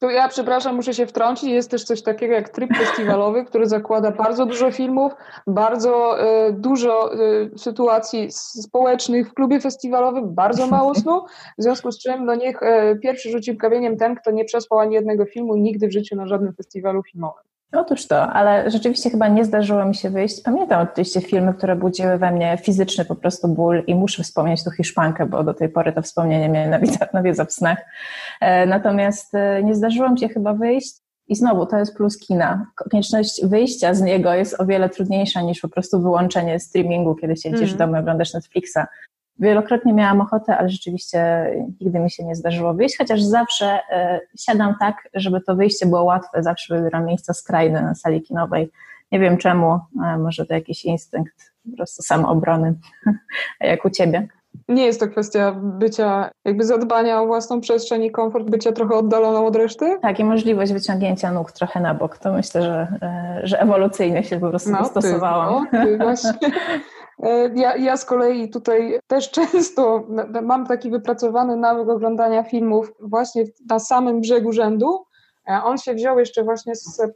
Tu 0.00 0.10
ja, 0.10 0.28
przepraszam, 0.28 0.76
muszę 0.76 0.94
się 0.94 1.06
wtrącić. 1.06 1.50
Jest 1.50 1.70
też 1.70 1.84
coś 1.84 2.02
takiego 2.02 2.34
jak 2.34 2.48
tryb 2.48 2.76
festiwalowy, 2.76 3.44
który 3.44 3.66
zakłada 3.66 4.10
bardzo 4.10 4.46
dużo 4.46 4.70
filmów, 4.70 5.12
bardzo 5.46 6.22
y, 6.48 6.52
dużo 6.52 7.14
y, 7.14 7.50
sytuacji 7.58 8.28
społecznych 8.32 9.30
w 9.30 9.34
klubie 9.34 9.60
festiwalowym, 9.60 10.34
bardzo 10.34 10.66
mało 10.66 10.94
snu. 11.00 11.24
W 11.58 11.62
związku 11.62 11.92
z 11.92 11.98
czym, 11.98 12.24
no 12.24 12.34
niech 12.34 12.62
y, 12.62 12.98
pierwszy 13.02 13.30
rzuci 13.30 13.56
kamieniem 13.56 13.96
ten, 13.96 14.14
kto 14.14 14.30
nie 14.30 14.44
przespał 14.44 14.78
ani 14.78 14.94
jednego 14.94 15.24
filmu 15.24 15.56
nigdy 15.56 15.88
w 15.88 15.92
życiu 15.92 16.16
na 16.16 16.26
żadnym 16.26 16.54
festiwalu 16.54 17.02
filmowym. 17.02 17.53
Otóż 17.72 18.06
to, 18.06 18.22
ale 18.22 18.70
rzeczywiście 18.70 19.10
chyba 19.10 19.28
nie 19.28 19.44
zdarzyło 19.44 19.84
mi 19.84 19.94
się 19.94 20.10
wyjść. 20.10 20.42
Pamiętam 20.42 20.82
oczywiście 20.82 21.20
filmy, 21.20 21.54
które 21.54 21.76
budziły 21.76 22.18
we 22.18 22.30
mnie 22.30 22.58
fizyczny 22.62 23.04
po 23.04 23.14
prostu 23.14 23.48
ból 23.48 23.82
i 23.86 23.94
muszę 23.94 24.22
wspomnieć 24.22 24.64
tu 24.64 24.70
Hiszpankę, 24.70 25.26
bo 25.26 25.44
do 25.44 25.54
tej 25.54 25.68
pory 25.68 25.92
to 25.92 26.02
wspomnienie 26.02 26.48
mnie 26.48 26.80
nawiedza 27.12 27.44
w 27.44 27.52
snach. 27.52 27.78
E, 28.40 28.66
natomiast 28.66 29.34
e, 29.34 29.62
nie 29.62 29.74
zdarzyło 29.74 30.10
mi 30.10 30.18
się 30.18 30.28
chyba 30.28 30.54
wyjść. 30.54 31.04
I 31.28 31.36
znowu, 31.36 31.66
to 31.66 31.78
jest 31.78 31.96
plus 31.96 32.18
kina. 32.18 32.66
Konieczność 32.74 33.46
wyjścia 33.46 33.94
z 33.94 34.02
niego 34.02 34.34
jest 34.34 34.60
o 34.60 34.66
wiele 34.66 34.88
trudniejsza 34.88 35.42
niż 35.42 35.60
po 35.60 35.68
prostu 35.68 36.00
wyłączenie 36.02 36.60
streamingu, 36.60 37.14
kiedy 37.14 37.36
siedzisz 37.36 37.60
mm. 37.60 37.74
w 37.74 37.76
domu 37.76 37.96
i 37.96 37.98
oglądasz 37.98 38.34
Netflixa. 38.34 38.78
Wielokrotnie 39.38 39.92
miałam 39.92 40.20
ochotę, 40.20 40.56
ale 40.56 40.68
rzeczywiście 40.68 41.50
nigdy 41.80 41.98
mi 41.98 42.10
się 42.10 42.24
nie 42.24 42.34
zdarzyło 42.34 42.74
wyjść, 42.74 42.98
chociaż 42.98 43.22
zawsze 43.22 43.78
y, 43.78 44.38
siadam 44.38 44.74
tak, 44.80 45.08
żeby 45.14 45.40
to 45.40 45.56
wyjście 45.56 45.86
było 45.86 46.04
łatwe, 46.04 46.42
zawsze 46.42 46.76
wybieram 46.76 47.06
miejsca 47.06 47.34
skrajne 47.34 47.82
na 47.82 47.94
sali 47.94 48.22
kinowej. 48.22 48.70
Nie 49.12 49.18
wiem 49.20 49.38
czemu, 49.38 49.78
może 50.18 50.46
to 50.46 50.54
jakiś 50.54 50.84
instynkt 50.84 51.52
po 51.70 51.76
prostu 51.76 52.02
samoobrony. 52.02 52.74
Jak 53.60 53.84
u 53.84 53.90
Ciebie? 53.90 54.28
nie 54.68 54.86
jest 54.86 55.00
to 55.00 55.08
kwestia 55.08 55.52
bycia, 55.62 56.30
jakby 56.44 56.64
zadbania 56.64 57.22
o 57.22 57.26
własną 57.26 57.60
przestrzeń 57.60 58.04
i 58.04 58.10
komfort, 58.10 58.50
bycia 58.50 58.72
trochę 58.72 58.94
oddaloną 58.94 59.46
od 59.46 59.56
reszty? 59.56 59.98
Tak, 60.02 60.20
i 60.20 60.24
możliwość 60.24 60.72
wyciągnięcia 60.72 61.32
nóg 61.32 61.52
trochę 61.52 61.80
na 61.80 61.94
bok. 61.94 62.18
To 62.18 62.32
myślę, 62.32 62.62
że, 62.62 62.88
e, 63.02 63.40
że 63.42 63.60
ewolucyjnie 63.60 64.24
się 64.24 64.40
po 64.40 64.48
prostu 64.48 64.70
no, 64.70 64.78
dostosowałam. 64.78 65.66
Ty, 65.70 65.76
no, 65.76 65.84
ty 65.84 65.96
właśnie. 65.98 66.32
E, 67.22 67.50
ja, 67.54 67.76
ja 67.76 67.96
z 67.96 68.04
kolei 68.04 68.50
tutaj 68.50 68.98
też 69.06 69.30
często 69.30 70.06
mam 70.42 70.66
taki 70.66 70.90
wypracowany 70.90 71.56
nawyk 71.56 71.88
oglądania 71.88 72.42
filmów 72.42 72.92
właśnie 73.00 73.44
na 73.70 73.78
samym 73.78 74.20
brzegu 74.20 74.52
rzędu, 74.52 75.04
on 75.46 75.78
się 75.78 75.94
wziął 75.94 76.18
jeszcze 76.18 76.44
właśnie 76.44 76.74
z, 76.76 77.00
e, 77.00 77.10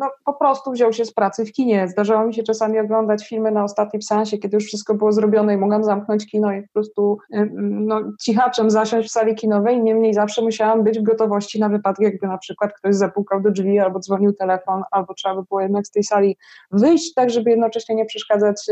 no 0.00 0.10
po 0.24 0.34
prostu 0.34 0.72
wziął 0.72 0.92
się 0.92 1.04
z 1.04 1.12
pracy 1.12 1.44
w 1.44 1.52
kinie. 1.52 1.88
Zdarzało 1.88 2.26
mi 2.26 2.34
się 2.34 2.42
czasami 2.42 2.78
oglądać 2.78 3.28
filmy 3.28 3.50
na 3.50 3.64
ostatnim 3.64 4.02
seansie, 4.02 4.38
kiedy 4.38 4.56
już 4.56 4.64
wszystko 4.64 4.94
było 4.94 5.12
zrobione 5.12 5.54
i 5.54 5.56
mogłam 5.56 5.84
zamknąć 5.84 6.26
kino 6.26 6.52
i 6.52 6.62
po 6.62 6.68
prostu 6.72 7.18
e, 7.32 7.46
no, 7.60 8.00
cichaczem 8.20 8.70
zasiąść 8.70 9.08
w 9.08 9.12
sali 9.12 9.34
kinowej. 9.34 9.82
Niemniej 9.82 10.14
zawsze 10.14 10.42
musiałam 10.42 10.84
być 10.84 10.98
w 10.98 11.02
gotowości 11.02 11.60
na 11.60 11.68
wypadek, 11.68 12.00
jakby 12.00 12.26
na 12.26 12.38
przykład 12.38 12.72
ktoś 12.72 12.94
zapukał 12.94 13.42
do 13.42 13.50
drzwi 13.50 13.78
albo 13.78 13.98
dzwonił 13.98 14.32
telefon, 14.32 14.82
albo 14.90 15.14
trzeba 15.14 15.34
by 15.34 15.42
było 15.48 15.60
jednak 15.60 15.86
z 15.86 15.90
tej 15.90 16.04
sali 16.04 16.36
wyjść, 16.70 17.14
tak 17.14 17.30
żeby 17.30 17.50
jednocześnie 17.50 17.94
nie 17.94 18.04
przeszkadzać 18.04 18.66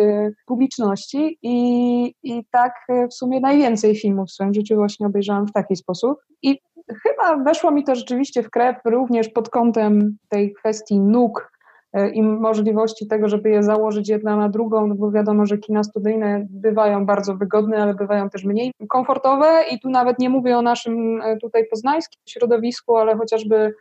publiczności. 0.47 1.39
I, 1.43 2.15
i 2.23 2.45
tak 2.51 2.73
w 3.11 3.15
sumie 3.15 3.41
najwięcej 3.41 3.97
filmów 3.97 4.29
w 4.29 4.33
swoim 4.33 4.55
życiu 4.55 4.77
właśnie 4.77 5.07
obejrzałam 5.07 5.47
w 5.47 5.53
taki 5.53 5.77
sposób. 5.77 6.19
I 6.43 6.61
chyba 6.95 7.37
weszło 7.45 7.71
mi 7.71 7.85
to 7.85 7.95
rzeczywiście 7.95 8.43
w 8.43 8.51
krew 8.51 8.77
również 8.85 9.29
pod 9.29 9.51
kątem 9.51 10.17
tej 10.29 10.55
kwestii 10.55 11.01
nóg 11.01 11.53
e, 11.93 12.11
i 12.11 12.23
możliwości 12.23 13.07
tego, 13.07 13.29
żeby 13.29 13.51
je 13.51 13.63
założyć 13.63 14.09
jedna 14.09 14.37
na 14.37 14.49
drugą, 14.49 14.87
no 14.87 14.95
bo 14.95 15.11
wiadomo, 15.11 15.47
że 15.47 15.59
kina 15.59 15.85
studyjne 15.85 16.47
bywają 16.51 17.07
bardzo 17.07 17.35
wygodne, 17.35 17.83
ale 17.83 17.95
bywają 17.95 18.31
też 18.31 18.45
mniej 18.45 18.73
komfortowe. 18.89 19.63
I 19.71 19.81
tu 19.81 19.91
nawet 19.91 20.19
nie 20.19 20.31
mówię 20.31 20.59
o 20.59 20.63
naszym 20.63 21.23
e, 21.23 21.37
tutaj 21.37 21.67
poznańskim 21.71 22.21
środowisku, 22.27 22.97
ale 22.97 23.17
chociażby 23.17 23.75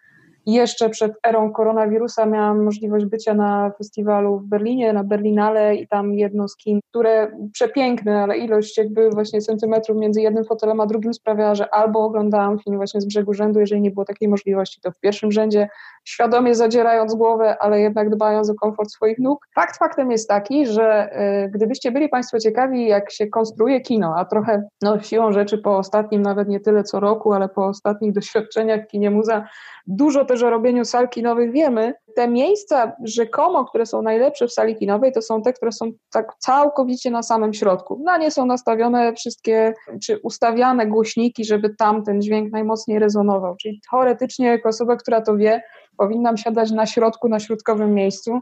jeszcze 0.46 0.90
przed 0.90 1.12
erą 1.28 1.52
koronawirusa 1.52 2.26
miałam 2.26 2.64
możliwość 2.64 3.06
bycia 3.06 3.34
na 3.34 3.72
festiwalu 3.78 4.40
w 4.40 4.46
Berlinie, 4.46 4.94
na 4.94 5.04
Berlinale 5.04 5.76
i 5.76 5.88
tam 5.88 6.14
jedno 6.14 6.48
z 6.48 6.58
kin, 6.58 6.80
które 6.90 7.32
przepiękne, 7.54 8.24
ale 8.24 8.38
ilość 8.38 8.78
jakby 8.78 9.10
właśnie 9.10 9.42
centymetrów 9.42 9.98
między 9.98 10.22
jednym 10.22 10.46
fotelem 10.46 10.80
a 10.80 10.86
drugim 10.86 11.14
sprawiała, 11.14 11.56
że 11.56 11.74
albo 11.74 12.04
oglądałam 12.04 12.60
film 12.60 12.78
właśnie 12.78 13.02
z 13.02 13.06
brzegu 13.06 13.34
rzędu, 13.34 13.60
jeżeli 13.60 13.82
nie 13.82 13.92
było 13.92 14.06
takiej 14.06 14.28
możliwości, 14.28 14.82
to 14.82 14.92
w 14.92 15.00
pierwszym 15.00 15.32
rzędzie, 15.32 15.70
świadomie 16.04 16.56
zadzierając 16.56 17.16
głowę, 17.16 17.58
ale 17.60 17.80
jednak 17.80 18.10
dbając 18.10 18.50
o 18.50 18.56
komfort 18.56 18.92
swoich 18.92 19.20
nóg. 19.20 19.48
Fakt 19.56 19.78
faktem 19.78 20.12
jest 20.12 20.30
taki, 20.30 20.66
że 20.66 21.18
y, 21.46 21.50
gdybyście 21.50 21.92
byli 21.92 22.10
Państwo 22.10 22.40
ciekawi, 22.40 22.88
jak 22.88 23.12
się 23.12 23.28
konstruuje 23.28 23.82
kino, 23.82 24.14
a 24.18 24.26
trochę 24.26 24.64
no, 24.82 25.00
siłą 25.00 25.32
rzeczy 25.32 25.58
po 25.58 25.78
ostatnim, 25.78 26.22
nawet 26.22 26.48
nie 26.48 26.60
tyle 26.60 26.84
co 26.84 27.00
roku, 27.00 27.34
ale 27.34 27.50
po 27.50 27.66
ostatnich 27.66 28.14
doświadczeniach 28.14 28.88
kinie 28.88 29.12
muza, 29.12 29.48
dużo 29.88 30.26
też 30.26 30.35
o 30.44 30.50
robieniu 30.50 30.86
sal 30.86 31.10
kinowych 31.10 31.52
wiemy. 31.52 31.94
Te 32.16 32.28
miejsca 32.28 32.96
rzekomo, 33.04 33.66
które 33.66 33.86
są 33.86 34.02
najlepsze 34.02 34.48
w 34.48 34.52
sali 34.52 34.76
kinowej, 34.76 35.12
to 35.12 35.22
są 35.22 35.42
te, 35.42 35.54
które 35.54 35.72
są 35.72 35.92
tak 36.12 36.32
całkowicie 36.40 37.12
na 37.12 37.24
samym 37.24 37.54
środku. 37.54 38.02
Na 38.04 38.18
nie 38.18 38.32
są 38.32 38.46
nastawione 38.46 39.14
wszystkie, 39.14 39.74
czy 40.04 40.20
ustawiane 40.24 40.88
głośniki, 40.88 41.46
żeby 41.46 41.76
tam 41.76 42.04
ten 42.04 42.22
dźwięk 42.22 42.52
najmocniej 42.52 43.00
rezonował. 43.00 43.56
Czyli 43.56 43.82
teoretycznie, 43.92 44.48
jako 44.48 44.70
osoba, 44.70 44.96
która 44.96 45.22
to 45.22 45.38
wie, 45.38 45.62
powinnam 45.98 46.38
siadać 46.38 46.72
na 46.72 46.86
środku, 46.86 47.30
na 47.30 47.40
środkowym 47.40 47.94
miejscu, 47.94 48.40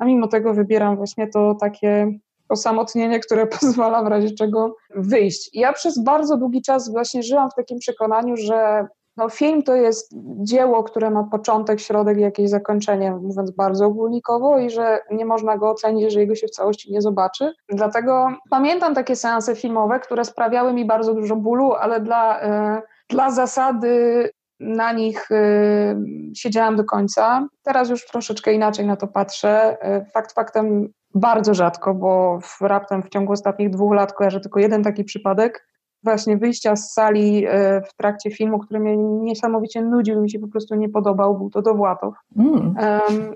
a 0.00 0.04
mimo 0.04 0.28
tego 0.28 0.54
wybieram 0.54 0.96
właśnie 0.96 1.28
to 1.28 1.56
takie 1.60 2.18
osamotnienie, 2.48 3.20
które 3.20 3.46
pozwala 3.60 4.02
w 4.02 4.06
razie 4.06 4.30
czego 4.30 4.76
wyjść. 4.94 5.50
Ja 5.52 5.72
przez 5.72 6.02
bardzo 6.02 6.36
długi 6.36 6.62
czas 6.62 6.90
właśnie 6.90 7.22
żyłam 7.22 7.50
w 7.50 7.54
takim 7.54 7.78
przekonaniu, 7.78 8.36
że 8.36 8.86
no, 9.16 9.28
film 9.28 9.62
to 9.62 9.74
jest 9.74 10.14
dzieło, 10.42 10.84
które 10.84 11.10
ma 11.10 11.24
początek, 11.24 11.80
środek 11.80 12.18
i 12.18 12.20
jakieś 12.20 12.50
zakończenie, 12.50 13.10
mówiąc 13.12 13.50
bardzo 13.50 13.86
ogólnikowo, 13.86 14.58
i 14.58 14.70
że 14.70 15.00
nie 15.10 15.24
można 15.24 15.58
go 15.58 15.70
ocenić, 15.70 16.02
jeżeli 16.02 16.26
go 16.26 16.34
się 16.34 16.46
w 16.46 16.50
całości 16.50 16.92
nie 16.92 17.02
zobaczy. 17.02 17.52
Dlatego 17.68 18.28
pamiętam 18.50 18.94
takie 18.94 19.16
seanse 19.16 19.56
filmowe, 19.56 20.00
które 20.00 20.24
sprawiały 20.24 20.72
mi 20.72 20.84
bardzo 20.84 21.14
dużo 21.14 21.36
bólu, 21.36 21.72
ale 21.72 22.00
dla, 22.00 22.44
y, 22.78 22.82
dla 23.10 23.30
zasady 23.30 24.30
na 24.60 24.92
nich 24.92 25.30
y, 25.30 25.96
siedziałam 26.36 26.76
do 26.76 26.84
końca. 26.84 27.48
Teraz 27.62 27.90
już 27.90 28.06
troszeczkę 28.06 28.52
inaczej 28.52 28.86
na 28.86 28.96
to 28.96 29.06
patrzę. 29.06 29.76
Y, 30.02 30.10
fakt 30.10 30.32
faktem 30.32 30.88
bardzo 31.14 31.54
rzadko, 31.54 31.94
bo 31.94 32.38
w, 32.42 32.60
raptem 32.60 33.02
w 33.02 33.08
ciągu 33.08 33.32
ostatnich 33.32 33.70
dwóch 33.70 33.94
lat 33.94 34.12
kojarzę 34.12 34.40
tylko 34.40 34.60
jeden 34.60 34.82
taki 34.82 35.04
przypadek, 35.04 35.66
właśnie 36.04 36.36
wyjścia 36.36 36.76
z 36.76 36.92
sali 36.92 37.46
e, 37.46 37.82
w 37.82 37.94
trakcie 37.96 38.30
filmu, 38.30 38.58
który 38.58 38.80
mnie 38.80 38.96
niesamowicie 38.96 39.82
nudził, 39.82 40.22
mi 40.22 40.30
się 40.30 40.38
po 40.38 40.48
prostu 40.48 40.74
nie 40.74 40.88
podobał, 40.88 41.38
był 41.38 41.50
to 41.50 41.62
Dowłatow. 41.62 42.14
Mm. 42.36 42.52
Um, 42.56 43.34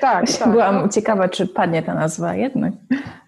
tak, 0.00 0.24
tak. 0.38 0.48
Byłam 0.50 0.88
ciekawa, 0.88 1.28
czy 1.28 1.46
padnie 1.46 1.82
ta 1.82 1.94
nazwa 1.94 2.34
jednak. 2.34 2.72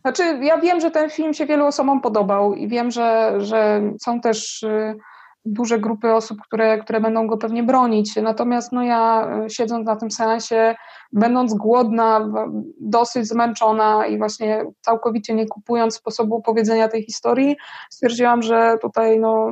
Znaczy, 0.01 0.23
ja 0.43 0.59
wiem, 0.59 0.81
że 0.81 0.91
ten 0.91 1.11
film 1.11 1.35
się 1.35 1.47
wielu 1.47 1.67
osobom 1.67 2.01
podobał 2.01 2.55
i 2.55 2.69
wiem, 2.69 2.91
że, 2.91 3.35
że 3.39 3.83
są 4.03 4.21
też 4.21 4.63
y, 4.63 4.97
duże 5.45 5.79
grupy 5.79 6.15
osób, 6.15 6.39
które, 6.41 6.79
które 6.79 7.01
będą 7.01 7.27
go 7.27 7.37
pewnie 7.37 7.63
bronić. 7.63 8.17
Natomiast 8.17 8.73
no 8.73 8.83
ja 8.83 9.31
e, 9.45 9.51
siedząc 9.51 9.87
na 9.87 9.97
tym 9.97 10.11
seansie, 10.11 10.75
będąc 11.13 11.55
głodna, 11.55 12.33
dosyć 12.81 13.29
zmęczona 13.29 14.07
i 14.07 14.19
właśnie 14.19 14.65
całkowicie 14.81 15.35
nie 15.35 15.47
kupując 15.47 15.95
sposobu 15.95 16.43
powiedzenia 16.43 16.89
tej 16.89 17.03
historii, 17.03 17.57
stwierdziłam, 17.91 18.43
że 18.43 18.79
tutaj 18.83 19.21
no, 19.21 19.51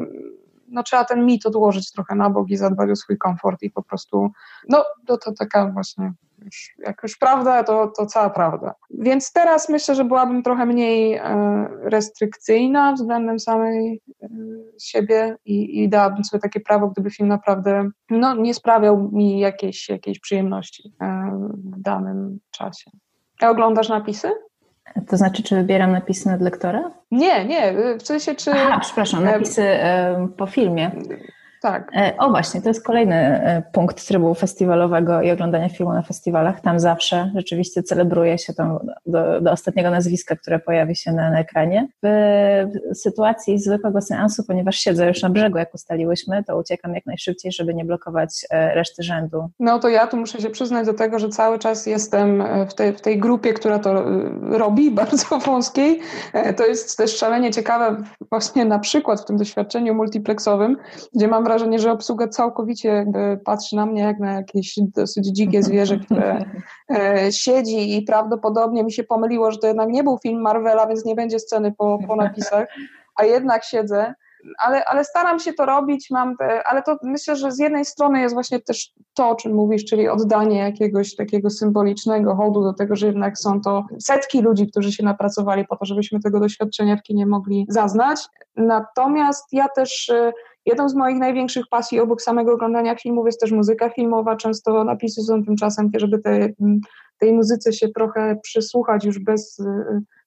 no 0.69 0.83
trzeba 0.83 1.05
ten 1.05 1.27
mit 1.27 1.47
odłożyć 1.47 1.93
trochę 1.93 2.15
na 2.15 2.31
bok 2.31 2.51
i 2.51 2.57
zadbać 2.57 2.91
o 2.91 2.97
swój 2.97 3.19
komfort 3.19 3.63
i 3.63 3.71
po 3.71 3.83
prostu, 3.83 4.31
no 4.69 4.85
to, 5.07 5.19
to 5.19 5.33
taka 5.33 5.67
właśnie 5.67 6.13
już, 6.45 6.75
jak 6.79 7.03
już 7.03 7.17
prawda, 7.17 7.65
to, 7.65 7.87
to 7.87 8.07
cała 8.07 8.31
prawda. 8.31 8.75
Więc 8.91 9.33
teraz 9.33 9.69
myślę, 9.69 9.95
że 9.95 10.05
byłabym 10.05 10.43
trochę 10.43 10.67
mniej 10.67 11.15
e, 11.15 11.69
restrykcyjna 11.83 12.93
względem 12.93 13.41
samej 13.41 14.03
e, 14.23 14.29
siebie 14.81 15.37
i, 15.45 15.83
i 15.83 15.89
dałabym 15.89 16.25
sobie 16.25 16.41
takie 16.41 16.61
prawo, 16.61 16.89
gdyby 16.89 17.11
film 17.11 17.29
naprawdę 17.29 17.91
no, 18.11 18.35
nie 18.35 18.55
sprawiał 18.55 19.11
mi 19.13 19.39
jakiejś, 19.39 19.89
jakiejś 19.89 20.21
przyjemności 20.21 20.93
e, 21.01 21.31
w 21.55 21.81
danym 21.81 22.39
czasie. 22.51 22.91
A 23.41 23.51
oglądasz 23.51 23.89
napisy? 23.89 24.46
To 25.09 25.17
znaczy, 25.17 25.43
czy 25.43 25.55
wybieram 25.57 25.93
napisy 25.93 26.29
nad 26.29 26.41
lektora? 26.41 26.91
Nie, 27.11 27.45
nie. 27.45 27.75
W 27.99 28.03
sensie, 28.07 28.35
czy. 28.35 28.51
Aha, 28.53 28.79
przepraszam, 28.81 29.25
napisy 29.25 29.63
po 30.37 30.47
filmie. 30.47 30.91
Tak. 31.63 31.91
E, 31.97 32.13
o 32.19 32.31
właśnie, 32.31 32.63
to 32.63 32.69
jest 32.69 32.85
kolejny 32.85 33.15
e, 33.15 33.63
punkt 33.73 34.07
trybu 34.07 34.35
festiwalowego 34.35 35.23
i 35.23 35.31
oglądania 35.31 35.69
filmu 35.69 35.93
na 35.93 36.03
festiwalach. 36.03 36.61
Tam 36.61 36.81
zawsze 36.81 37.31
rzeczywiście 37.35 37.83
celebruje 37.83 38.39
się 38.39 38.55
to 38.55 38.81
do, 39.07 39.41
do 39.41 39.53
ostatniego 39.53 39.91
nazwiska, 39.91 40.37
które 40.37 40.59
pojawi 40.59 40.97
się 40.97 41.13
na, 41.13 41.31
na, 41.31 41.41
ekranie. 41.41 41.89
W 42.03 42.09
sytuacji 42.95 43.59
zwykłego 43.59 44.01
seansu, 44.01 44.45
ponieważ 44.45 44.77
siedzę 44.77 45.09
już 45.09 45.23
na 45.23 45.31
brzegu, 45.31 45.59
jak 45.59 45.75
ustaliłyśmy, 45.75 46.45
to 46.45 46.59
uciekam 46.59 46.95
jak 46.95 47.07
najszybciej, 47.07 47.53
żeby 47.53 47.75
nie 47.75 47.85
blokować 47.85 48.47
e, 48.51 48.75
reszty 48.75 49.03
rzędu. 49.03 49.51
No 49.61 49.79
to 49.79 49.89
ja 49.89 50.07
tu 50.07 50.17
muszę 50.17 50.41
się 50.41 50.51
przyznać 50.51 50.87
do 50.87 50.95
tego, 50.95 51.19
że 51.19 51.29
cały 51.29 51.59
czas 51.59 51.87
jestem 51.87 52.45
w 52.69 52.75
tej, 52.75 52.93
w 52.93 53.01
tej 53.01 53.19
grupie, 53.19 53.53
która 53.53 53.79
to 53.79 54.05
robi, 54.41 54.91
bardzo 55.01 55.39
wąskiej. 55.39 56.01
To 56.57 56.67
jest 56.67 56.97
też 56.97 57.17
szalenie 57.17 57.51
ciekawe 57.51 57.97
właśnie 58.31 58.65
na 58.65 58.79
przykład 58.79 59.21
w 59.21 59.25
tym 59.25 59.37
doświadczeniu 59.37 59.95
multiplexowym, 59.95 60.77
gdzie 61.15 61.29
mam 61.29 61.46
wrażenie, 61.47 61.79
że 61.79 61.93
obsługa 61.93 62.29
całkowicie 62.29 62.89
jakby 62.89 63.41
patrzy 63.45 63.77
na 63.77 63.87
mnie 63.87 64.03
jak 64.03 64.19
na 64.19 64.33
jakieś 64.33 64.79
dosyć 64.79 65.27
dzikie 65.27 65.63
zwierzę, 65.63 65.99
które 65.99 66.45
e, 66.91 67.33
siedzi 67.33 67.99
i 67.99 68.03
prawdopodobnie 68.03 68.85
mi 68.85 68.93
się 68.93 69.05
pomyliło, 69.05 69.51
że 69.51 69.59
to 69.59 69.67
jednak 69.67 69.89
nie 69.89 70.05
był 70.05 70.19
film 70.19 70.41
Marvela, 70.41 70.87
więc 70.87 71.05
nie 71.05 71.15
będzie 71.15 71.39
sceny 71.39 71.73
po, 71.73 71.99
po 72.07 72.17
napisach, 72.17 72.69
a 73.17 73.25
jednak 73.25 73.65
siedzę. 73.65 74.15
Ale, 74.59 74.85
ale 74.85 75.05
staram 75.05 75.39
się 75.39 75.53
to 75.53 75.67
robić, 75.67 76.11
mam 76.11 76.37
te, 76.37 76.67
ale 76.67 76.83
to 76.83 76.97
myślę, 77.03 77.37
że 77.37 77.53
z 77.53 77.59
jednej 77.59 77.85
strony 77.85 78.21
jest 78.21 78.35
właśnie 78.35 78.61
też 78.61 78.93
to, 79.15 79.29
o 79.29 79.35
czym 79.35 79.55
mówisz, 79.55 79.85
czyli 79.85 80.09
oddanie 80.09 80.59
jakiegoś 80.59 81.17
takiego 81.17 81.51
symbolicznego 81.51 82.35
hołdu 82.35 82.63
do 82.63 82.73
tego, 82.73 82.97
że 82.97 83.07
jednak 83.07 83.39
są 83.39 83.61
to 83.61 83.85
setki 83.99 84.43
ludzi, 84.43 84.67
którzy 84.67 84.93
się 84.93 85.05
napracowali 85.05 85.67
po 85.67 85.77
to, 85.77 85.85
żebyśmy 85.85 86.21
tego 86.21 86.41
doświadczenia 86.41 86.97
w 86.97 87.03
kinie 87.03 87.27
mogli 87.27 87.67
zaznać. 87.69 88.21
Natomiast 88.57 89.53
ja 89.53 89.69
też 89.69 90.09
e, 90.11 90.33
jedną 90.67 90.89
z 90.89 90.95
moich 90.95 91.19
największych 91.19 91.65
pasji 91.71 92.01
obok 92.01 92.23
samego 92.23 92.53
oglądania 92.53 92.97
filmów 92.97 93.27
jest 93.27 93.41
też 93.41 93.53
muzyka 93.53 93.91
filmowa. 93.91 94.37
Często 94.37 94.85
napisy 94.85 95.23
są 95.23 95.45
tymczasem, 95.45 95.91
żeby 95.97 96.19
te, 96.19 96.49
tej 97.19 97.33
muzyce 97.33 97.73
się 97.73 97.89
trochę 97.89 98.37
przysłuchać 98.43 99.05
już 99.05 99.19
bez 99.19 99.63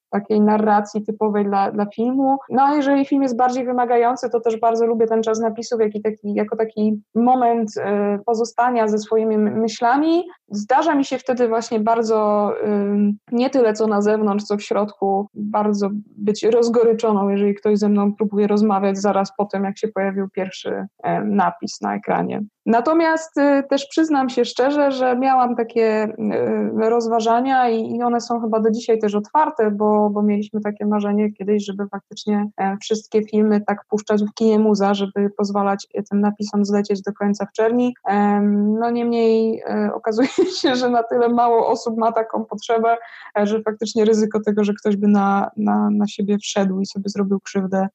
takiej 0.09 0.41
narracji 0.41 1.05
typowej 1.05 1.45
dla, 1.45 1.71
dla 1.71 1.85
filmu. 1.85 2.37
No 2.49 2.63
a 2.63 2.75
jeżeli 2.75 3.05
film 3.05 3.21
jest 3.21 3.37
bardziej 3.37 3.65
wymagający, 3.65 4.29
to 4.29 4.39
też 4.39 4.59
bardzo 4.59 4.85
lubię 4.85 5.07
ten 5.07 5.23
czas 5.23 5.39
napisów 5.39 5.81
jako 5.81 5.99
taki, 6.03 6.33
jako 6.33 6.55
taki 6.55 7.01
moment 7.15 7.69
y, 7.77 7.81
pozostania 8.25 8.87
ze 8.87 8.97
swoimi 8.97 9.37
myślami. 9.37 10.23
Zdarza 10.51 10.95
mi 10.95 11.05
się 11.05 11.17
wtedy 11.17 11.47
właśnie 11.47 11.79
bardzo, 11.79 12.51
y, 12.67 13.13
nie 13.31 13.49
tyle 13.49 13.73
co 13.73 13.87
na 13.87 14.01
zewnątrz, 14.01 14.45
co 14.45 14.57
w 14.57 14.61
środku, 14.61 15.27
bardzo 15.33 15.89
być 16.17 16.43
rozgoryczoną, 16.43 17.29
jeżeli 17.29 17.55
ktoś 17.55 17.77
ze 17.77 17.89
mną 17.89 18.15
próbuje 18.15 18.47
rozmawiać 18.47 18.97
zaraz 18.97 19.35
po 19.37 19.45
tym, 19.45 19.63
jak 19.63 19.77
się 19.77 19.87
pojawił 19.87 20.29
pierwszy 20.29 20.69
y, 20.69 20.85
napis 21.25 21.81
na 21.81 21.95
ekranie. 21.95 22.41
Natomiast 22.69 23.37
y, 23.37 23.63
też 23.69 23.85
przyznam 23.85 24.29
się 24.29 24.45
szczerze, 24.45 24.91
że 24.91 25.17
miałam 25.17 25.55
takie 25.55 26.03
y, 26.03 26.89
rozważania 26.89 27.69
i 27.69 28.01
one 28.01 28.21
są 28.21 28.41
chyba 28.41 28.59
do 28.59 28.71
dzisiaj 28.71 28.99
też 28.99 29.15
otwarte, 29.15 29.71
bo, 29.71 30.09
bo 30.09 30.21
mieliśmy 30.21 30.61
takie 30.61 30.85
marzenie 30.85 31.31
kiedyś, 31.31 31.65
żeby 31.65 31.87
faktycznie 31.87 32.49
e, 32.57 32.77
wszystkie 32.81 33.23
filmy 33.23 33.61
tak 33.61 33.85
puszczać 33.89 34.23
w 34.23 34.33
kinie 34.33 34.59
muza, 34.59 34.93
żeby 34.93 35.29
pozwalać 35.37 35.87
tym 36.09 36.21
napisom 36.21 36.65
zlecieć 36.65 37.01
do 37.01 37.13
końca 37.13 37.45
w 37.45 37.51
czerni. 37.51 37.93
No 38.79 38.89
niemniej 38.89 39.61
e, 39.67 39.91
okazuje 39.93 40.27
się, 40.61 40.75
że 40.75 40.89
na 40.89 41.03
tyle 41.03 41.29
mało 41.29 41.67
osób 41.67 41.97
ma 41.97 42.11
taką 42.11 42.45
potrzebę, 42.45 42.97
e, 43.39 43.47
że 43.47 43.61
faktycznie 43.61 44.05
ryzyko 44.05 44.39
tego, 44.45 44.63
że 44.63 44.73
ktoś 44.73 44.97
by 44.97 45.07
na, 45.07 45.51
na, 45.57 45.89
na 45.89 46.07
siebie 46.07 46.37
wszedł 46.37 46.79
i 46.79 46.85
sobie 46.85 47.09
zrobił 47.09 47.39
krzywdę 47.39 47.87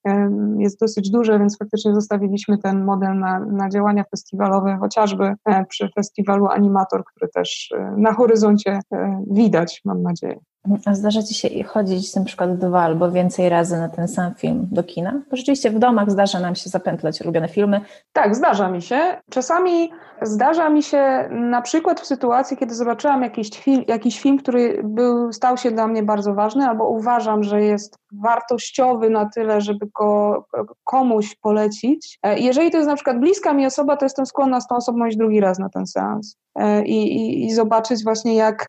jest 0.59 0.81
dosyć 0.81 1.11
duże, 1.11 1.39
więc 1.39 1.59
faktycznie 1.59 1.95
zostawiliśmy 1.95 2.59
ten 2.59 2.85
model 2.85 3.19
na, 3.19 3.39
na 3.39 3.69
działania 3.69 4.05
festiwalowe 4.11 4.64
chociażby 4.81 5.35
e, 5.45 5.65
przy 5.65 5.89
festiwalu 5.95 6.47
Animator, 6.47 7.05
który 7.05 7.31
też 7.31 7.73
e, 7.77 7.95
na 7.97 8.13
horyzoncie 8.13 8.81
e, 8.93 9.23
widać, 9.31 9.81
mam 9.85 10.03
nadzieję. 10.03 10.39
A 10.85 10.95
zdarza 10.95 11.23
Ci 11.23 11.35
się 11.35 11.65
chodzić 11.65 12.15
na 12.15 12.25
przykład 12.25 12.59
dwa 12.59 12.83
albo 12.83 13.11
więcej 13.11 13.49
razy 13.49 13.77
na 13.77 13.89
ten 13.89 14.09
sam 14.09 14.35
film 14.35 14.69
do 14.73 14.85
kina? 14.85 15.23
Bo 15.31 15.37
rzeczywiście 15.37 15.71
w 15.71 15.79
domach 15.79 16.11
zdarza 16.11 16.41
nam 16.41 16.55
się 16.55 16.71
zapętlać 16.71 17.23
ulubione 17.23 17.49
filmy. 17.49 17.81
Tak, 18.13 18.35
zdarza 18.35 18.69
mi 18.69 18.83
się. 18.83 19.17
Czasami 19.31 19.91
zdarza 20.23 20.69
mi 20.69 20.83
się 20.83 21.29
na 21.31 21.63
przykład 21.63 22.01
w 22.01 22.07
sytuacji, 22.07 22.57
kiedy 22.57 22.75
zobaczyłam 22.75 23.23
jakiś 23.23 23.51
film, 23.51 23.85
jakiś 23.89 24.21
film 24.21 24.39
który 24.39 24.81
był, 24.85 25.33
stał 25.33 25.57
się 25.57 25.71
dla 25.71 25.87
mnie 25.87 26.03
bardzo 26.03 26.35
ważny, 26.35 26.67
albo 26.67 26.89
uważam, 26.89 27.43
że 27.43 27.63
jest 27.63 27.97
wartościowy 28.13 29.11
na 29.11 29.29
tyle, 29.29 29.61
żeby 29.61 29.87
go 29.99 30.45
komuś 30.85 31.35
polecić. 31.35 32.19
Jeżeli 32.37 32.71
to 32.71 32.77
jest 32.77 32.89
na 32.89 32.95
przykład 32.95 33.21
bliska 33.21 33.53
mi 33.53 33.67
osoba, 33.67 33.97
to 33.97 34.05
jestem 34.05 34.27
skłonna 34.27 34.61
z 34.61 34.67
tą 34.67 34.77
osobą 34.77 35.07
iść 35.07 35.17
drugi 35.17 35.41
raz 35.41 35.59
na 35.59 35.69
ten 35.69 35.87
seans. 35.87 36.37
E, 36.59 36.85
i, 36.85 37.17
i, 37.17 37.45
i 37.47 37.55
zobaczyć 37.55 38.05
właśnie, 38.05 38.35
jak, 38.35 38.67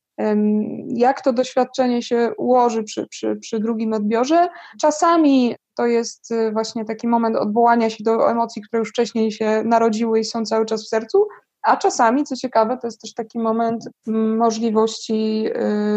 jak 0.88 1.22
to 1.22 1.34
doświadczenie 1.34 2.02
się 2.02 2.32
ułoży 2.38 2.84
przy, 2.84 3.08
przy, 3.08 3.36
przy 3.36 3.60
drugim 3.60 3.94
odbiorze. 3.94 4.48
Czasami 4.82 5.56
to 5.76 5.86
jest 5.86 6.32
y, 6.32 6.52
właśnie 6.52 6.86
taki 6.86 7.08
moment 7.08 7.36
odwołania 7.36 7.90
się 7.90 8.04
do 8.04 8.32
emocji, 8.32 8.62
które 8.62 8.80
już 8.80 8.90
wcześniej 8.90 9.32
się 9.32 9.64
narodziły 9.66 10.20
i 10.20 10.24
są 10.24 10.46
cały 10.46 10.66
czas 10.66 10.86
w 10.86 10.88
sercu, 10.88 11.28
a 11.62 11.78
czasami, 11.78 12.24
co 12.24 12.36
ciekawe, 12.36 12.78
to 12.78 12.88
jest 12.88 13.02
też 13.02 13.14
taki 13.14 13.40
moment 13.40 13.90
możliwości 14.38 15.46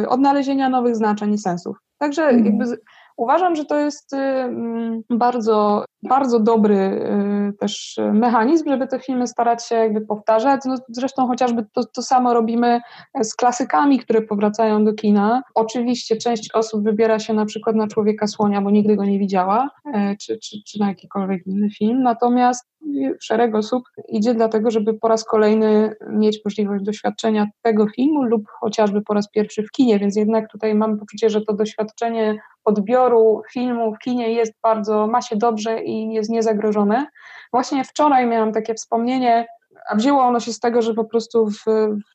y, 0.02 0.08
odnalezienia 0.08 0.68
nowych 0.68 0.96
znaczeń 0.96 1.34
i 1.34 1.38
sensów. 1.38 1.76
Także 1.98 2.22
mm. 2.22 2.46
jakby 2.46 2.64
Uważam, 3.18 3.56
że 3.56 3.64
to 3.64 3.78
jest 3.78 4.12
y, 4.12 4.16
mm, 4.16 5.02
bardzo, 5.10 5.84
bardzo 6.02 6.40
dobry 6.40 6.76
też 7.52 7.96
mechanizm, 8.12 8.68
żeby 8.68 8.86
te 8.86 8.98
filmy 8.98 9.26
starać 9.26 9.66
się 9.66 9.74
jakby 9.74 10.00
powtarzać. 10.00 10.60
No, 10.64 10.74
zresztą 10.88 11.26
chociażby 11.26 11.66
to, 11.72 11.84
to 11.84 12.02
samo 12.02 12.34
robimy 12.34 12.80
z 13.22 13.34
klasykami, 13.34 13.98
które 13.98 14.22
powracają 14.22 14.84
do 14.84 14.94
kina. 14.94 15.42
Oczywiście 15.54 16.16
część 16.16 16.50
osób 16.54 16.84
wybiera 16.84 17.18
się 17.18 17.34
na 17.34 17.46
przykład 17.46 17.76
na 17.76 17.86
Człowieka 17.86 18.26
Słonia, 18.26 18.60
bo 18.60 18.70
nigdy 18.70 18.96
go 18.96 19.04
nie 19.04 19.18
widziała, 19.18 19.70
e, 19.94 20.16
czy, 20.16 20.38
czy, 20.38 20.56
czy 20.66 20.80
na 20.80 20.88
jakikolwiek 20.88 21.46
inny 21.46 21.70
film. 21.70 22.02
Natomiast 22.02 22.68
szereg 23.20 23.54
osób 23.54 23.82
idzie 24.08 24.34
dlatego, 24.34 24.70
żeby 24.70 24.94
po 24.94 25.08
raz 25.08 25.24
kolejny 25.24 25.94
mieć 26.10 26.40
możliwość 26.44 26.84
doświadczenia 26.84 27.46
tego 27.62 27.86
filmu 27.88 28.22
lub 28.22 28.42
chociażby 28.60 29.02
po 29.02 29.14
raz 29.14 29.30
pierwszy 29.30 29.62
w 29.62 29.70
kinie, 29.70 29.98
więc 29.98 30.16
jednak 30.16 30.50
tutaj 30.52 30.74
mam 30.74 30.98
poczucie, 30.98 31.30
że 31.30 31.40
to 31.40 31.52
doświadczenie 31.52 32.38
odbioru 32.64 33.42
filmu 33.52 33.94
w 33.94 33.98
kinie 33.98 34.32
jest 34.32 34.52
bardzo, 34.62 35.06
ma 35.06 35.22
się 35.22 35.36
dobrze 35.36 35.84
i 35.84 36.12
jest 36.12 36.30
niezagrożone. 36.30 37.06
Właśnie 37.52 37.84
wczoraj 37.84 38.26
miałam 38.26 38.52
takie 38.52 38.74
wspomnienie, 38.74 39.46
a 39.90 39.96
wzięło 39.96 40.22
ono 40.22 40.40
się 40.40 40.52
z 40.52 40.60
tego, 40.60 40.82
że 40.82 40.94
po 40.94 41.04
prostu 41.04 41.46
w, 41.50 41.64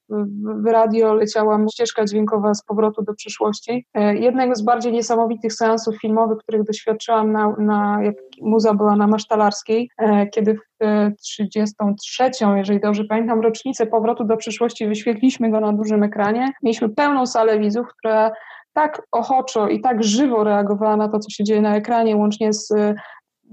w, 0.10 0.64
w 0.64 0.66
radio 0.66 1.14
leciała 1.14 1.60
ścieżka 1.74 2.06
dźwiękowa 2.06 2.54
z 2.54 2.64
powrotu 2.64 3.04
do 3.04 3.14
przyszłości. 3.14 3.86
E, 3.94 4.16
jednego 4.16 4.56
z 4.56 4.62
bardziej 4.62 4.92
niesamowitych 4.92 5.54
seansów 5.54 5.96
filmowych, 6.02 6.38
których 6.38 6.64
doświadczyłam 6.64 7.32
na, 7.32 7.56
na 7.58 8.00
jak 8.04 8.16
muza 8.42 8.74
była 8.74 8.96
na 8.96 9.08
Masztalarskiej, 9.08 9.90
e, 9.98 10.28
kiedy 10.28 10.54
w 10.56 10.74
33, 11.22 12.30
jeżeli 12.56 12.80
dobrze 12.80 13.04
pamiętam, 13.04 13.42
rocznicę 13.42 13.86
powrotu 13.86 14.24
do 14.24 14.38
przyszłości 14.38 14.88
wyświetliliśmy 14.88 15.52
go 15.52 15.60
na 15.60 15.74
dużym 15.74 16.04
ekranie. 16.04 16.52
Mieliśmy 16.64 16.90
pełną 16.90 17.26
salę 17.26 17.60
widzów, 17.60 17.88
która 18.00 18.32
tak 18.74 19.02
ochoczo 19.12 19.68
i 19.68 19.82
tak 19.82 20.04
żywo 20.04 20.44
reagowała 20.44 20.98
na 20.98 21.10
to, 21.10 21.20
co 21.20 21.30
się 21.30 21.44
dzieje 21.44 21.62
na 21.62 21.76
ekranie, 21.76 22.18
łącznie 22.18 22.54
z 22.54 22.74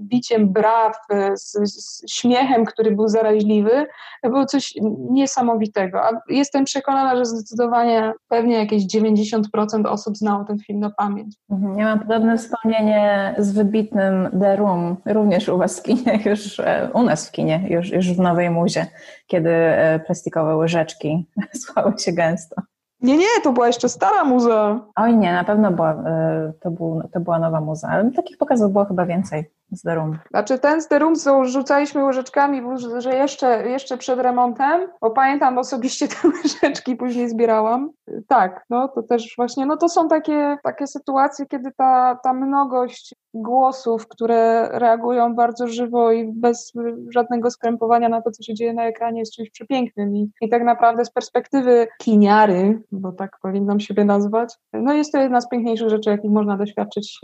biciem 0.01 0.53
braw, 0.53 0.95
z, 1.35 1.51
z, 1.51 2.11
śmiechem, 2.11 2.65
który 2.65 2.91
był 2.91 3.07
zaraźliwy, 3.07 3.87
to 4.23 4.29
było 4.29 4.45
coś 4.45 4.73
niesamowitego. 5.09 6.03
A 6.03 6.09
jestem 6.29 6.65
przekonana, 6.65 7.15
że 7.15 7.25
zdecydowanie 7.25 8.13
pewnie 8.27 8.55
jakieś 8.55 8.83
90% 8.83 9.41
osób 9.85 10.17
znało 10.17 10.43
ten 10.43 10.59
film 10.59 10.79
na 10.79 10.89
pamięć. 10.89 11.35
Mhm. 11.49 11.77
Ja 11.77 11.85
mam 11.85 11.99
podobne 11.99 12.37
wspomnienie 12.37 13.35
z 13.37 13.51
wybitnym 13.51 14.29
The 14.39 14.55
Room, 14.55 14.97
również 15.05 15.49
u 15.49 15.57
Was 15.57 15.79
w 15.79 15.83
kinie, 15.83 16.19
już 16.25 16.59
e, 16.59 16.89
u 16.93 17.03
nas 17.03 17.27
w 17.27 17.31
kinie, 17.31 17.67
już, 17.69 17.91
już 17.91 18.13
w 18.13 18.19
Nowej 18.19 18.49
Muzie, 18.49 18.87
kiedy 19.27 19.49
e, 19.49 19.99
plastikowe 19.99 20.55
łyżeczki 20.55 21.27
słuchały 21.61 21.93
się 21.99 22.11
gęsto. 22.11 22.61
Nie, 23.01 23.17
nie, 23.17 23.25
to 23.43 23.51
była 23.51 23.67
jeszcze 23.67 23.89
stara 23.89 24.23
muza. 24.23 24.79
Oj 24.95 25.17
nie, 25.17 25.33
na 25.33 25.43
pewno 25.43 25.71
była, 25.71 25.91
e, 25.93 26.53
to, 26.59 26.71
był, 26.71 27.01
to 27.13 27.19
była 27.19 27.39
nowa 27.39 27.61
muza, 27.61 27.87
ale 27.87 28.11
takich 28.11 28.37
pokazów 28.37 28.71
było 28.71 28.85
chyba 28.85 29.05
więcej 29.05 29.51
z 29.71 29.81
The 29.81 29.95
Room. 29.95 30.17
Znaczy 30.29 30.59
ten 30.59 30.81
z 30.81 30.87
The 30.87 30.99
Room, 30.99 31.15
co 31.15 31.45
rzucaliśmy 31.45 32.03
łyżeczkami, 32.03 32.61
że 32.97 33.15
jeszcze, 33.15 33.67
jeszcze 33.69 33.97
przed 33.97 34.19
remontem, 34.19 34.87
bo 35.01 35.11
pamiętam 35.11 35.57
osobiście 35.57 36.07
te 36.21 36.27
łyżeczki 36.27 36.95
później 36.95 37.29
zbierałam. 37.29 37.89
Tak, 38.27 38.65
no 38.69 38.87
to 38.87 39.03
też 39.03 39.33
właśnie, 39.37 39.65
no 39.65 39.77
to 39.77 39.89
są 39.89 40.07
takie, 40.07 40.57
takie 40.63 40.87
sytuacje, 40.87 41.45
kiedy 41.45 41.71
ta, 41.77 42.19
ta 42.23 42.33
mnogość 42.33 43.15
głosów, 43.33 44.07
które 44.07 44.69
reagują 44.79 45.35
bardzo 45.35 45.67
żywo 45.67 46.11
i 46.11 46.31
bez 46.33 46.73
żadnego 47.13 47.51
skrępowania 47.51 48.09
na 48.09 48.21
to, 48.21 48.31
co 48.31 48.43
się 48.43 48.53
dzieje 48.53 48.73
na 48.73 48.85
ekranie, 48.85 49.19
jest 49.19 49.33
czymś 49.33 49.49
przepięknym. 49.49 50.15
I, 50.15 50.31
i 50.41 50.49
tak 50.49 50.63
naprawdę 50.63 51.05
z 51.05 51.11
perspektywy 51.11 51.87
kiniary, 51.97 52.81
bo 52.91 53.11
tak 53.11 53.37
powinnam 53.41 53.79
siebie 53.79 54.05
nazwać, 54.05 54.53
no 54.73 54.93
jest 54.93 55.11
to 55.11 55.17
jedna 55.17 55.41
z 55.41 55.49
piękniejszych 55.49 55.89
rzeczy, 55.89 56.09
jakich 56.09 56.31
można 56.31 56.57
doświadczyć, 56.57 57.19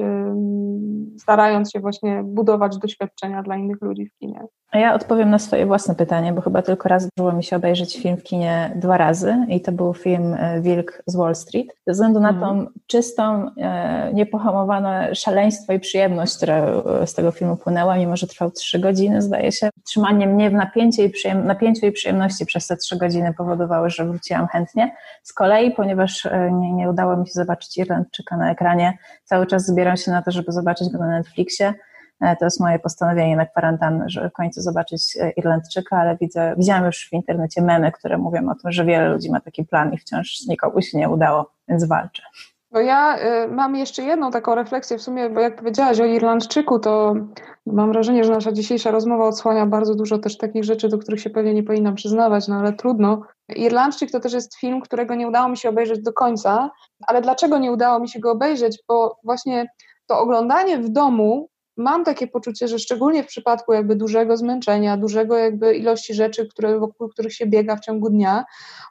starając 1.18 1.72
się 1.72 1.80
właśnie 1.80 2.24
budować 2.38 2.78
doświadczenia 2.78 3.44
dla 3.44 3.56
innych 3.58 3.82
ludzi 3.82 4.06
w 4.06 4.18
kinie. 4.20 4.48
A 4.72 4.78
ja 4.78 4.94
odpowiem 4.94 5.30
na 5.30 5.40
swoje 5.40 5.66
własne 5.66 5.96
pytanie, 5.96 6.34
bo 6.34 6.42
chyba 6.42 6.62
tylko 6.62 6.90
raz 6.90 7.04
zdarzyło 7.04 7.34
mi 7.34 7.44
się 7.44 7.56
obejrzeć 7.56 7.98
film 7.98 8.18
w 8.18 8.24
kinie 8.24 8.72
dwa 8.76 8.98
razy 8.98 9.46
i 9.50 9.62
to 9.62 9.72
był 9.72 9.94
film 9.94 10.34
e, 10.34 10.62
Wilk 10.62 11.04
z 11.06 11.16
Wall 11.16 11.36
Street. 11.36 11.68
Ze 11.88 11.94
względu 11.94 12.20
na 12.20 12.34
tą 12.34 12.52
mm. 12.52 12.68
czystą, 12.88 13.52
e, 13.58 14.14
niepohamowane 14.14 15.16
szaleństwo 15.16 15.74
i 15.74 15.80
przyjemność, 15.80 16.38
która 16.38 16.56
e, 16.58 17.08
z 17.08 17.14
tego 17.14 17.32
filmu 17.32 17.58
płynęła, 17.58 17.98
mimo 17.98 18.18
że 18.18 18.28
trwał 18.28 18.52
trzy 18.52 18.80
godziny, 18.80 19.22
zdaje 19.22 19.52
się. 19.52 19.70
Trzymanie 19.86 20.28
mnie 20.28 20.50
w 20.50 20.54
napięciu 20.54 21.02
i, 21.02 21.10
przyjem- 21.10 21.46
napięciu 21.46 21.86
i 21.86 21.92
przyjemności 21.92 22.46
przez 22.46 22.68
te 22.68 22.78
trzy 22.78 22.98
godziny 22.98 23.34
powodowało, 23.38 23.90
że 23.90 24.06
wróciłam 24.06 24.48
chętnie. 24.48 24.96
Z 25.24 25.34
kolei, 25.34 25.72
ponieważ 25.72 26.28
nie, 26.52 26.74
nie 26.74 26.90
udało 26.90 27.18
mi 27.18 27.28
się 27.28 27.34
zobaczyć 27.34 27.78
Irlandczyka 27.78 28.38
na 28.38 28.52
ekranie, 28.52 28.98
cały 29.24 29.48
czas 29.48 29.66
zbieram 29.66 29.98
się 29.98 30.12
na 30.12 30.22
to, 30.22 30.32
żeby 30.32 30.52
zobaczyć 30.52 30.90
go 30.90 30.98
na 30.98 31.08
Netflixie 31.08 31.74
to 32.20 32.46
jest 32.46 32.60
moje 32.60 32.80
postanowienie 32.80 33.36
na 33.36 33.46
kwarantannę, 33.46 34.10
żeby 34.10 34.30
w 34.30 34.34
końcu 34.34 34.62
zobaczyć 34.62 35.18
e, 35.22 35.32
Irlandczyka, 35.32 35.98
ale 35.98 36.18
widzę, 36.22 36.56
widziałam 36.58 36.86
już 36.86 37.10
w 37.10 37.14
internecie 37.14 37.62
memy, 37.62 37.92
które 37.92 38.18
mówią 38.18 38.50
o 38.50 38.56
tym, 38.56 38.72
że 38.72 38.86
wiele 38.86 39.10
ludzi 39.10 39.32
ma 39.32 39.40
taki 39.40 39.66
plan 39.66 39.94
i 39.94 39.98
wciąż 39.98 40.40
nikomu 40.48 40.82
się 40.82 40.98
nie 40.98 41.10
udało, 41.10 41.52
więc 41.68 41.88
walczę. 41.88 42.24
No 42.72 42.80
ja 42.80 43.18
y, 43.44 43.48
mam 43.48 43.76
jeszcze 43.76 44.04
jedną 44.04 44.32
taką 44.32 44.56
refleksję 44.56 44.98
w 44.98 45.02
sumie, 45.02 45.30
bo 45.30 45.40
jak 45.40 45.56
powiedziałaś 45.56 46.00
o 46.00 46.06
Irlandczyku, 46.06 46.80
to 46.80 47.16
mam 47.66 47.92
wrażenie, 47.92 48.24
że 48.24 48.34
nasza 48.34 48.52
dzisiejsza 48.52 48.92
rozmowa 48.92 49.26
odsłania 49.26 49.66
bardzo 49.66 49.96
dużo 49.96 50.18
też 50.18 50.38
takich 50.38 50.64
rzeczy, 50.64 50.90
do 50.90 50.98
których 50.98 51.22
się 51.22 51.30
pewnie 51.30 51.54
nie 51.54 51.64
powinnam 51.64 51.96
przyznawać, 51.96 52.48
no 52.48 52.56
ale 52.56 52.74
trudno. 52.74 53.22
Irlandczyk 53.56 54.12
to 54.12 54.20
też 54.20 54.34
jest 54.34 54.56
film, 54.60 54.82
którego 54.82 55.16
nie 55.16 55.28
udało 55.28 55.50
mi 55.50 55.58
się 55.58 55.70
obejrzeć 55.70 56.04
do 56.04 56.14
końca, 56.14 56.72
ale 57.08 57.22
dlaczego 57.22 57.58
nie 57.58 57.72
udało 57.72 58.00
mi 58.00 58.10
się 58.10 58.20
go 58.20 58.32
obejrzeć? 58.32 58.80
Bo 58.88 59.18
właśnie 59.24 59.68
to 60.08 60.20
oglądanie 60.20 60.78
w 60.78 60.90
domu 60.90 61.50
mam 61.78 62.04
takie 62.04 62.28
poczucie, 62.28 62.68
że 62.68 62.80
szczególnie 62.80 63.24
w 63.24 63.28
przypadku 63.28 63.74
jakby 63.74 63.96
dużego 63.96 64.38
zmęczenia, 64.38 64.98
dużego 64.98 65.38
jakby 65.38 65.76
ilości 65.76 66.14
rzeczy, 66.14 66.48
które, 66.48 66.80
wokół 66.80 67.10
których 67.10 67.34
się 67.34 67.46
biega 67.46 67.76
w 67.76 67.80
ciągu 67.80 68.10
dnia, 68.10 68.46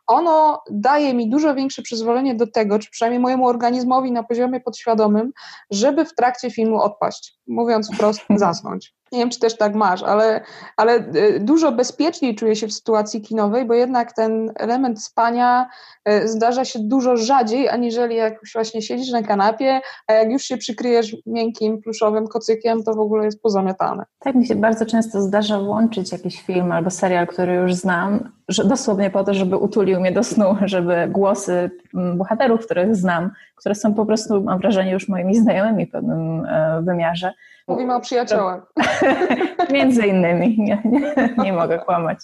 ono 0.06 0.62
daje 0.70 1.14
mi 1.14 1.30
dużo 1.30 1.54
większe 1.54 1.82
przyzwolenie 1.82 2.34
do 2.34 2.46
tego, 2.46 2.78
czy 2.78 2.90
przynajmniej 2.90 3.20
mojemu 3.20 3.46
organizmowi 3.46 4.12
na 4.12 4.22
poziomie 4.22 4.60
podświadomym, 4.60 5.32
żeby 5.70 6.04
w 6.04 6.14
trakcie 6.14 6.50
filmu 6.50 6.80
odpaść. 6.80 7.38
Mówiąc 7.46 7.94
wprost, 7.94 8.20
zasnąć. 8.36 8.94
Nie 9.12 9.18
wiem, 9.18 9.30
czy 9.30 9.40
też 9.40 9.56
tak 9.56 9.74
masz, 9.74 10.02
ale, 10.02 10.40
ale 10.76 10.92
e, 10.94 11.40
dużo 11.40 11.72
bezpieczniej 11.72 12.34
czuję 12.34 12.56
się 12.56 12.66
w 12.66 12.72
sytuacji 12.72 13.20
kinowej, 13.20 13.64
bo 13.64 13.74
jednak 13.74 14.12
ten 14.12 14.52
element 14.56 15.02
spania 15.02 15.68
e, 16.04 16.28
zdarza 16.28 16.64
się 16.64 16.78
dużo 16.78 17.16
rzadziej, 17.16 17.68
aniżeli 17.68 18.16
jak 18.16 18.40
już 18.42 18.52
właśnie 18.52 18.82
siedzisz 18.82 19.10
na 19.10 19.22
kanapie, 19.22 19.80
a 20.06 20.12
jak 20.12 20.30
już 20.30 20.42
się 20.42 20.56
przykryjesz 20.56 21.16
miękkim, 21.26 21.82
pluszowym 21.82 22.26
kocykiem, 22.26 22.82
to 22.82 22.94
w 22.94 23.00
ogóle 23.00 23.24
jest 23.24 23.42
pozamiatane. 23.42 24.04
Tak 24.18 24.34
mi 24.34 24.46
się 24.46 24.54
bardzo 24.54 24.86
często 24.86 25.22
zdarza 25.22 25.60
włączyć 25.60 26.12
jakiś 26.12 26.42
film 26.42 26.72
albo 26.72 26.90
serial, 26.90 27.26
który 27.26 27.54
już 27.54 27.74
znam, 27.74 28.32
że 28.48 28.64
dosłownie 28.64 29.10
po 29.10 29.24
to, 29.24 29.34
żeby 29.34 29.56
utulił 29.56 30.00
mnie 30.00 30.12
do 30.12 30.24
snu, 30.24 30.56
żeby 30.64 31.08
głosy 31.08 31.70
mm, 31.94 32.18
bohaterów, 32.18 32.64
których 32.64 32.96
znam, 32.96 33.30
które 33.56 33.74
są 33.74 33.94
po 33.94 34.06
prostu, 34.06 34.42
mam 34.42 34.58
wrażenie, 34.58 34.92
już 34.92 35.08
moimi 35.08 35.36
znajomymi 35.36 35.86
w 35.86 35.90
pewnym 35.90 36.44
e, 36.44 36.82
wymiarze, 36.82 37.32
Mówimy 37.68 37.94
o 37.94 38.00
przyjaciołach. 38.00 38.72
Między 39.72 40.06
innymi, 40.06 40.56
nie, 40.58 40.82
nie, 40.84 41.34
nie, 41.38 41.52
mogę 41.52 41.78
kłamać. 41.78 42.18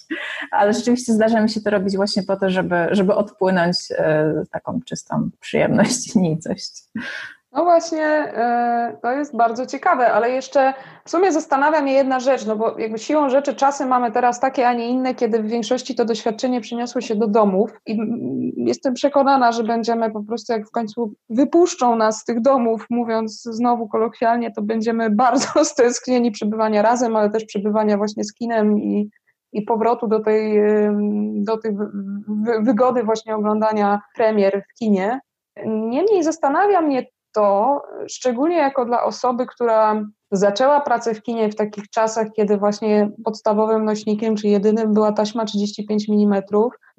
Ale 0.51 0.73
rzeczywiście 0.73 1.13
zdarza 1.13 1.41
mi 1.41 1.49
się 1.49 1.61
to 1.61 1.69
robić 1.69 1.95
właśnie 1.95 2.23
po 2.23 2.37
to, 2.37 2.49
żeby, 2.49 2.87
żeby 2.91 3.15
odpłynąć 3.15 3.77
e, 3.91 4.33
taką 4.51 4.79
czystą 4.85 5.29
przyjemność 5.39 6.15
i 6.15 6.19
nicość. 6.19 6.83
No 7.53 7.63
właśnie, 7.63 8.03
e, 8.03 8.97
to 9.01 9.11
jest 9.11 9.37
bardzo 9.37 9.65
ciekawe, 9.65 10.13
ale 10.13 10.29
jeszcze 10.29 10.73
w 11.05 11.09
sumie 11.09 11.31
zastanawia 11.31 11.81
mnie 11.81 11.93
jedna 11.93 12.19
rzecz, 12.19 12.45
no 12.45 12.55
bo 12.55 12.79
jakby 12.79 12.99
siłą 12.99 13.29
rzeczy 13.29 13.55
czasy 13.55 13.85
mamy 13.85 14.11
teraz 14.11 14.39
takie, 14.39 14.67
a 14.67 14.73
nie 14.73 14.87
inne, 14.87 15.15
kiedy 15.15 15.43
w 15.43 15.47
większości 15.47 15.95
to 15.95 16.05
doświadczenie 16.05 16.61
przyniosło 16.61 17.01
się 17.01 17.15
do 17.15 17.27
domów 17.27 17.71
i 17.85 17.97
jestem 18.57 18.93
przekonana, 18.93 19.51
że 19.51 19.63
będziemy 19.63 20.11
po 20.11 20.23
prostu, 20.23 20.53
jak 20.53 20.67
w 20.67 20.71
końcu 20.71 21.13
wypuszczą 21.29 21.95
nas 21.95 22.19
z 22.19 22.25
tych 22.25 22.41
domów, 22.41 22.85
mówiąc 22.89 23.43
znowu 23.43 23.87
kolokwialnie, 23.87 24.51
to 24.51 24.61
będziemy 24.61 25.09
bardzo 25.25 25.65
stęsknieni 25.65 26.31
przebywania 26.31 26.81
razem, 26.81 27.15
ale 27.15 27.29
też 27.29 27.45
przebywania 27.45 27.97
właśnie 27.97 28.23
z 28.23 28.33
kinem 28.33 28.77
i, 28.77 29.09
i 29.51 29.61
powrotu 29.61 30.07
do 30.07 30.19
tej, 30.19 30.61
do 31.35 31.57
tej 31.57 31.77
wygody 32.61 33.03
właśnie 33.03 33.35
oglądania 33.35 34.01
premier 34.15 34.63
w 34.69 34.79
kinie. 34.79 35.19
Niemniej 35.65 36.23
zastanawia 36.23 36.81
mnie 36.81 37.05
to, 37.33 37.81
szczególnie 38.07 38.57
jako 38.57 38.85
dla 38.85 39.03
osoby, 39.03 39.45
która 39.45 40.03
zaczęła 40.31 40.81
pracę 40.81 41.13
w 41.13 41.21
kinie 41.21 41.49
w 41.49 41.55
takich 41.55 41.89
czasach, 41.89 42.27
kiedy 42.35 42.57
właśnie 42.57 43.09
podstawowym 43.25 43.85
nośnikiem, 43.85 44.35
czy 44.35 44.47
jedynym 44.47 44.93
była 44.93 45.11
taśma 45.11 45.45
35 45.45 46.09
mm. 46.09 46.43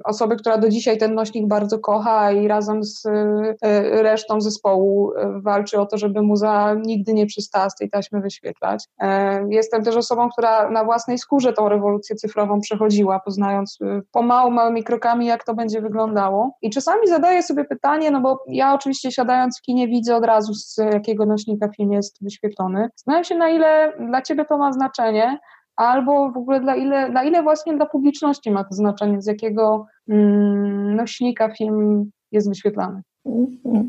Osoby, 0.05 0.36
która 0.36 0.59
do 0.59 0.68
dzisiaj 0.68 0.99
ten 0.99 1.14
nośnik 1.14 1.49
bardzo 1.49 1.78
kocha 1.78 2.32
i 2.32 2.49
razem 2.49 2.84
z 2.84 3.07
e, 3.07 4.03
resztą 4.03 4.40
zespołu 4.40 5.12
e, 5.12 5.40
walczy 5.40 5.80
o 5.80 5.86
to, 5.86 5.99
żeby 5.99 6.22
muza 6.22 6.74
nigdy 6.86 7.12
nie 7.12 7.26
przestała 7.26 7.70
z 7.70 7.76
tej 7.76 7.90
taśmy 7.90 8.20
wyświetlać. 8.20 8.84
E, 9.01 9.45
jestem 9.51 9.84
też 9.84 9.97
osobą, 9.97 10.28
która 10.28 10.70
na 10.70 10.84
własnej 10.84 11.18
skórze 11.18 11.53
tą 11.53 11.68
rewolucję 11.68 12.16
cyfrową 12.16 12.61
przechodziła, 12.61 13.20
poznając 13.20 13.78
pomału, 14.12 14.51
małymi 14.51 14.84
krokami, 14.84 15.26
jak 15.26 15.45
to 15.45 15.55
będzie 15.55 15.80
wyglądało. 15.80 16.51
I 16.62 16.70
czasami 16.70 17.09
zadaję 17.09 17.42
sobie 17.42 17.64
pytanie, 17.64 18.11
no 18.11 18.20
bo 18.20 18.45
ja 18.49 18.74
oczywiście 18.74 19.12
siadając 19.12 19.59
w 19.59 19.62
kinie 19.62 19.88
widzę 19.88 20.16
od 20.16 20.24
razu, 20.24 20.55
z 20.55 20.76
jakiego 20.76 21.26
nośnika 21.26 21.68
film 21.76 21.92
jest 21.92 22.24
wyświetlony. 22.24 22.88
Zastanawiam 22.97 23.24
się, 23.24 23.34
na 23.34 23.49
ile 23.49 23.92
dla 24.09 24.22
Ciebie 24.22 24.45
to 24.45 24.59
ma 24.59 24.72
znaczenie, 24.72 25.38
albo 25.77 26.33
w 26.33 26.37
ogóle 26.37 26.61
dla 26.61 26.77
ile, 26.77 27.11
dla 27.11 27.25
ile 27.25 27.43
właśnie 27.43 27.77
dla 27.77 27.87
publiczności 27.87 28.51
ma 28.51 28.64
to 28.64 28.75
znaczenie, 28.75 29.22
z 29.22 29.27
jakiego 29.27 29.87
mm, 30.09 30.97
nośnika 30.97 31.55
film 31.55 32.11
jest 32.33 32.49
wyświetlany. 32.49 33.03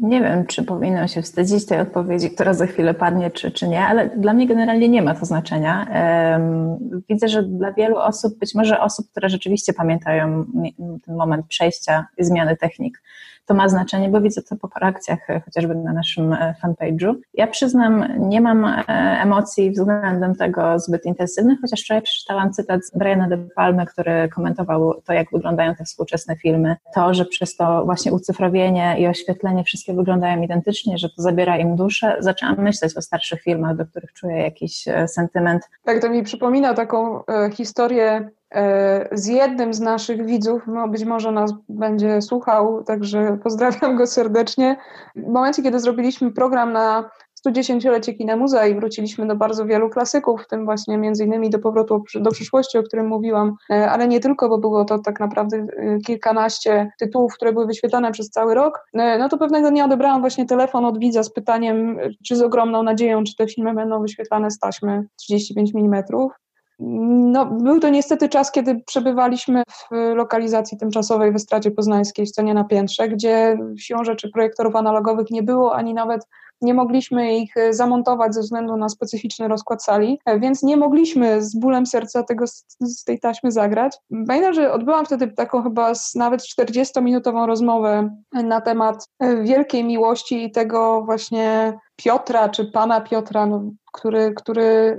Nie 0.02 0.22
wiem, 0.22 0.46
czy 0.46 0.64
powinnam 0.64 1.08
się 1.08 1.22
wstydzić 1.22 1.66
tej 1.66 1.80
odpowiedzi, 1.80 2.30
która 2.30 2.54
za 2.54 2.66
chwilę 2.66 2.94
padnie, 2.94 3.32
czy, 3.32 3.52
czy 3.52 3.68
nie, 3.68 3.82
ale 3.82 4.10
dla 4.10 4.34
mnie 4.34 4.48
generalnie 4.48 4.90
nie 4.90 5.02
ma 5.02 5.16
to 5.16 5.26
znaczenia. 5.26 5.88
Widzę, 7.10 7.28
że 7.28 7.44
dla 7.44 7.74
wielu 7.74 7.98
osób, 7.98 8.40
być 8.40 8.56
może 8.56 8.80
osób, 8.80 9.12
które 9.12 9.30
rzeczywiście 9.30 9.74
pamiętają 9.74 10.46
ten 11.06 11.16
moment 11.16 11.46
przejścia 11.48 12.06
i 12.18 12.24
zmiany 12.24 12.58
technik, 12.58 13.02
to 13.46 13.54
ma 13.54 13.70
znaczenie, 13.70 14.10
bo 14.10 14.22
widzę 14.22 14.42
to 14.42 14.56
po 14.56 14.70
reakcjach 14.82 15.30
e, 15.30 15.40
chociażby 15.40 15.76
na 15.76 15.94
naszym 15.94 16.34
e, 16.34 16.56
fanpage'u. 16.64 17.16
Ja 17.34 17.48
przyznam, 17.48 18.06
nie 18.20 18.42
mam 18.42 18.66
e, 18.66 18.84
emocji 19.22 19.72
względem 19.72 20.36
tego 20.36 20.80
zbyt 20.80 21.06
intensywnych, 21.06 21.60
chociaż 21.62 21.82
wczoraj 21.82 22.04
przeczytałam 22.04 22.54
cytat 22.54 22.86
z 22.86 22.98
Briana 22.98 23.28
De 23.28 23.38
Palmy, 23.56 23.86
który 23.86 24.30
komentował 24.30 25.02
to, 25.06 25.14
jak 25.14 25.32
wyglądają 25.32 25.76
te 25.76 25.86
współczesne 25.86 26.36
filmy. 26.36 26.76
To, 26.96 27.14
że 27.14 27.26
przez 27.26 27.56
to 27.56 27.86
właśnie 27.86 28.14
ucyfrowienie 28.14 28.96
i 29.00 29.08
oświetlenie 29.08 29.64
wszystkie 29.64 29.94
wyglądają 29.94 30.42
identycznie, 30.42 30.98
że 30.98 31.10
to 31.10 31.22
zabiera 31.22 31.58
im 31.58 31.76
duszę. 31.76 32.18
Zaczęłam 32.20 32.60
myśleć 32.60 32.98
o 32.98 33.02
starszych 33.02 33.42
filmach, 33.42 33.76
do 33.76 33.86
których 33.86 34.14
czuję 34.14 34.38
jakiś 34.38 34.86
sentyment. 35.08 35.70
Tak, 35.84 36.02
to 36.02 36.10
mi 36.10 36.24
przypomina 36.24 36.74
taką 36.74 37.24
historię 37.54 38.30
z 39.12 39.28
jednym 39.28 39.74
z 39.74 39.80
naszych 39.80 40.26
widzów, 40.26 40.64
no 40.68 40.88
być 40.88 41.06
może 41.06 41.32
nas 41.32 41.54
będzie 41.70 42.22
słuchał, 42.22 42.84
także 42.84 43.38
pozdrawiam 43.44 43.98
go 43.98 44.08
serdecznie. 44.08 44.78
W 45.16 45.28
momencie, 45.28 45.64
kiedy 45.64 45.80
zrobiliśmy 45.80 46.32
program 46.32 46.74
na 46.74 47.10
110-lecie 47.48 48.14
Kina 48.14 48.38
i 48.70 48.76
wróciliśmy 48.76 49.28
do 49.28 49.36
bardzo 49.36 49.66
wielu 49.66 49.90
klasyków, 49.90 50.44
w 50.44 50.48
tym 50.48 50.66
właśnie 50.66 50.98
między 50.98 51.24
innymi 51.24 51.50
do 51.50 51.60
powrotu 51.60 52.04
do 52.16 52.32
przyszłości, 52.32 52.78
o 52.78 52.84
którym 52.84 53.08
mówiłam, 53.08 53.56
e, 53.70 53.92
ale 53.92 54.08
nie 54.08 54.20
tylko, 54.20 54.50
bo 54.50 54.58
było 54.58 54.86
to 54.86 55.00
tak 55.00 55.20
naprawdę 55.20 55.58
e, 55.58 55.98
kilkanaście 55.98 56.92
tytułów, 57.00 57.34
które 57.34 57.54
były 57.54 57.68
wyświetlane 57.68 58.12
przez 58.12 58.30
cały 58.30 58.56
rok, 58.56 58.86
no 58.94 59.30
to 59.30 59.38
pewnego 59.38 59.72
dnia 59.72 59.86
odebrałam 59.86 60.22
właśnie 60.22 60.46
telefon 60.46 60.86
od 60.86 61.00
widza 61.00 61.24
z 61.24 61.34
pytaniem, 61.34 61.98
czy 62.28 62.36
z 62.36 62.42
ogromną 62.42 62.84
nadzieją, 62.84 63.24
czy 63.24 63.36
te 63.36 63.48
filmy 63.48 63.74
będą 63.74 64.02
wyświetlane 64.02 64.52
z 64.52 64.60
taśmy 64.60 65.08
35 65.16 65.72
mm. 65.76 66.04
No, 66.80 67.46
był 67.46 67.80
to 67.80 67.90
niestety 67.90 68.30
czas, 68.30 68.52
kiedy 68.52 68.82
przebywaliśmy 68.86 69.64
w 69.92 70.16
lokalizacji 70.16 70.78
tymczasowej 70.78 71.32
w 71.32 71.40
Stracie 71.40 71.72
Poznańskiej, 71.72 72.26
w 72.26 72.30
scenie 72.30 72.54
na 72.54 72.64
piętrze, 72.64 73.10
gdzie 73.10 73.58
siłą 73.78 74.04
rzeczy 74.04 74.30
projektorów 74.32 74.76
analogowych 74.76 75.32
nie 75.32 75.44
było, 75.44 75.76
ani 75.76 75.94
nawet 75.94 76.28
nie 76.62 76.74
mogliśmy 76.74 77.38
ich 77.38 77.54
zamontować 77.70 78.34
ze 78.34 78.42
względu 78.42 78.78
na 78.78 78.90
specyficzny 78.90 79.48
rozkład 79.48 79.84
sali, 79.84 80.20
więc 80.40 80.64
nie 80.64 80.78
mogliśmy 80.78 81.42
z 81.42 81.60
bólem 81.60 81.86
serca 81.86 82.24
tego 82.24 82.46
z 82.82 83.04
tej 83.04 83.20
taśmy 83.20 83.52
zagrać. 83.52 83.98
Pamiętam, 84.28 84.54
że 84.54 84.74
odbyłam 84.74 85.06
wtedy 85.06 85.28
taką 85.28 85.64
chyba 85.64 85.92
nawet 86.16 86.42
40-minutową 86.42 87.46
rozmowę 87.46 88.10
na 88.34 88.62
temat 88.62 89.08
wielkiej 89.44 89.84
miłości 89.84 90.44
i 90.44 90.52
tego 90.52 91.04
właśnie 91.06 91.74
Piotra 91.96 92.50
czy 92.50 92.66
pana 92.66 93.02
Piotra, 93.02 93.46
no, 93.46 93.64
który, 93.94 94.34
który 94.34 94.64
y, 94.64 94.98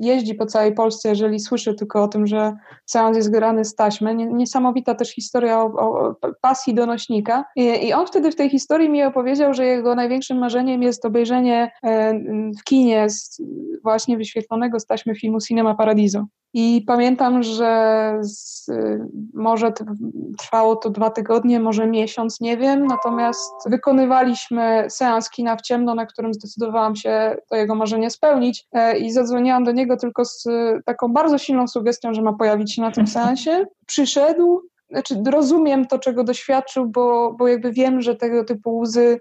jeździ 0.00 0.34
po 0.34 0.46
całej 0.46 0.74
Polsce, 0.74 1.08
jeżeli 1.08 1.40
słyszy 1.40 1.74
tylko 1.74 2.02
o 2.02 2.08
tym, 2.08 2.26
że 2.26 2.56
seans 2.86 3.16
jest 3.16 3.30
grany 3.30 3.64
z 3.64 3.74
taśmy. 3.74 4.14
Niesamowita 4.14 4.94
też 4.94 5.14
historia 5.14 5.62
o, 5.62 5.66
o 5.66 6.16
pasji 6.40 6.74
do 6.74 6.86
nośnika. 6.86 7.44
I, 7.56 7.86
I, 7.86 7.92
on 7.92 8.06
wtedy 8.06 8.30
w 8.30 8.36
tej 8.36 8.50
historii 8.50 8.88
mi 8.88 9.02
opowiedział, 9.02 9.54
że 9.54 9.66
jego 9.66 9.94
największym 9.94 10.38
marzeniem 10.38 10.82
jest 10.82 11.04
obejrzenie 11.04 11.70
e, 11.82 12.14
w 12.60 12.64
kinie 12.64 13.10
z, 13.10 13.42
właśnie 13.82 14.16
wyświetlonego 14.16 14.80
z 14.80 14.86
taśmy 14.86 15.14
filmu 15.14 15.40
Cinema 15.40 15.74
Paradiso. 15.74 16.24
I 16.56 16.84
pamiętam, 16.86 17.42
że 17.42 18.12
z, 18.20 18.66
może 19.34 19.72
trwało 20.38 20.76
to 20.76 20.90
dwa 20.90 21.10
tygodnie, 21.10 21.60
może 21.60 21.86
miesiąc, 21.86 22.40
nie 22.40 22.56
wiem. 22.56 22.86
Natomiast 22.86 23.52
wykonywaliśmy 23.66 24.86
seans 24.88 25.30
kina 25.30 25.56
w 25.56 25.62
ciemno, 25.62 25.94
na 25.94 26.06
którym 26.06 26.34
zdecydowałam 26.34 26.96
się 26.96 27.36
to 27.48 27.56
jego 27.56 27.74
marzenie 27.74 28.10
spełnić. 28.10 28.66
E, 28.72 28.98
I 28.98 29.12
zadzwoniłam 29.12 29.64
do 29.64 29.72
niego 29.72 29.96
tylko 29.96 30.24
z 30.24 30.44
taką 30.84 31.12
bardzo 31.12 31.38
silną 31.38 31.68
sugestią, 31.68 32.14
że 32.14 32.22
ma 32.22 32.32
pojawić 32.32 32.74
się 32.74 32.82
na 32.82 32.90
tym 32.90 33.06
seansie. 33.06 33.66
Przyszedł, 33.86 34.60
znaczy 34.90 35.22
rozumiem 35.30 35.86
to, 35.86 35.98
czego 35.98 36.24
doświadczył, 36.24 36.86
bo, 36.86 37.32
bo 37.38 37.48
jakby 37.48 37.72
wiem, 37.72 38.00
że 38.00 38.16
tego 38.16 38.44
typu 38.44 38.78
łzy 38.78 39.20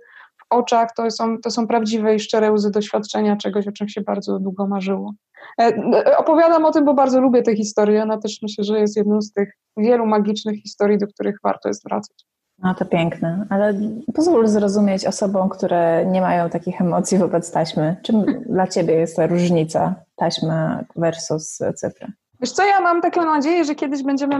oczach 0.53 0.89
to 0.95 1.11
są, 1.11 1.37
to 1.37 1.51
są 1.51 1.67
prawdziwe 1.67 2.15
i 2.15 2.19
szczere 2.19 2.51
łzy 2.51 2.71
doświadczenia 2.71 3.37
czegoś, 3.37 3.67
o 3.67 3.71
czym 3.71 3.89
się 3.89 4.01
bardzo 4.01 4.39
długo 4.39 4.67
marzyło. 4.67 5.13
E, 5.61 5.63
e, 5.63 6.17
opowiadam 6.17 6.65
o 6.65 6.71
tym, 6.71 6.85
bo 6.85 6.93
bardzo 6.93 7.21
lubię 7.21 7.41
tę 7.41 7.55
historię. 7.55 8.03
Ona 8.03 8.17
też 8.17 8.39
myślę, 8.41 8.63
że 8.63 8.79
jest 8.79 8.97
jedną 8.97 9.21
z 9.21 9.33
tych 9.33 9.53
wielu 9.77 10.05
magicznych 10.05 10.61
historii, 10.61 10.97
do 10.97 11.07
których 11.07 11.35
warto 11.43 11.69
jest 11.69 11.83
wracać. 11.83 12.25
No 12.59 12.75
to 12.75 12.85
piękne, 12.85 13.45
ale 13.49 13.73
pozwól 14.13 14.47
zrozumieć 14.47 15.05
osobom, 15.05 15.49
które 15.49 16.05
nie 16.05 16.21
mają 16.21 16.49
takich 16.49 16.81
emocji 16.81 17.17
wobec 17.17 17.51
taśmy. 17.51 17.95
Czym 18.03 18.25
dla 18.49 18.67
Ciebie 18.67 18.93
jest 18.93 19.15
ta 19.15 19.27
różnica 19.27 19.95
taśmy 20.15 20.85
versus 20.95 21.59
cyfry? 21.75 22.07
Wiesz 22.43 22.51
co, 22.51 22.65
ja 22.65 22.81
mam 22.81 23.01
taką 23.01 23.25
nadzieję, 23.25 23.65
że 23.65 23.75
kiedyś 23.75 24.03
będziemy 24.03 24.39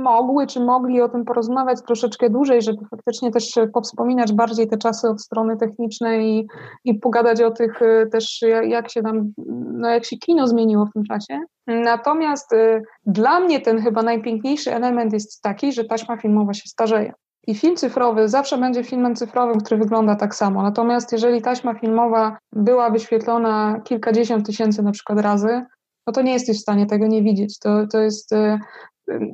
mogły, 0.00 0.46
czy 0.46 0.60
mogli 0.60 1.00
o 1.00 1.08
tym 1.08 1.24
porozmawiać 1.24 1.78
troszeczkę 1.86 2.30
dłużej, 2.30 2.62
żeby 2.62 2.78
faktycznie 2.90 3.30
też 3.30 3.52
powspominać 3.72 4.32
bardziej 4.32 4.68
te 4.68 4.76
czasy 4.76 5.08
od 5.08 5.22
strony 5.22 5.56
technicznej 5.56 6.28
i, 6.28 6.46
i 6.84 6.94
pogadać 6.94 7.42
o 7.42 7.50
tych 7.50 7.82
y, 7.82 8.08
też, 8.12 8.44
jak 8.68 8.90
się 8.90 9.02
tam, 9.02 9.32
no 9.72 9.88
jak 9.88 10.04
się 10.04 10.16
kino 10.16 10.46
zmieniło 10.46 10.86
w 10.86 10.92
tym 10.92 11.04
czasie. 11.04 11.40
Natomiast 11.66 12.52
y, 12.52 12.82
dla 13.06 13.40
mnie 13.40 13.60
ten 13.60 13.82
chyba 13.82 14.02
najpiękniejszy 14.02 14.74
element 14.74 15.12
jest 15.12 15.42
taki, 15.42 15.72
że 15.72 15.84
taśma 15.84 16.16
filmowa 16.16 16.54
się 16.54 16.68
starzeje. 16.68 17.12
I 17.46 17.54
film 17.54 17.76
cyfrowy 17.76 18.28
zawsze 18.28 18.58
będzie 18.58 18.84
filmem 18.84 19.14
cyfrowym, 19.14 19.60
który 19.60 19.80
wygląda 19.80 20.14
tak 20.14 20.34
samo. 20.34 20.62
Natomiast 20.62 21.12
jeżeli 21.12 21.42
taśma 21.42 21.74
filmowa 21.74 22.38
była 22.52 22.90
wyświetlona 22.90 23.80
kilkadziesiąt 23.84 24.46
tysięcy 24.46 24.82
na 24.82 24.92
przykład 24.92 25.20
razy, 25.20 25.64
no 26.06 26.12
to 26.12 26.22
nie 26.22 26.32
jesteś 26.32 26.58
w 26.58 26.62
stanie 26.62 26.86
tego 26.86 27.06
nie 27.06 27.22
widzieć. 27.22 27.58
To, 27.58 27.86
to 27.86 28.00
jest 28.00 28.32
y, 28.32 28.58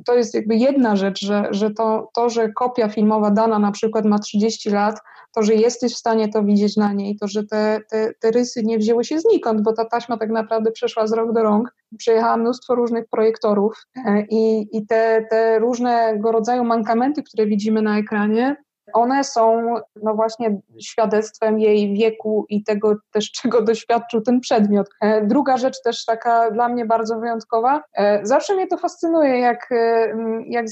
to 0.05 0.15
jest 0.15 0.33
jakby 0.33 0.55
jedna 0.55 0.95
rzecz, 0.95 1.25
że, 1.25 1.47
że 1.51 1.71
to, 1.71 2.09
to, 2.13 2.29
że 2.29 2.51
kopia 2.51 2.89
filmowa 2.89 3.31
dana 3.31 3.59
na 3.59 3.71
przykład 3.71 4.05
ma 4.05 4.19
30 4.19 4.69
lat, 4.69 4.99
to, 5.35 5.43
że 5.43 5.55
jesteś 5.55 5.93
w 5.93 5.97
stanie 5.97 6.29
to 6.29 6.43
widzieć 6.43 6.77
na 6.77 6.93
niej, 6.93 7.17
to, 7.17 7.27
że 7.27 7.43
te, 7.43 7.79
te, 7.89 8.13
te 8.19 8.31
rysy 8.31 8.63
nie 8.63 8.77
wzięły 8.77 9.03
się 9.03 9.19
znikąd, 9.19 9.61
bo 9.61 9.73
ta 9.73 9.85
taśma 9.85 10.17
tak 10.17 10.29
naprawdę 10.29 10.71
przeszła 10.71 11.07
z 11.07 11.13
rok 11.13 11.33
do 11.33 11.43
rąk, 11.43 11.75
przejechała 11.97 12.37
mnóstwo 12.37 12.75
różnych 12.75 13.07
projektorów 13.09 13.85
e, 14.05 14.25
i, 14.29 14.67
i 14.77 14.87
te, 14.87 15.25
te 15.29 15.59
różnego 15.59 16.31
rodzaju 16.31 16.63
mankamenty, 16.63 17.23
które 17.23 17.45
widzimy 17.45 17.81
na 17.81 17.99
ekranie, 17.99 18.55
one 18.93 19.23
są 19.23 19.73
no 20.03 20.15
właśnie 20.15 20.61
świadectwem 20.81 21.59
jej 21.59 21.93
wieku 21.93 22.45
i 22.49 22.63
tego 22.63 22.95
też, 23.11 23.31
czego 23.41 23.61
doświadczył 23.61 24.21
ten 24.21 24.39
przedmiot. 24.39 24.89
E, 25.01 25.25
druga 25.25 25.57
rzecz 25.57 25.81
też 25.83 26.05
taka 26.05 26.51
dla 26.51 26.69
mnie 26.69 26.85
bardzo 26.85 27.19
wyjątkowa. 27.19 27.83
E, 27.97 28.25
zawsze 28.25 28.55
mnie 28.55 28.67
to 28.67 28.77
fascynuje, 28.77 29.39
jak, 29.39 29.71
e, 29.71 30.13
jak, 30.47 30.65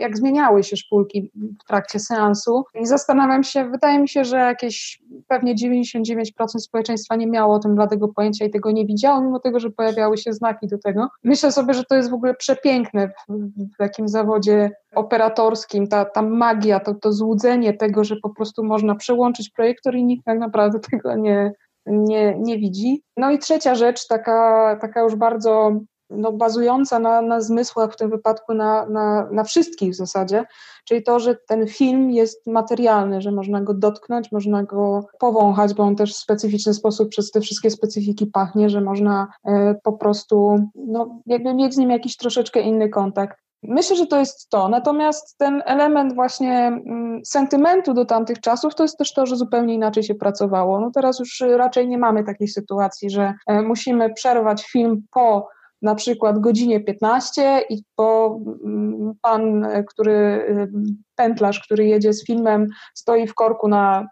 jak 0.00 0.16
zmieniały 0.16 0.62
się 0.62 0.76
szpulki 0.76 1.30
w 1.64 1.66
trakcie 1.66 1.98
seansu 1.98 2.64
i 2.74 2.86
zastanawiam 2.86 3.44
się, 3.44 3.70
wydaje 3.70 3.98
mi 3.98 4.08
się, 4.08 4.24
że 4.24 4.36
jakieś 4.36 5.02
pewnie 5.28 5.54
99% 5.54 6.58
społeczeństwa 6.58 7.16
nie 7.16 7.26
miało 7.26 7.54
o 7.54 7.58
tym 7.58 7.74
bladego 7.74 8.08
pojęcia 8.08 8.44
i 8.44 8.50
tego 8.50 8.70
nie 8.70 8.86
widziało, 8.86 9.20
mimo 9.20 9.40
tego, 9.40 9.60
że 9.60 9.70
pojawiały 9.70 10.18
się 10.18 10.32
znaki 10.32 10.66
do 10.66 10.78
tego. 10.78 11.08
Myślę 11.24 11.52
sobie, 11.52 11.74
że 11.74 11.84
to 11.84 11.94
jest 11.94 12.10
w 12.10 12.14
ogóle 12.14 12.34
przepiękne 12.34 13.08
w, 13.08 13.32
w 13.74 13.76
takim 13.78 14.08
zawodzie 14.08 14.70
operatorskim, 14.94 15.88
ta, 15.88 16.04
ta 16.04 16.22
magia, 16.22 16.80
to, 16.80 16.94
to 16.94 17.12
złudzenie 17.12 17.74
tego, 17.74 18.04
że 18.04 18.16
po 18.16 18.30
prostu 18.30 18.64
można 18.64 18.94
przełączyć 18.94 19.50
projektor 19.50 19.94
i 19.94 20.04
nikt 20.04 20.24
tak 20.24 20.38
naprawdę 20.38 20.78
tego 20.90 21.16
nie, 21.16 21.52
nie, 21.86 22.38
nie 22.38 22.58
widzi. 22.58 23.02
No 23.16 23.30
i 23.30 23.38
trzecia 23.38 23.74
rzecz, 23.74 24.06
taka, 24.06 24.78
taka 24.80 25.00
już 25.00 25.14
bardzo 25.14 25.72
no, 26.10 26.32
bazująca 26.32 26.98
na, 26.98 27.22
na 27.22 27.40
zmysłach, 27.40 27.92
w 27.92 27.96
tym 27.96 28.10
wypadku 28.10 28.54
na, 28.54 28.86
na, 28.86 29.28
na 29.30 29.44
wszystkich 29.44 29.92
w 29.92 29.96
zasadzie, 29.96 30.44
czyli 30.84 31.02
to, 31.02 31.20
że 31.20 31.36
ten 31.48 31.66
film 31.66 32.10
jest 32.10 32.46
materialny, 32.46 33.20
że 33.20 33.32
można 33.32 33.60
go 33.60 33.74
dotknąć, 33.74 34.32
można 34.32 34.62
go 34.62 35.06
powąchać, 35.18 35.74
bo 35.74 35.82
on 35.82 35.96
też 35.96 36.14
w 36.14 36.18
specyficzny 36.18 36.74
sposób 36.74 37.08
przez 37.08 37.30
te 37.30 37.40
wszystkie 37.40 37.70
specyfiki 37.70 38.26
pachnie, 38.26 38.70
że 38.70 38.80
można 38.80 39.28
e, 39.44 39.74
po 39.82 39.92
prostu 39.92 40.56
no, 40.74 41.20
jakby 41.26 41.54
mieć 41.54 41.74
z 41.74 41.76
nim 41.76 41.90
jakiś 41.90 42.16
troszeczkę 42.16 42.60
inny 42.60 42.88
kontakt. 42.88 43.38
Myślę, 43.68 43.96
że 43.96 44.06
to 44.06 44.18
jest 44.18 44.50
to. 44.50 44.68
Natomiast 44.68 45.38
ten 45.38 45.62
element 45.66 46.14
właśnie 46.14 46.66
mm, 46.66 47.20
sentymentu 47.24 47.94
do 47.94 48.04
tamtych 48.04 48.40
czasów 48.40 48.74
to 48.74 48.82
jest 48.84 48.98
też 48.98 49.12
to, 49.12 49.26
że 49.26 49.36
zupełnie 49.36 49.74
inaczej 49.74 50.02
się 50.02 50.14
pracowało. 50.14 50.80
No 50.80 50.90
teraz 50.90 51.18
już 51.18 51.42
raczej 51.56 51.88
nie 51.88 51.98
mamy 51.98 52.24
takiej 52.24 52.48
sytuacji, 52.48 53.10
że 53.10 53.34
e, 53.46 53.62
musimy 53.62 54.14
przerwać 54.14 54.64
film 54.64 55.02
po 55.10 55.48
na 55.82 55.94
przykład 55.94 56.38
godzinie 56.38 56.80
15 56.80 57.60
i 57.70 57.82
po 57.96 58.40
mm, 58.64 59.12
pan, 59.22 59.64
e, 59.64 59.84
który 59.84 60.14
e, 60.14 60.66
pętlarz, 61.14 61.60
który 61.60 61.86
jedzie 61.86 62.12
z 62.12 62.26
filmem, 62.26 62.66
stoi 62.94 63.26
w 63.26 63.34
korku 63.34 63.68
na 63.68 64.06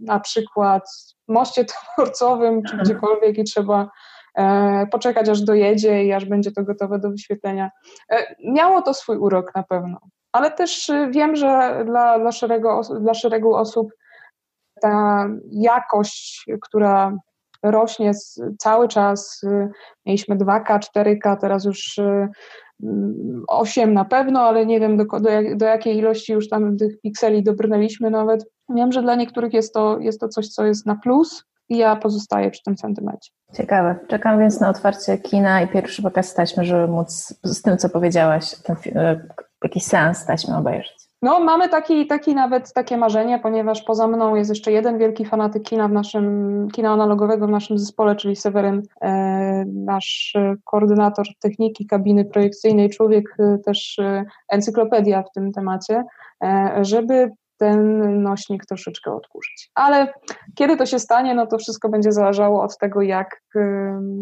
na 0.00 0.20
przykład 0.20 0.82
moście 1.28 1.64
dworcowym 1.96 2.62
czy 2.62 2.76
gdziekolwiek 2.76 3.38
i 3.38 3.44
trzeba 3.44 3.90
poczekać 4.90 5.28
aż 5.28 5.42
dojedzie 5.42 6.04
i 6.04 6.12
aż 6.12 6.24
będzie 6.24 6.52
to 6.52 6.64
gotowe 6.64 6.98
do 6.98 7.10
wyświetlenia. 7.10 7.70
E, 8.10 8.34
miało 8.44 8.82
to 8.82 8.94
swój 8.94 9.16
urok 9.16 9.54
na 9.54 9.62
pewno, 9.62 9.98
ale 10.32 10.50
też 10.50 10.90
e, 10.90 11.10
wiem, 11.10 11.36
że 11.36 11.82
dla, 11.86 12.18
dla, 12.18 12.32
szeregu, 12.32 12.68
dla 13.00 13.14
szeregu 13.14 13.54
osób 13.54 13.92
ta 14.80 15.26
jakość, 15.50 16.46
która 16.62 17.16
rośnie 17.62 18.12
cały 18.58 18.88
czas, 18.88 19.40
mieliśmy 20.06 20.36
2K, 20.36 20.78
4K, 20.78 21.36
teraz 21.40 21.64
już 21.64 22.00
8 23.48 23.94
na 23.94 24.04
pewno, 24.04 24.40
ale 24.40 24.66
nie 24.66 24.80
wiem 24.80 24.96
do, 24.96 25.04
do, 25.04 25.30
do, 25.56 25.66
jakiej 25.66 25.96
ilości 25.96 26.32
już 26.32 26.48
tam 26.48 26.76
tych 26.76 27.00
pikseli 27.00 27.42
dobrnęliśmy 27.42 28.10
nawet. 28.10 28.50
Wiem, 28.68 28.92
że 28.92 29.02
dla 29.02 29.14
niektórych 29.14 29.52
jest 29.52 29.74
to, 29.74 29.98
jest 29.98 30.20
to 30.20 30.28
coś, 30.28 30.48
co 30.48 30.66
jest 30.66 30.86
na 30.86 30.96
plus, 30.96 31.44
i 31.70 31.76
ja 31.76 31.96
pozostaję 31.96 32.50
przy 32.50 32.62
tym 32.62 32.76
sentymencie. 32.76 33.30
Ciekawe. 33.52 33.96
Czekam 34.08 34.38
więc 34.38 34.60
na 34.60 34.68
otwarcie 34.70 35.18
kina 35.18 35.62
i 35.62 35.68
pierwszy 35.68 36.02
pokaz 36.02 36.34
taśmy, 36.34 36.64
żeby 36.64 36.88
móc 36.88 37.34
z 37.44 37.62
tym, 37.62 37.78
co 37.78 37.88
powiedziałaś, 37.88 38.54
ten, 38.62 38.76
e, 38.94 39.20
jakiś 39.64 39.84
seans 39.84 40.26
taśmy 40.26 40.56
obejrzeć. 40.56 41.00
No, 41.22 41.40
mamy 41.40 41.68
taki, 41.68 42.06
taki 42.06 42.34
nawet 42.34 42.72
takie 42.72 42.96
marzenie, 42.96 43.38
ponieważ 43.38 43.82
poza 43.82 44.06
mną 44.06 44.34
jest 44.34 44.50
jeszcze 44.50 44.72
jeden 44.72 44.98
wielki 44.98 45.24
fanatyk 45.24 45.62
kina 45.62 45.88
w 45.88 45.92
naszym, 45.92 46.68
kina 46.72 46.92
analogowego 46.92 47.46
w 47.46 47.50
naszym 47.50 47.78
zespole, 47.78 48.16
czyli 48.16 48.36
Seweryn, 48.36 48.82
e, 49.02 49.64
nasz 49.66 50.34
koordynator 50.64 51.26
techniki 51.40 51.86
kabiny 51.86 52.24
projekcyjnej, 52.24 52.90
człowiek 52.90 53.36
e, 53.38 53.58
też 53.58 53.98
e, 53.98 54.24
encyklopedia 54.48 55.22
w 55.22 55.32
tym 55.32 55.52
temacie, 55.52 56.04
e, 56.42 56.78
żeby 56.80 57.30
ten 57.60 58.22
nośnik 58.22 58.66
troszeczkę 58.66 59.14
odkurzyć. 59.14 59.70
Ale 59.74 60.12
kiedy 60.54 60.76
to 60.76 60.86
się 60.86 60.98
stanie, 60.98 61.34
no 61.34 61.46
to 61.46 61.58
wszystko 61.58 61.88
będzie 61.88 62.12
zależało 62.12 62.62
od 62.62 62.78
tego, 62.78 63.02
jak, 63.02 63.42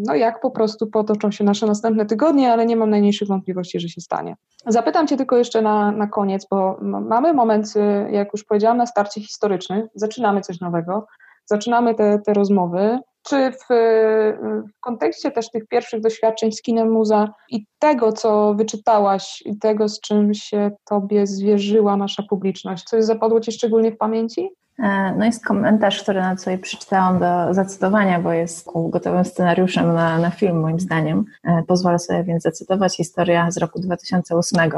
no 0.06 0.14
jak 0.14 0.40
po 0.40 0.50
prostu 0.50 0.86
potoczą 0.86 1.30
się 1.30 1.44
nasze 1.44 1.66
następne 1.66 2.06
tygodnie, 2.06 2.52
ale 2.52 2.66
nie 2.66 2.76
mam 2.76 2.90
najmniejszych 2.90 3.28
wątpliwości, 3.28 3.80
że 3.80 3.88
się 3.88 4.00
stanie. 4.00 4.34
Zapytam 4.66 5.06
Cię 5.06 5.16
tylko 5.16 5.36
jeszcze 5.36 5.62
na, 5.62 5.92
na 5.92 6.06
koniec, 6.06 6.46
bo 6.50 6.78
mamy 6.82 7.32
moment, 7.32 7.76
y, 7.76 8.10
jak 8.10 8.28
już 8.32 8.44
powiedziałam, 8.44 8.76
na 8.76 8.86
starcie 8.86 9.20
historyczny, 9.20 9.88
zaczynamy 9.94 10.40
coś 10.40 10.60
nowego, 10.60 11.06
zaczynamy 11.44 11.94
te, 11.94 12.18
te 12.18 12.34
rozmowy. 12.34 12.98
Czy 13.28 13.52
w, 13.52 13.66
w, 13.68 14.80
kontekście 14.80 15.30
też 15.30 15.50
tych 15.50 15.68
pierwszych 15.68 16.00
doświadczeń 16.00 16.52
z 16.52 16.62
kinem 16.62 16.90
muza 16.90 17.28
i 17.50 17.66
tego, 17.78 18.12
co 18.12 18.54
wyczytałaś 18.54 19.42
i 19.46 19.58
tego, 19.58 19.88
z 19.88 20.00
czym 20.00 20.34
się 20.34 20.70
tobie 20.84 21.26
zwierzyła 21.26 21.96
nasza 21.96 22.22
publiczność, 22.22 22.84
coś 22.84 23.04
zapadło 23.04 23.40
ci 23.40 23.52
szczególnie 23.52 23.92
w 23.92 23.96
pamięci? 23.96 24.50
E, 24.78 25.14
no 25.18 25.24
jest 25.24 25.46
komentarz, 25.46 26.02
który 26.02 26.20
na 26.20 26.36
sobie 26.36 26.58
przeczytałam 26.58 27.18
do 27.18 27.54
zacytowania, 27.54 28.20
bo 28.20 28.32
jest 28.32 28.68
gotowym 28.74 29.24
scenariuszem 29.24 29.94
na, 29.94 30.18
na 30.18 30.30
film 30.30 30.60
moim 30.60 30.80
zdaniem. 30.80 31.24
E, 31.44 31.62
pozwolę 31.66 31.98
sobie 31.98 32.24
więc 32.24 32.42
zacytować 32.42 32.96
historia 32.96 33.50
z 33.50 33.56
roku 33.56 33.80
2008. 33.80 34.70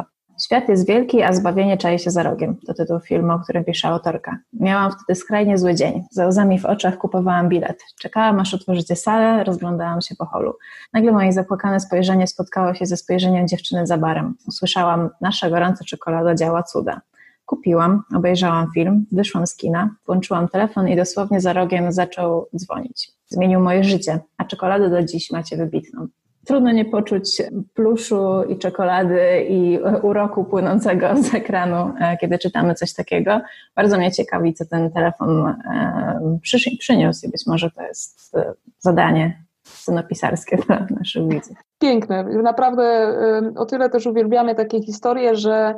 Świat 0.45 0.69
jest 0.69 0.87
wielki, 0.87 1.23
a 1.23 1.33
zbawienie 1.33 1.77
czai 1.77 1.99
się 1.99 2.11
za 2.11 2.23
rogiem. 2.23 2.57
To 2.67 2.75
tytuł 2.75 3.01
filmu, 3.01 3.33
o 3.33 3.39
którym 3.39 3.65
pisze 3.65 3.89
autorka. 3.89 4.39
Miałam 4.53 4.93
wtedy 4.93 5.21
skrajnie 5.21 5.59
zły 5.59 5.75
dzień. 5.75 6.03
Za 6.11 6.27
łzami 6.27 6.59
w 6.59 6.65
oczach 6.65 6.99
kupowałam 6.99 7.49
bilet. 7.49 7.83
Czekałam, 8.01 8.41
aż 8.41 8.55
otworzycie 8.55 8.97
salę, 8.97 9.45
rozglądałam 9.45 10.01
się 10.01 10.15
po 10.15 10.27
holu. 10.27 10.53
Nagle 10.93 11.13
moje 11.13 11.33
zapłakane 11.33 11.81
spojrzenie 11.81 12.27
spotkało 12.27 12.75
się 12.75 12.87
ze 12.87 12.97
spojrzeniem 12.97 13.49
dziewczyny 13.49 13.87
za 13.87 13.99
barem. 13.99 14.35
Usłyszałam, 14.49 15.11
nasza 15.21 15.51
gorąca 15.51 15.85
czekolada 15.85 16.35
działa 16.35 16.63
cuda. 16.63 17.01
Kupiłam, 17.47 18.03
obejrzałam 18.15 18.71
film, 18.75 19.07
wyszłam 19.13 19.47
z 19.47 19.57
kina, 19.57 19.95
włączyłam 20.07 20.49
telefon 20.49 20.89
i 20.89 20.97
dosłownie 20.97 21.41
za 21.41 21.53
rogiem 21.53 21.93
zaczął 21.93 22.47
dzwonić. 22.57 23.13
Zmienił 23.29 23.61
moje 23.61 23.85
życie, 23.85 24.21
a 24.39 24.45
czekoladę 24.45 24.91
do 24.91 25.03
dziś 25.03 25.31
macie 25.31 25.57
wybitną. 25.57 26.09
Trudno 26.47 26.73
nie 26.73 26.85
poczuć 26.85 27.43
pluszu 27.75 28.43
i 28.49 28.59
czekolady 28.59 29.47
i 29.49 29.79
uroku 30.03 30.45
płynącego 30.45 31.23
z 31.23 31.35
ekranu, 31.35 31.93
e, 32.01 32.17
kiedy 32.17 32.39
czytamy 32.39 32.75
coś 32.75 32.95
takiego. 32.95 33.41
Bardzo 33.77 33.99
mnie 33.99 34.13
ciekawi, 34.13 34.55
co 34.55 34.67
ten 34.67 34.91
telefon 34.91 35.47
e, 35.47 36.39
przyniósł 36.79 37.27
i 37.27 37.31
być 37.31 37.47
może 37.47 37.71
to 37.71 37.83
jest 37.83 38.37
e, 38.37 38.53
zadanie 38.79 39.45
scenopisarskie 39.65 40.57
dla 40.57 40.87
naszych 40.91 41.29
widzów. 41.29 41.57
Piękne. 41.79 42.25
Naprawdę 42.25 43.15
o 43.57 43.67
tyle 43.67 43.91
też 43.91 44.07
uwielbiamy 44.07 44.55
takie 44.55 44.83
historie, 44.83 45.37
że 45.37 45.75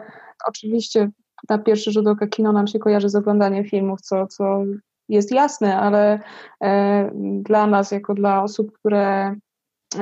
oczywiście 0.49 1.11
na 1.49 1.59
pierwszy 1.59 1.93
rzut 1.93 2.07
oka 2.07 2.27
kino 2.27 2.53
nam 2.53 2.67
się 2.67 2.79
kojarzy 2.79 3.09
z 3.09 3.15
oglądaniem 3.15 3.65
filmów, 3.65 4.01
co, 4.01 4.27
co 4.27 4.63
jest 5.09 5.33
jasne, 5.33 5.77
ale 5.77 6.19
dla 7.21 7.67
nas, 7.67 7.91
jako 7.91 8.15
dla 8.15 8.43
osób, 8.43 8.73
które 8.73 9.37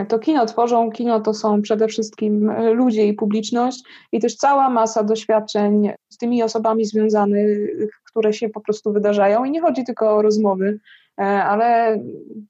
to 0.08 0.18
kino 0.18 0.46
tworzą. 0.46 0.90
Kino 0.90 1.20
to 1.20 1.34
są 1.34 1.62
przede 1.62 1.88
wszystkim 1.88 2.50
e, 2.50 2.70
ludzie 2.70 3.06
i 3.06 3.14
publiczność 3.14 3.84
i 4.12 4.20
też 4.20 4.36
cała 4.36 4.70
masa 4.70 5.04
doświadczeń 5.04 5.90
z 6.08 6.16
tymi 6.16 6.42
osobami 6.42 6.84
związanych, 6.84 7.58
które 8.06 8.32
się 8.32 8.48
po 8.48 8.60
prostu 8.60 8.92
wydarzają. 8.92 9.44
I 9.44 9.50
nie 9.50 9.60
chodzi 9.60 9.84
tylko 9.84 10.16
o 10.16 10.22
rozmowy, 10.22 10.80
ale 11.16 11.98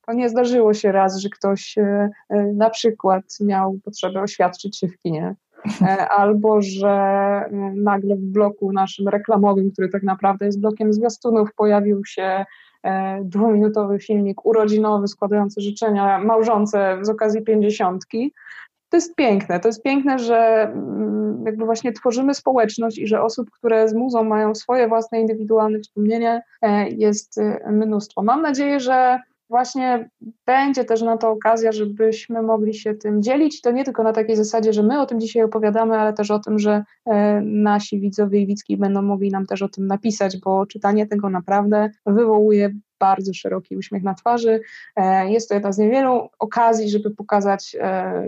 to 0.06 0.12
nie 0.12 0.28
zdarzyło 0.28 0.74
się 0.74 0.92
raz, 0.92 1.18
że 1.18 1.28
ktoś 1.28 1.74
na 2.54 2.70
przykład 2.70 3.24
miał 3.40 3.78
potrzebę 3.84 4.20
oświadczyć 4.20 4.78
się 4.78 4.88
w 4.88 4.98
kinie. 4.98 5.34
Albo 6.18 6.62
że 6.62 6.94
nagle 7.74 8.16
w 8.16 8.24
bloku 8.24 8.72
naszym 8.72 9.08
reklamowym, 9.08 9.70
który 9.70 9.88
tak 9.88 10.02
naprawdę 10.02 10.46
jest 10.46 10.60
blokiem 10.60 10.92
zwiastunów, 10.92 11.54
pojawił 11.54 12.04
się 12.04 12.44
dwuminutowy 13.22 13.98
filmik 13.98 14.46
urodzinowy 14.46 15.08
składający 15.08 15.60
życzenia 15.60 16.18
małżonce 16.18 16.98
z 17.02 17.08
okazji 17.08 17.42
pięćdziesiątki 17.42 18.32
to 18.90 18.96
jest 18.96 19.14
piękne. 19.14 19.60
To 19.60 19.68
jest 19.68 19.82
piękne, 19.82 20.18
że 20.18 20.62
mm, 20.62 21.42
jakby 21.46 21.64
właśnie 21.64 21.92
tworzymy 21.92 22.34
społeczność 22.34 22.98
i 22.98 23.06
że 23.06 23.22
osób, 23.22 23.50
które 23.50 23.88
z 23.88 23.94
muzą 23.94 24.24
mają 24.24 24.54
swoje 24.54 24.88
własne 24.88 25.20
indywidualne 25.20 25.80
wspomnienie, 25.80 26.42
e, 26.62 26.88
jest 26.88 27.38
e, 27.38 27.72
mnóstwo. 27.72 28.22
Mam 28.22 28.42
nadzieję, 28.42 28.80
że 28.80 29.20
właśnie 29.50 30.10
będzie 30.46 30.84
też 30.84 31.02
na 31.02 31.16
to 31.16 31.30
okazja, 31.30 31.72
żebyśmy 31.72 32.42
mogli 32.42 32.74
się 32.74 32.94
tym 32.94 33.22
dzielić. 33.22 33.60
To 33.60 33.70
nie 33.70 33.84
tylko 33.84 34.02
na 34.02 34.12
takiej 34.12 34.36
zasadzie, 34.36 34.72
że 34.72 34.82
my 34.82 35.00
o 35.00 35.06
tym 35.06 35.20
dzisiaj 35.20 35.42
opowiadamy, 35.42 35.98
ale 35.98 36.12
też 36.12 36.30
o 36.30 36.38
tym, 36.38 36.58
że 36.58 36.84
e, 37.06 37.40
nasi 37.40 38.00
widzowie 38.00 38.40
i 38.40 38.46
widzki 38.46 38.76
będą 38.76 39.02
mogli 39.02 39.30
nam 39.30 39.46
też 39.46 39.62
o 39.62 39.68
tym 39.68 39.86
napisać, 39.86 40.36
bo 40.36 40.66
czytanie 40.66 41.06
tego 41.06 41.30
naprawdę 41.30 41.90
wywołuje 42.06 42.70
bardzo 43.00 43.34
szeroki 43.34 43.76
uśmiech 43.76 44.02
na 44.02 44.14
twarzy. 44.14 44.60
E, 44.96 45.30
jest 45.30 45.48
to 45.48 45.54
jedna 45.54 45.72
z 45.72 45.78
niewielu 45.78 46.28
okazji, 46.38 46.90
żeby 46.90 47.10
pokazać 47.10 47.76
e, 47.80 48.22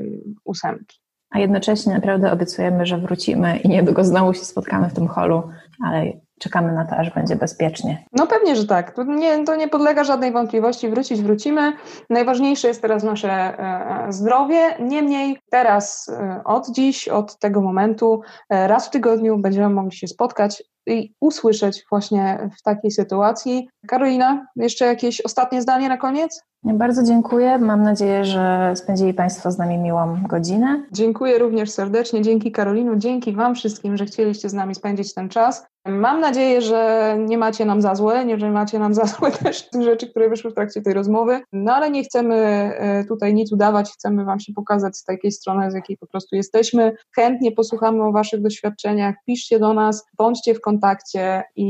ósemki. 0.45 1.03
A 1.31 1.39
jednocześnie 1.39 1.95
naprawdę 1.95 2.33
obiecujemy, 2.33 2.87
że 2.87 2.99
wrócimy 2.99 3.59
i 3.59 3.69
niedługo 3.69 4.05
znowu 4.05 4.35
się 4.35 4.45
spotkamy 4.45 4.89
w 4.89 4.95
tym 4.95 5.09
holu, 5.09 5.43
ale 5.85 6.13
czekamy 6.43 6.73
na 6.73 6.85
to, 6.85 6.97
aż 6.97 7.11
będzie 7.11 7.37
bezpiecznie. 7.37 8.05
No 8.13 8.27
pewnie, 8.27 8.57
że 8.57 8.67
tak. 8.67 8.95
To 8.95 9.05
nie, 9.05 9.45
to 9.45 9.57
nie 9.57 9.69
podlega 9.69 10.05
żadnej 10.05 10.33
wątpliwości. 10.33 10.89
Wrócić 10.89 11.23
wrócimy. 11.23 11.73
Najważniejsze 12.11 12.69
jest 12.69 12.83
teraz 12.83 13.03
nasze 13.03 13.31
e, 13.31 14.13
zdrowie. 14.13 14.77
Niemniej 14.81 15.39
teraz 15.51 16.11
od 16.45 16.71
dziś, 16.71 17.09
od 17.09 17.39
tego 17.39 17.61
momentu, 17.61 18.21
raz 18.51 18.87
w 18.87 18.91
tygodniu 18.91 19.39
będziemy 19.39 19.69
mogli 19.69 19.97
się 19.97 20.09
spotkać 20.09 20.63
i 20.87 21.15
usłyszeć 21.21 21.85
właśnie 21.91 22.49
w 22.59 22.63
takiej 22.63 22.91
sytuacji. 22.91 23.69
Karolina, 23.87 24.47
jeszcze 24.57 24.87
jakieś 24.87 25.21
ostatnie 25.21 25.63
zdanie 25.63 25.89
na 25.89 25.97
koniec? 25.97 26.43
Bardzo 26.65 27.03
dziękuję. 27.03 27.59
Mam 27.59 27.83
nadzieję, 27.83 28.25
że 28.25 28.73
spędzili 28.77 29.15
Państwo 29.15 29.51
z 29.51 29.59
nami 29.59 29.79
miłą 29.79 30.17
godzinę. 30.29 30.87
Dziękuję 30.93 31.39
również 31.39 31.71
serdecznie. 31.71 32.23
Dzięki 32.23 32.53
Karolinu, 32.53 32.97
dzięki 32.97 33.33
Wam 33.33 33.55
wszystkim, 33.55 33.97
że 33.97 34.07
chcieliście 34.07 34.49
z 34.49 34.55
nami 34.55 34.75
spędzić 34.75 35.15
ten 35.15 35.29
czas. 35.29 35.67
Mam 35.87 36.21
nadzieję, 36.21 36.61
że 36.61 37.17
nie 37.19 37.39
macie 37.39 37.65
nam 37.65 37.83
za 37.83 37.95
złe, 37.95 38.25
nie, 38.25 38.39
że 38.39 38.51
macie 38.51 38.79
nam 38.79 38.95
za 38.95 39.07
złe 39.13 39.31
też 39.31 39.71
tych 39.71 39.83
rzeczy, 39.83 40.11
które 40.11 40.29
wyszły 40.29 40.51
w 40.51 40.55
trakcie 40.55 40.83
tej 40.83 40.95
rozmowy, 40.95 41.41
no 41.53 41.75
ale 41.75 41.91
nie 41.91 42.05
chcemy 42.05 42.37
e, 42.37 43.05
tutaj 43.05 43.35
nic 43.35 43.53
udawać, 43.53 43.91
chcemy 43.91 44.25
Wam 44.25 44.41
się 44.41 44.53
pokazać 44.53 44.97
z 44.97 45.05
takiej 45.05 45.33
strony, 45.33 45.71
z 45.71 45.75
jakiej 45.75 45.97
po 45.97 46.07
prostu 46.07 46.37
jesteśmy. 46.37 46.97
Chętnie 47.15 47.53
posłuchamy 47.53 48.03
o 48.03 48.13
Waszych 48.13 48.43
doświadczeniach, 48.43 49.15
piszcie 49.27 49.59
do 49.59 49.75
nas, 49.75 50.07
bądźcie 50.19 50.55
w 50.55 50.61
kontakcie 50.61 51.43
i 51.57 51.67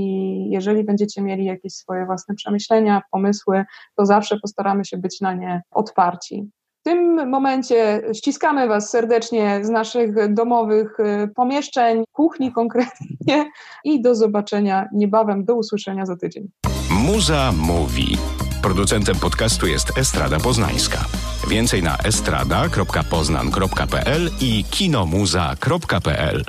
jeżeli 0.51 0.85
będziecie 0.85 1.23
mieli 1.23 1.45
jakieś 1.45 1.75
swoje 1.75 2.07
własne 2.07 2.35
przemyślenia, 2.35 3.03
pomysły, 3.11 3.65
to 3.97 4.07
zawsze 4.07 4.39
postaramy 4.41 4.82
się 4.85 4.97
być 4.97 5.21
na 5.21 5.35
nie 5.35 5.63
otwarci. 5.71 6.51
W 6.81 6.85
tym 6.85 7.31
momencie 7.31 8.03
ściskamy 8.15 8.69
Was 8.69 8.91
serdecznie 8.91 9.61
z 9.63 9.69
naszych 9.69 10.35
domowych 10.35 11.01
y, 11.01 11.29
pomieszczeń, 11.35 12.05
kuchni 12.13 12.53
konkretnie 12.53 13.51
i 13.85 14.03
do 14.03 14.15
zobaczenia 14.15 14.89
niebawem, 14.95 15.45
do 15.45 15.55
usłyszenia 15.55 16.07
za 16.07 16.17
tydzień. 16.17 16.49
Muza 16.91 17.53
mówi. 17.53 18.17
Producentem 18.63 19.17
podcastu 19.17 19.67
jest 19.67 19.99
Estrada 19.99 20.39
Poznańska. 20.39 20.99
Więcej 21.49 21.83
na 21.83 21.99
estrada.poznan.pl 21.99 24.31
i 24.41 24.65
kinomuza.pl. 24.71 26.45